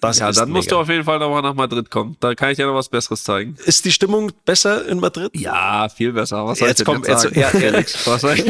[0.00, 0.76] Das ja, dann musst mega.
[0.76, 2.16] du auf jeden Fall nochmal nach Madrid kommen.
[2.20, 3.56] Da kann ich dir noch was Besseres zeigen.
[3.66, 5.30] Ist die Stimmung besser in Madrid?
[5.34, 6.46] Ja, viel besser.
[6.46, 8.46] Was jetzt kommt jetzt, jetzt ja, Alex, was soll ich?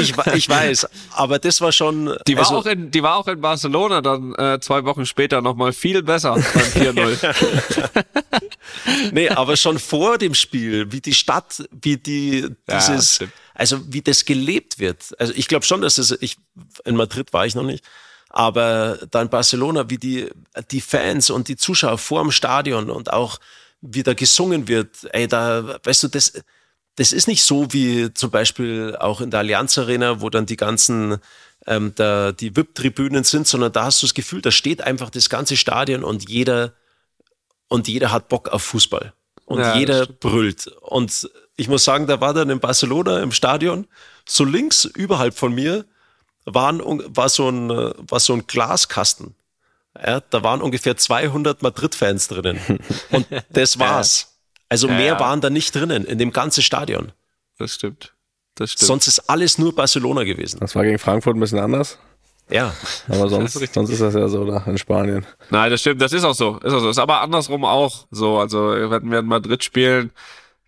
[0.00, 2.16] ich, ich weiß, aber das war schon.
[2.26, 5.42] Die war also, auch in, die war auch in Barcelona dann äh, zwei Wochen später
[5.42, 8.04] nochmal viel besser beim 4-0.
[9.12, 14.02] nee, aber schon vor dem Spiel, wie die Stadt, wie die dieses, ja, also wie
[14.02, 15.14] das gelebt wird.
[15.18, 16.36] Also ich glaube schon, dass es, ich
[16.84, 17.84] in Madrid war ich noch nicht
[18.30, 20.30] Aber dann Barcelona, wie die,
[20.70, 23.38] die Fans und die Zuschauer vor dem Stadion und auch
[23.82, 26.32] wie da gesungen wird, ey, da, weißt du, das,
[26.96, 30.56] das ist nicht so wie zum Beispiel auch in der Allianz Arena, wo dann die
[30.56, 31.18] ganzen
[31.66, 35.28] ähm, da, die VIP-Tribünen sind, sondern da hast du das Gefühl, da steht einfach das
[35.28, 36.72] ganze Stadion und jeder
[37.68, 39.12] und jeder hat Bock auf Fußball
[39.44, 40.66] und ja, jeder brüllt.
[40.80, 43.86] Und ich muss sagen, da war dann in Barcelona im Stadion
[44.26, 45.84] so links überhalb von mir
[46.44, 46.80] waren,
[47.14, 49.34] war so ein war so ein Glaskasten.
[50.04, 52.58] Ja, da waren ungefähr 200 Madrid-Fans drinnen
[53.10, 54.38] und das war's.
[54.68, 55.20] Also ja, mehr ja.
[55.20, 57.12] waren da nicht drinnen in dem ganzen Stadion.
[57.58, 58.14] Das stimmt.
[58.54, 58.86] Das stimmt.
[58.86, 60.60] Sonst ist alles nur Barcelona gewesen.
[60.60, 61.98] Das war gegen Frankfurt ein bisschen anders.
[62.50, 62.74] Ja.
[63.08, 65.26] Aber sonst, ist sonst ist das ja so da in Spanien.
[65.50, 66.58] Nein, das stimmt, das ist auch so.
[66.58, 66.90] Ist auch so.
[66.90, 68.38] Ist aber andersrum auch so.
[68.38, 70.10] Also, wenn wir in Madrid spielen,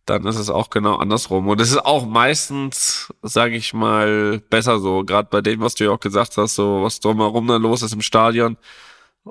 [0.06, 1.48] dann ist es auch genau andersrum.
[1.48, 5.04] Und es ist auch meistens, sage ich mal, besser so.
[5.04, 7.94] Gerade bei dem, was du ja auch gesagt hast, so was drumherum dann los ist
[7.94, 8.56] im Stadion.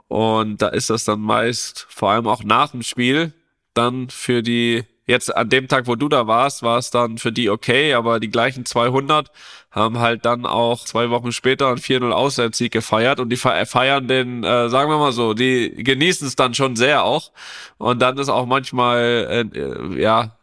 [0.07, 3.33] Und da ist das dann meist, vor allem auch nach dem Spiel,
[3.73, 7.31] dann für die, jetzt an dem Tag, wo du da warst, war es dann für
[7.31, 9.31] die okay, aber die gleichen 200
[9.71, 14.43] haben halt dann auch zwei Wochen später einen 4-0 Auswärtssieg gefeiert und die feiern den,
[14.43, 17.31] äh, sagen wir mal so, die genießen es dann schon sehr auch
[17.77, 20.37] und dann ist auch manchmal, äh, ja,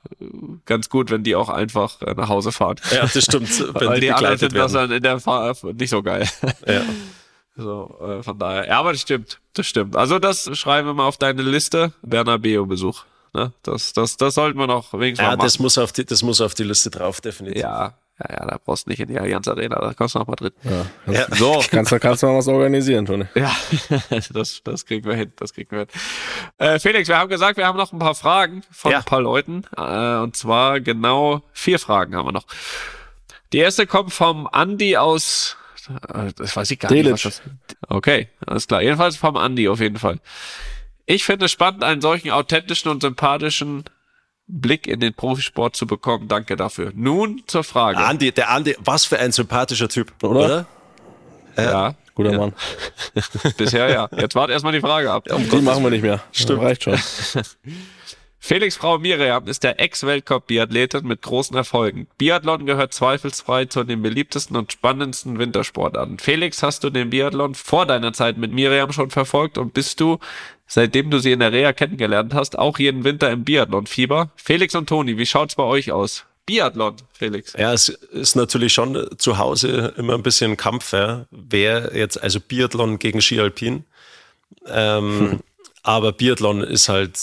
[0.66, 2.76] ganz gut, wenn die auch einfach äh, nach Hause fahren.
[2.92, 3.48] Ja, das stimmt.
[3.74, 6.28] Weil die, die anderen finden das dann in der Fahrt nicht so geil.
[6.66, 6.82] Ja.
[7.56, 8.66] So, äh, von daher.
[8.68, 9.38] Ja, aber das stimmt.
[9.52, 9.94] Das stimmt.
[9.94, 11.92] Also das schreiben wir mal auf deine Liste.
[12.00, 13.04] Bernabeo-Besuch.
[13.32, 13.52] Ne?
[13.62, 15.46] Das, das, das sollten wir noch wenigstens ja, mal machen.
[15.46, 17.62] Das muss, auf die, das muss auf die Liste drauf, definitiv.
[17.62, 20.26] Ja, ja, ja, da brauchst du nicht in die Allianz Arena, da kommst du nach
[20.26, 20.52] Madrid.
[20.64, 21.26] Ja, ja.
[21.34, 21.62] So.
[21.70, 23.26] kannst, du, kannst du mal was organisieren, Toni.
[23.34, 23.54] Ja,
[24.32, 25.88] das, das kriegen wir hin, das kriegen wir hin.
[26.58, 28.98] Äh, Felix, wir haben gesagt, wir haben noch ein paar Fragen von ja.
[28.98, 29.64] ein paar Leuten.
[29.76, 32.46] Äh, und zwar genau vier Fragen haben wir noch.
[33.52, 35.56] Die erste kommt vom Andi aus,
[35.88, 37.12] äh, das weiß ich gar Delic.
[37.12, 37.24] nicht.
[37.24, 37.52] Was das,
[37.88, 38.82] okay, alles klar.
[38.82, 40.20] Jedenfalls vom Andi auf jeden Fall.
[41.10, 43.82] Ich finde es spannend, einen solchen authentischen und sympathischen
[44.46, 46.28] Blick in den Profisport zu bekommen.
[46.28, 46.92] Danke dafür.
[46.94, 47.98] Nun zur Frage.
[47.98, 50.30] Andi, der Andi, was für ein sympathischer Typ, oder?
[50.30, 50.66] oder?
[51.56, 51.64] Ja.
[51.64, 51.94] ja.
[52.14, 52.38] Guter ja.
[52.38, 52.52] Mann.
[53.56, 54.08] Bisher ja.
[54.16, 55.24] Jetzt wart erstmal die Frage ab.
[55.26, 56.20] Ja, um die machen wir nicht mehr.
[56.30, 56.62] Stimmt.
[56.62, 56.96] reicht schon.
[58.42, 62.08] Felix Frau Miriam ist der Ex-Weltcup-Biathletin mit großen Erfolgen.
[62.16, 66.18] Biathlon gehört zweifelsfrei zu den beliebtesten und spannendsten Wintersportarten.
[66.18, 70.18] Felix, hast du den Biathlon vor deiner Zeit mit Miriam schon verfolgt und bist du,
[70.66, 74.30] seitdem du sie in der Reha kennengelernt hast, auch jeden Winter im Biathlon-Fieber?
[74.36, 76.24] Felix und Toni, wie schaut's bei euch aus?
[76.46, 77.52] Biathlon, Felix.
[77.52, 81.26] Ja, es ist natürlich schon zu Hause immer ein bisschen Kampf, ja.
[81.30, 83.84] Wer jetzt, also Biathlon gegen Ski Alpin.
[84.66, 85.40] Ähm, hm.
[85.82, 87.16] Aber Biathlon ist halt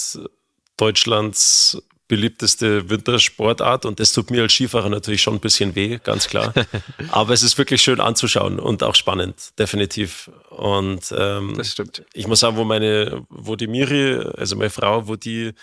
[0.78, 6.28] Deutschlands beliebteste Wintersportart und das tut mir als Skifahrer natürlich schon ein bisschen weh, ganz
[6.28, 6.54] klar.
[7.12, 10.32] Aber es ist wirklich schön anzuschauen und auch spannend, definitiv.
[10.50, 12.04] Und ähm, das stimmt.
[12.14, 15.54] Ich muss sagen, wo meine, wo die Miri, also meine Frau, wo die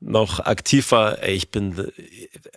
[0.00, 1.90] noch aktiv war, ey, ich bin,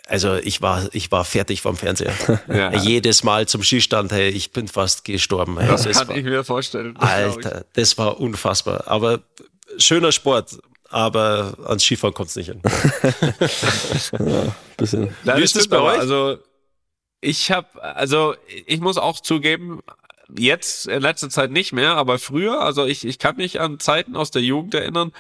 [0.08, 2.14] also ich war, ich war fertig vom Fernseher.
[2.48, 2.74] Ja.
[2.74, 5.58] Jedes Mal zum Skistand, hey, ich bin fast gestorben.
[5.58, 5.70] Hey.
[5.70, 6.98] Das, das kann war, ich mir vorstellen.
[6.98, 8.88] Alter, das war unfassbar.
[8.88, 9.22] Aber
[9.78, 10.60] schöner Sport
[10.92, 12.62] aber ans Skifahren kommt es nicht hin.
[14.20, 15.16] ja, bisschen.
[15.24, 16.00] Wie ist das bei euch?
[16.00, 16.38] Also
[17.22, 18.36] ich habe, also
[18.66, 19.82] ich muss auch zugeben,
[20.38, 24.16] jetzt in letzter Zeit nicht mehr, aber früher, also ich, ich kann mich an Zeiten
[24.16, 25.12] aus der Jugend erinnern,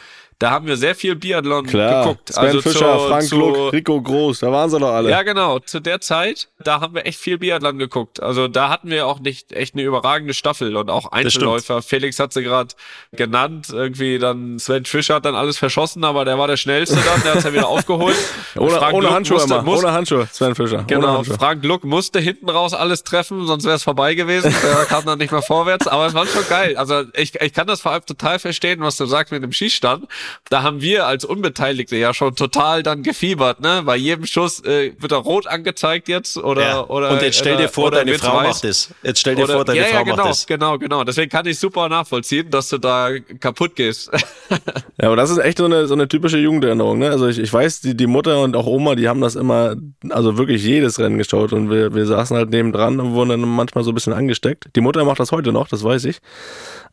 [0.41, 2.03] da haben wir sehr viel Biathlon Klar.
[2.03, 2.33] geguckt.
[2.33, 5.11] Sven also Fischer, zu, Frank zu, Luck, Rico Groß, da waren sie doch alle.
[5.11, 5.59] Ja, genau.
[5.59, 8.23] Zu der Zeit, da haben wir echt viel Biathlon geguckt.
[8.23, 11.83] Also da hatten wir auch nicht echt eine überragende Staffel und auch Einzelläufer.
[11.83, 12.73] Felix hat sie gerade
[13.11, 13.67] genannt.
[13.71, 17.35] Irgendwie dann Sven Fischer hat dann alles verschossen, aber der war der schnellste dann, der
[17.35, 18.17] hat's ja wieder aufgeholt.
[18.57, 19.63] ohne, ohne Handschuhe musste, immer.
[19.63, 20.85] Musste, ohne Handschuhe, Sven Fischer.
[20.87, 21.23] Genau.
[21.23, 24.51] Frank Luck musste hinten raus alles treffen, sonst wäre es vorbei gewesen.
[24.63, 25.87] Der kam dann nicht mehr vorwärts.
[25.87, 26.77] Aber es war schon geil.
[26.77, 30.07] Also ich, ich kann das vor allem total verstehen, was du sagst mit dem Schießstand.
[30.49, 33.83] Da haben wir als Unbeteiligte ja schon total dann gefiebert, ne?
[33.85, 36.87] Bei jedem Schuss äh, wird er rot angezeigt jetzt oder ja.
[36.87, 38.47] oder und jetzt stell dir vor, deine Frau weiß.
[38.47, 38.93] macht es.
[39.03, 40.47] Jetzt stell dir oder, vor, deine ja, Frau ja, genau, macht es.
[40.47, 41.03] Genau, genau.
[41.03, 44.11] Deswegen kann ich super nachvollziehen, dass du da kaputt gehst.
[44.49, 47.09] ja, aber das ist echt so eine so eine typische Jugenderinnerung, ne?
[47.09, 49.75] Also ich, ich weiß, die die Mutter und auch Oma, die haben das immer,
[50.09, 53.41] also wirklich jedes Rennen geschaut und wir wir saßen halt neben dran und wurden dann
[53.41, 54.69] manchmal so ein bisschen angesteckt.
[54.75, 56.19] Die Mutter macht das heute noch, das weiß ich.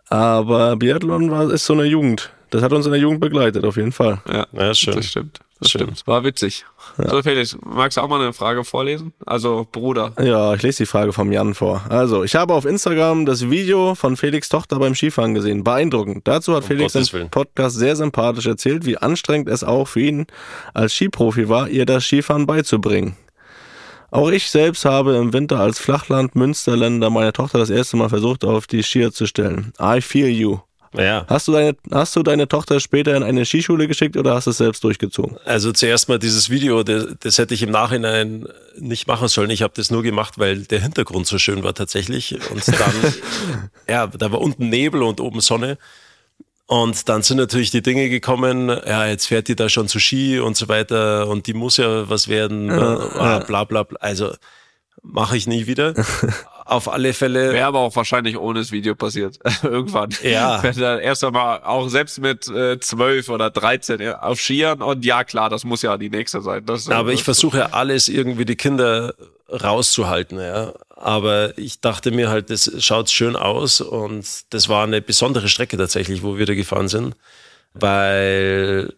[0.08, 3.76] Aber Biathlon war ist so eine Jugend das hat uns in der Jugend begleitet, auf
[3.76, 4.20] jeden Fall.
[4.30, 4.94] Ja, ja schön.
[4.96, 5.40] Das stimmt.
[5.60, 5.82] Das schön.
[5.82, 6.06] stimmt.
[6.06, 6.64] War witzig.
[6.98, 7.10] Ja.
[7.10, 9.12] So, Felix, magst du auch mal eine Frage vorlesen?
[9.26, 10.12] Also, Bruder.
[10.22, 11.82] Ja, ich lese die Frage vom Jan vor.
[11.88, 15.64] Also, ich habe auf Instagram das Video von Felix Tochter beim Skifahren gesehen.
[15.64, 16.28] Beeindruckend.
[16.28, 20.26] Dazu hat um Felix im Podcast sehr sympathisch erzählt, wie anstrengend es auch für ihn
[20.74, 23.16] als Skiprofi war, ihr das Skifahren beizubringen.
[24.10, 28.66] Auch ich selbst habe im Winter als Flachland-Münsterländer meine Tochter das erste Mal versucht, auf
[28.66, 29.72] die Skier zu stellen.
[29.80, 30.60] I feel you.
[30.96, 31.26] Ja.
[31.28, 34.50] Hast du deine, hast du deine Tochter später in eine Skischule geschickt oder hast du
[34.50, 35.36] es selbst durchgezogen?
[35.44, 38.46] Also zuerst mal dieses Video, das, das hätte ich im Nachhinein
[38.78, 39.50] nicht machen sollen.
[39.50, 42.38] Ich habe das nur gemacht, weil der Hintergrund so schön war tatsächlich.
[42.50, 43.14] Und dann,
[43.88, 45.78] ja, da war unten Nebel und oben Sonne.
[46.66, 50.38] Und dann sind natürlich die Dinge gekommen, ja, jetzt fährt die da schon zu Ski
[50.38, 53.98] und so weiter und die muss ja was werden, ja, bla bla bla.
[54.00, 54.34] Also
[55.02, 55.94] mache ich nie wieder.
[56.68, 57.54] Auf alle Fälle.
[57.54, 59.38] Wäre aber auch wahrscheinlich ohne das Video passiert.
[59.62, 60.10] Irgendwann.
[60.22, 60.62] Ja.
[60.62, 65.02] Wenn dann erst einmal auch selbst mit äh, 12 oder 13 ja, auf Skiern und
[65.02, 66.66] ja klar, das muss ja die nächste sein.
[66.66, 69.14] Das, aber ich versuche alles irgendwie die Kinder
[69.50, 70.74] rauszuhalten, ja.
[70.90, 75.78] Aber ich dachte mir halt, das schaut schön aus und das war eine besondere Strecke
[75.78, 77.16] tatsächlich, wo wir da gefahren sind,
[77.72, 78.92] weil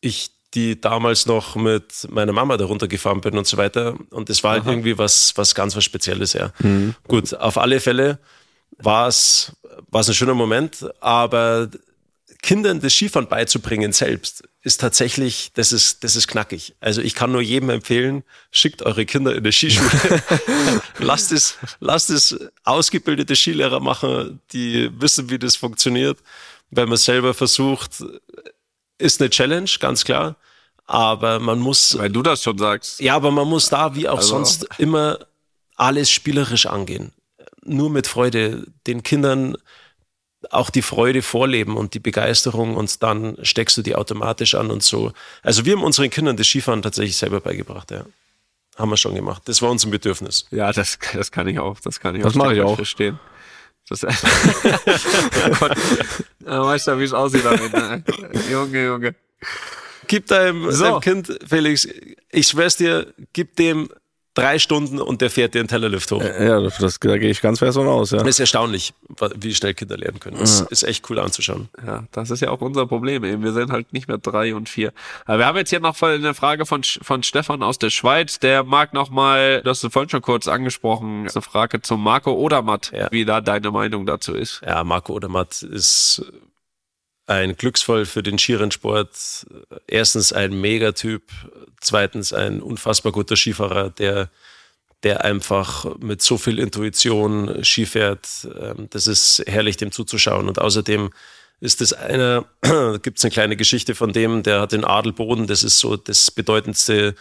[0.00, 3.94] ich die damals noch mit meiner Mama darunter gefahren bin und so weiter.
[4.10, 4.70] Und das war halt Aha.
[4.70, 6.52] irgendwie was, was ganz was Spezielles, ja.
[6.58, 6.94] Mhm.
[7.06, 8.18] Gut, auf alle Fälle
[8.78, 9.52] war es,
[9.90, 11.68] war es ein schöner Moment, aber
[12.42, 16.74] Kindern das Skifahren beizubringen selbst ist tatsächlich, das ist, das ist knackig.
[16.80, 19.90] Also ich kann nur jedem empfehlen, schickt eure Kinder in die Skischule.
[20.98, 26.18] lasst es, lasst es ausgebildete Skilehrer machen, die wissen, wie das funktioniert.
[26.70, 28.02] Wenn man selber versucht,
[29.00, 30.36] ist eine Challenge, ganz klar.
[30.86, 31.96] Aber man muss.
[31.98, 33.00] Weil du das schon sagst.
[33.00, 34.28] Ja, aber man muss da wie auch also.
[34.30, 35.18] sonst immer
[35.76, 37.12] alles spielerisch angehen.
[37.62, 39.56] Nur mit Freude den Kindern
[40.50, 44.82] auch die Freude vorleben und die Begeisterung und dann steckst du die automatisch an und
[44.82, 45.12] so.
[45.42, 48.04] Also wir haben unseren Kindern das Skifahren tatsächlich selber beigebracht, ja.
[48.76, 49.42] Haben wir schon gemacht.
[49.44, 50.46] Das war unser Bedürfnis.
[50.50, 51.78] Ja, das, das kann ich auch.
[51.80, 52.76] Das kann ich das mache ich auch.
[52.76, 53.18] verstehen.
[53.90, 55.76] Das, oh Gott.
[56.44, 57.72] Weißt du, wie es aussieht damit.
[57.72, 58.04] Ne?
[58.50, 59.14] Junge, Junge.
[60.06, 60.84] Gib deinem, so.
[60.84, 61.88] deinem Kind, Felix,
[62.30, 63.88] ich schwör's dir, gib dem
[64.34, 66.22] drei Stunden und der fährt dir einen Tellerlift hoch.
[66.22, 68.12] Ja, das, da gehe ich ganz fest von aus.
[68.12, 68.18] Ja.
[68.18, 68.94] Das ist erstaunlich,
[69.36, 70.38] wie schnell Kinder lernen können.
[70.38, 70.66] Das ja.
[70.70, 71.68] ist echt cool anzuschauen.
[71.84, 73.42] Ja, das ist ja auch unser Problem eben.
[73.42, 74.92] Wir sind halt nicht mehr drei und vier.
[75.26, 78.38] Aber wir haben jetzt hier noch eine Frage von, von Stefan aus der Schweiz.
[78.38, 82.32] Der mag noch mal, du hast es vorhin schon kurz angesprochen, eine Frage zum Marco
[82.32, 83.08] Odermatt, ja.
[83.10, 84.60] wie da deine Meinung dazu ist.
[84.64, 86.22] Ja, Marco Odermatt ist
[87.26, 89.46] ein Glücksfall für den Skirennsport.
[89.86, 91.22] Erstens ein Megatyp,
[91.80, 94.30] zweitens ein unfassbar guter Skifahrer, der,
[95.02, 98.48] der einfach mit so viel Intuition Ski fährt.
[98.58, 100.48] Ähm, das ist herrlich, dem zuzuschauen.
[100.48, 101.10] Und außerdem
[101.60, 102.46] ist es einer,
[103.02, 106.30] gibt es eine kleine Geschichte von dem, der hat den Adelboden, das ist so das
[106.30, 107.14] bedeutendste,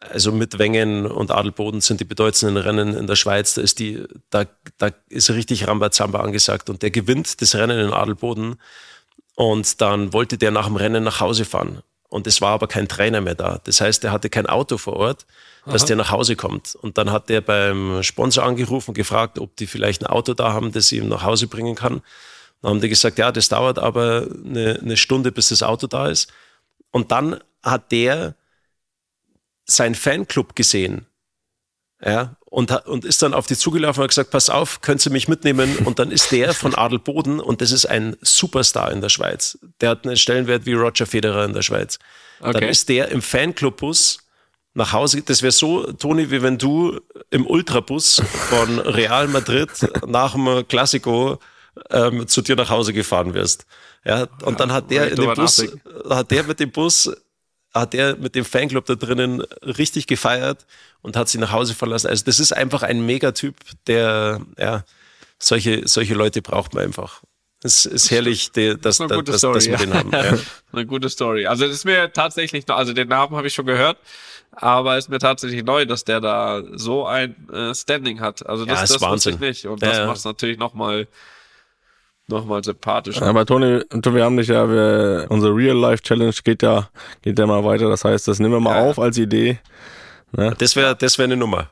[0.00, 3.54] also mit Wengen und Adelboden sind die bedeutendsten Rennen in der Schweiz.
[3.54, 4.46] Da ist die, da,
[4.78, 8.56] da ist richtig Rambazamba angesagt und der gewinnt das Rennen in Adelboden
[9.38, 11.84] und dann wollte der nach dem Rennen nach Hause fahren.
[12.08, 13.60] Und es war aber kein Trainer mehr da.
[13.62, 15.26] Das heißt, er hatte kein Auto vor Ort,
[15.64, 15.86] dass Aha.
[15.86, 16.74] der nach Hause kommt.
[16.74, 20.52] Und dann hat der beim Sponsor angerufen und gefragt, ob die vielleicht ein Auto da
[20.52, 22.02] haben, das ihm nach Hause bringen kann.
[22.62, 26.08] Dann haben die gesagt, ja, das dauert aber eine, eine Stunde, bis das Auto da
[26.08, 26.32] ist.
[26.90, 28.34] Und dann hat der
[29.66, 31.06] sein Fanclub gesehen.
[32.04, 35.12] Ja, und, und ist dann auf die zugelaufen und hat gesagt, pass auf, könnt ihr
[35.12, 35.76] mich mitnehmen?
[35.84, 39.58] Und dann ist der von Adelboden und das ist ein Superstar in der Schweiz.
[39.80, 41.98] Der hat einen Stellenwert wie Roger Federer in der Schweiz.
[42.40, 42.52] Okay.
[42.52, 44.18] Dann ist der im Fanclubbus
[44.74, 45.20] nach Hause.
[45.22, 46.98] Das wäre so, Toni, wie wenn du
[47.30, 49.70] im Ultrabus von Real Madrid
[50.06, 51.38] nach dem Classico
[51.90, 53.66] ähm, zu dir nach Hause gefahren wirst.
[54.04, 55.66] Ja, und dann hat der in dem Bus,
[56.08, 57.10] hat der mit dem Bus
[57.74, 60.66] hat er mit dem Fanclub da drinnen richtig gefeiert
[61.02, 62.08] und hat sie nach Hause verlassen.
[62.08, 64.84] Also das ist einfach ein Megatyp, der, ja,
[65.38, 67.22] solche, solche Leute braucht man einfach.
[67.62, 69.78] Es ist herrlich, dass, das dass, Story, dass wir ja.
[69.78, 70.10] den haben.
[70.12, 70.38] Ja.
[70.72, 71.46] eine gute Story.
[71.46, 73.98] Also das ist mir tatsächlich also den Namen habe ich schon gehört,
[74.52, 78.46] aber es ist mir tatsächlich neu, dass der da so ein äh, Standing hat.
[78.46, 79.66] Also das, ja, das wusste ich nicht.
[79.66, 81.08] Und das macht es natürlich nochmal
[82.28, 83.26] nochmal sympathischer.
[83.26, 86.88] Aber Toni, wir haben dich ja, wir, unsere Real-Life-Challenge geht ja,
[87.22, 87.88] geht ja mal weiter.
[87.88, 88.90] Das heißt, das nehmen wir mal ja.
[88.90, 89.58] auf als Idee.
[90.32, 90.54] Ne?
[90.58, 91.70] Das wäre das wäre eine Nummer.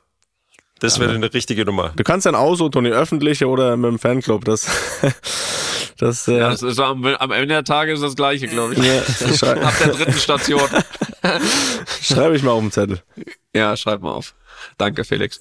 [0.78, 1.93] Das wäre eine richtige Nummer.
[1.97, 4.45] Du kannst dann aussuchen, Toni, öffentliche oder mit dem Fanclub.
[4.45, 4.66] Das,
[5.99, 8.81] das, äh, ja, das ist am, am Ende der Tage ist das gleiche, glaube ich.
[8.81, 10.69] Ja, Ab der dritten Station.
[12.03, 13.01] Schreibe ich mal auf den Zettel.
[13.55, 14.35] Ja, schreib mal auf.
[14.77, 15.39] Danke, Felix.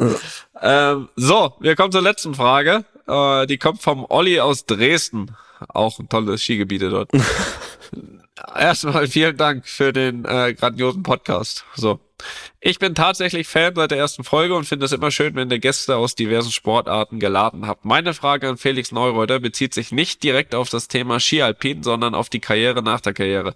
[0.62, 2.86] ähm, so, wir kommen zur letzten Frage.
[3.08, 5.36] Äh, die kommt vom Olli aus Dresden.
[5.70, 7.10] Auch ein tolles Skigebiete dort.
[8.56, 11.66] Erstmal vielen Dank für den äh, grandiosen Podcast.
[11.76, 12.00] So,
[12.60, 15.60] Ich bin tatsächlich Fan seit der ersten Folge und finde es immer schön, wenn ihr
[15.60, 17.86] Gäste aus diversen Sportarten geladen habt.
[17.86, 22.30] Meine Frage an Felix Neureuter bezieht sich nicht direkt auf das Thema Skialpin, sondern auf
[22.30, 23.56] die Karriere nach der Karriere.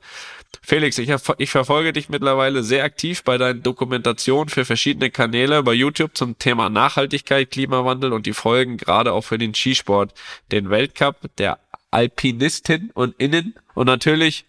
[0.61, 5.73] Felix, ich, ich verfolge dich mittlerweile sehr aktiv bei deinen Dokumentationen für verschiedene Kanäle bei
[5.73, 10.13] YouTube zum Thema Nachhaltigkeit, Klimawandel und die Folgen gerade auch für den Skisport,
[10.51, 11.59] den Weltcup der
[11.91, 14.45] Alpinistin und Innen und natürlich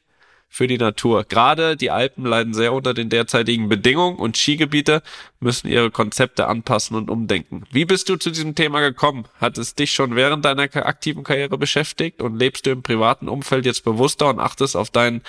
[0.52, 1.24] für die Natur.
[1.24, 5.02] Gerade die Alpen leiden sehr unter den derzeitigen Bedingungen und Skigebiete
[5.38, 7.62] müssen ihre Konzepte anpassen und umdenken.
[7.70, 9.26] Wie bist du zu diesem Thema gekommen?
[9.40, 13.64] Hat es dich schon während deiner aktiven Karriere beschäftigt und lebst du im privaten Umfeld
[13.64, 15.22] jetzt bewusster und achtest auf deinen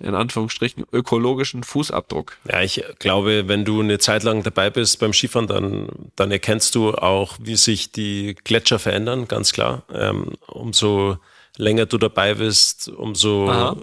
[0.00, 2.36] in Anführungsstrichen ökologischen Fußabdruck.
[2.50, 6.74] Ja, ich glaube, wenn du eine Zeit lang dabei bist beim Skifahren, dann, dann erkennst
[6.74, 9.84] du auch, wie sich die Gletscher verändern, ganz klar.
[9.92, 11.18] Ähm, umso
[11.56, 13.76] länger du dabei bist, umso Aha.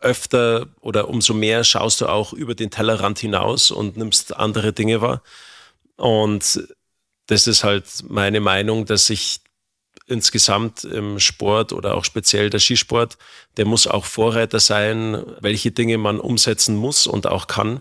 [0.00, 5.00] öfter oder umso mehr schaust du auch über den Tellerrand hinaus und nimmst andere Dinge
[5.00, 5.22] wahr.
[5.96, 6.66] Und
[7.26, 9.40] das ist halt meine Meinung, dass sich
[10.06, 13.16] insgesamt im Sport oder auch speziell der Skisport,
[13.56, 17.80] der muss auch Vorreiter sein, welche Dinge man umsetzen muss und auch kann.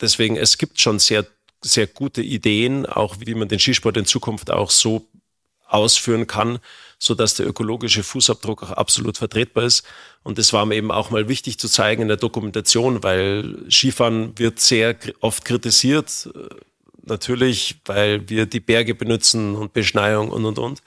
[0.00, 1.26] Deswegen, es gibt schon sehr,
[1.62, 5.06] sehr gute Ideen, auch wie man den Skisport in Zukunft auch so
[5.66, 6.58] ausführen kann,
[6.98, 9.84] so dass der ökologische Fußabdruck auch absolut vertretbar ist.
[10.22, 14.38] Und das war mir eben auch mal wichtig zu zeigen in der Dokumentation, weil Skifahren
[14.38, 16.28] wird sehr oft kritisiert.
[17.02, 20.82] Natürlich, weil wir die Berge benutzen und Beschneiung und, und, und.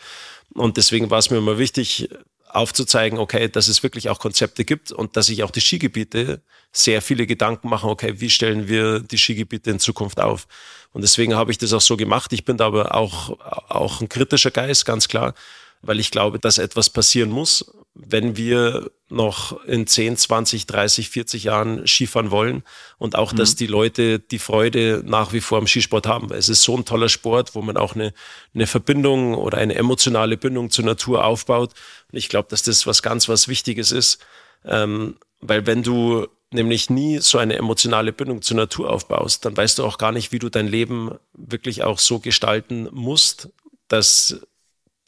[0.53, 2.09] Und deswegen war es mir immer wichtig,
[2.53, 6.41] aufzuzeigen, okay, dass es wirklich auch Konzepte gibt und dass sich auch die Skigebiete
[6.71, 10.47] sehr viele Gedanken machen, okay, wie stellen wir die Skigebiete in Zukunft auf?
[10.91, 12.31] Und deswegen habe ich das auch so gemacht.
[12.31, 13.39] Ich bin da aber auch,
[13.69, 15.33] auch ein kritischer Geist, ganz klar,
[15.81, 17.65] weil ich glaube, dass etwas passieren muss
[17.95, 22.63] wenn wir noch in 10, 20, 30, 40 Jahren Skifahren wollen
[22.97, 23.37] und auch, mhm.
[23.37, 26.33] dass die Leute die Freude nach wie vor am Skisport haben.
[26.33, 28.13] Es ist so ein toller Sport, wo man auch eine,
[28.55, 31.73] eine Verbindung oder eine emotionale Bindung zur Natur aufbaut.
[32.11, 34.19] Und ich glaube, dass das was ganz was Wichtiges ist,
[34.65, 39.79] ähm, weil wenn du nämlich nie so eine emotionale Bindung zur Natur aufbaust, dann weißt
[39.79, 43.49] du auch gar nicht, wie du dein Leben wirklich auch so gestalten musst,
[43.87, 44.39] dass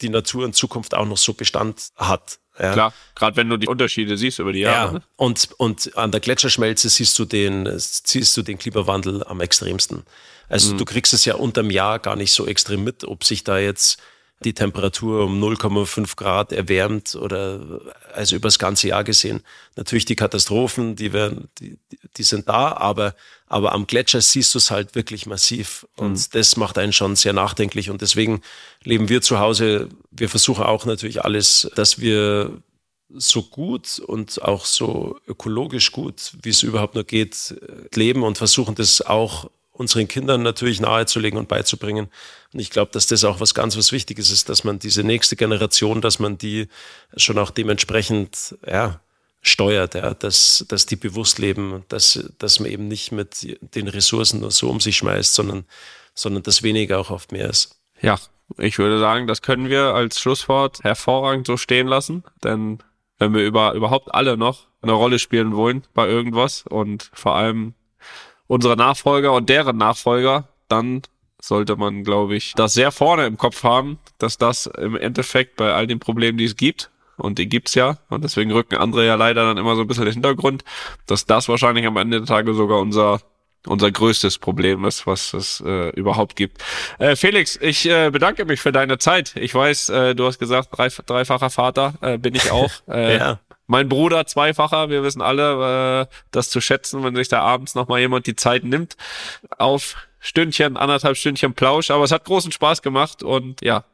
[0.00, 2.38] die Natur in Zukunft auch noch so Bestand hat.
[2.58, 2.72] Ja.
[2.72, 4.86] Klar, gerade wenn du die Unterschiede siehst über die Jahre.
[4.86, 4.92] Ja.
[4.92, 5.02] Ne?
[5.16, 10.04] Und, und an der Gletscherschmelze siehst du den, siehst du den Klimawandel am extremsten.
[10.48, 10.78] Also mhm.
[10.78, 14.00] du kriegst es ja unterm Jahr gar nicht so extrem mit, ob sich da jetzt
[14.44, 17.80] die Temperatur um 0,5 Grad erwärmt oder
[18.14, 19.42] also übers ganze Jahr gesehen.
[19.76, 21.78] Natürlich die Katastrophen, die werden, die,
[22.16, 23.14] die sind da, aber,
[23.46, 25.86] aber am Gletscher siehst du es halt wirklich massiv.
[25.96, 26.24] Und mhm.
[26.32, 27.88] das macht einen schon sehr nachdenklich.
[27.88, 28.42] Und deswegen
[28.82, 29.88] leben wir zu Hause.
[30.10, 32.60] Wir versuchen auch natürlich alles, dass wir
[33.08, 37.54] so gut und auch so ökologisch gut, wie es überhaupt nur geht,
[37.94, 42.08] leben und versuchen das auch unseren Kindern natürlich nahezulegen und beizubringen.
[42.52, 45.36] Und ich glaube, dass das auch was ganz was Wichtiges ist, dass man diese nächste
[45.36, 46.68] Generation, dass man die
[47.16, 49.00] schon auch dementsprechend ja,
[49.42, 54.40] steuert, ja, dass, dass die bewusst leben, dass, dass man eben nicht mit den Ressourcen
[54.40, 55.64] nur so um sich schmeißt, sondern,
[56.14, 57.76] sondern dass weniger auch oft mehr ist.
[58.00, 58.18] Ja,
[58.58, 62.78] ich würde sagen, das können wir als Schlusswort hervorragend so stehen lassen, denn
[63.18, 67.74] wenn wir über, überhaupt alle noch eine Rolle spielen wollen bei irgendwas und vor allem
[68.46, 71.02] unsere Nachfolger und deren Nachfolger, dann
[71.40, 75.72] sollte man, glaube ich, das sehr vorne im Kopf haben, dass das im Endeffekt bei
[75.72, 79.14] all den Problemen, die es gibt, und die gibt's ja, und deswegen rücken andere ja
[79.14, 80.64] leider dann immer so ein bisschen den Hintergrund,
[81.06, 83.20] dass das wahrscheinlich am Ende der Tage sogar unser
[83.66, 86.62] unser größtes Problem ist, was es äh, überhaupt gibt.
[86.98, 89.34] Äh, Felix, ich äh, bedanke mich für deine Zeit.
[89.36, 92.70] Ich weiß, äh, du hast gesagt, drei, dreifacher Vater äh, bin ich auch.
[92.88, 93.40] Äh, ja.
[93.66, 98.00] Mein Bruder zweifacher, wir wissen alle, äh, das zu schätzen, wenn sich da abends nochmal
[98.00, 98.96] jemand die Zeit nimmt
[99.58, 101.90] auf Stündchen, anderthalb Stündchen Plausch.
[101.90, 103.84] Aber es hat großen Spaß gemacht und ja.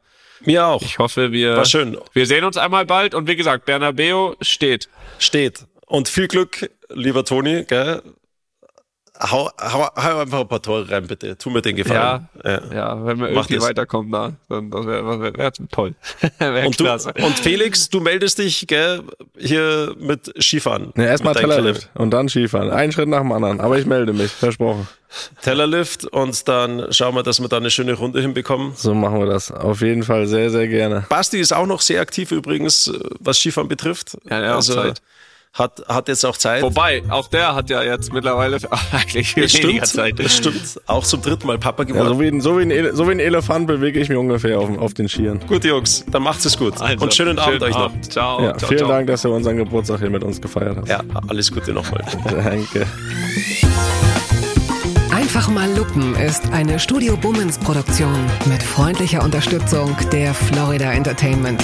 [0.41, 0.81] Mir auch.
[0.81, 1.97] Ich hoffe, wir, War schön.
[2.11, 4.89] wir sehen uns einmal bald und wie gesagt, Bernabeo steht.
[5.17, 5.65] Steht.
[5.85, 8.01] Und viel Glück, lieber Toni, gell?
[9.19, 11.37] Hau, hau, hau einfach ein paar Tore rein, bitte.
[11.37, 12.27] Tu mir den Gefallen.
[12.43, 12.61] Ja, ja.
[12.73, 13.63] ja wenn wir irgendwie das.
[13.63, 15.95] weiterkommen da, dann das wäre wär, wär toll.
[16.39, 19.01] wär und, du, und Felix, du meldest dich gell,
[19.37, 20.91] hier mit Skifahren.
[20.95, 22.71] Ja, erstmal Tellerlift und dann Skifahren.
[22.71, 23.59] Ein Schritt nach dem anderen.
[23.59, 24.87] Aber ich melde mich, versprochen.
[25.43, 28.73] Tellerlift und dann schauen wir, dass wir da eine schöne Runde hinbekommen.
[28.75, 29.51] So machen wir das.
[29.51, 31.05] Auf jeden Fall sehr, sehr gerne.
[31.07, 34.17] Basti ist auch noch sehr aktiv übrigens, was Skifahren betrifft.
[34.27, 35.01] Ja, ja also, Zeit
[35.53, 36.63] hat, hat jetzt auch Zeit.
[36.63, 38.57] Wobei, auch der hat ja jetzt mittlerweile
[38.91, 40.19] eigentlich das weniger stimmt, Zeit.
[40.19, 40.81] Das stimmt.
[40.87, 42.07] Auch zum dritten Mal Papa geworden.
[42.07, 44.59] Ja, so, wie ein, so, wie ein, so wie ein Elefant bewege ich mich ungefähr
[44.59, 45.39] auf, auf den Skiern.
[45.47, 46.81] Gut, Jungs, dann macht's es gut.
[46.81, 48.01] Also, Und schönen, schönen Abend euch noch.
[48.01, 48.41] Ciao.
[48.41, 48.89] Ja, ciao vielen ciao.
[48.89, 50.89] Dank, dass du unseren Geburtstag hier mit uns gefeiert hast.
[50.89, 52.03] Ja, alles Gute nochmal.
[52.25, 52.87] Danke.
[55.11, 58.15] Einfach mal Lupen ist eine Studio Bummens Produktion
[58.45, 61.63] mit freundlicher Unterstützung der Florida Entertainment.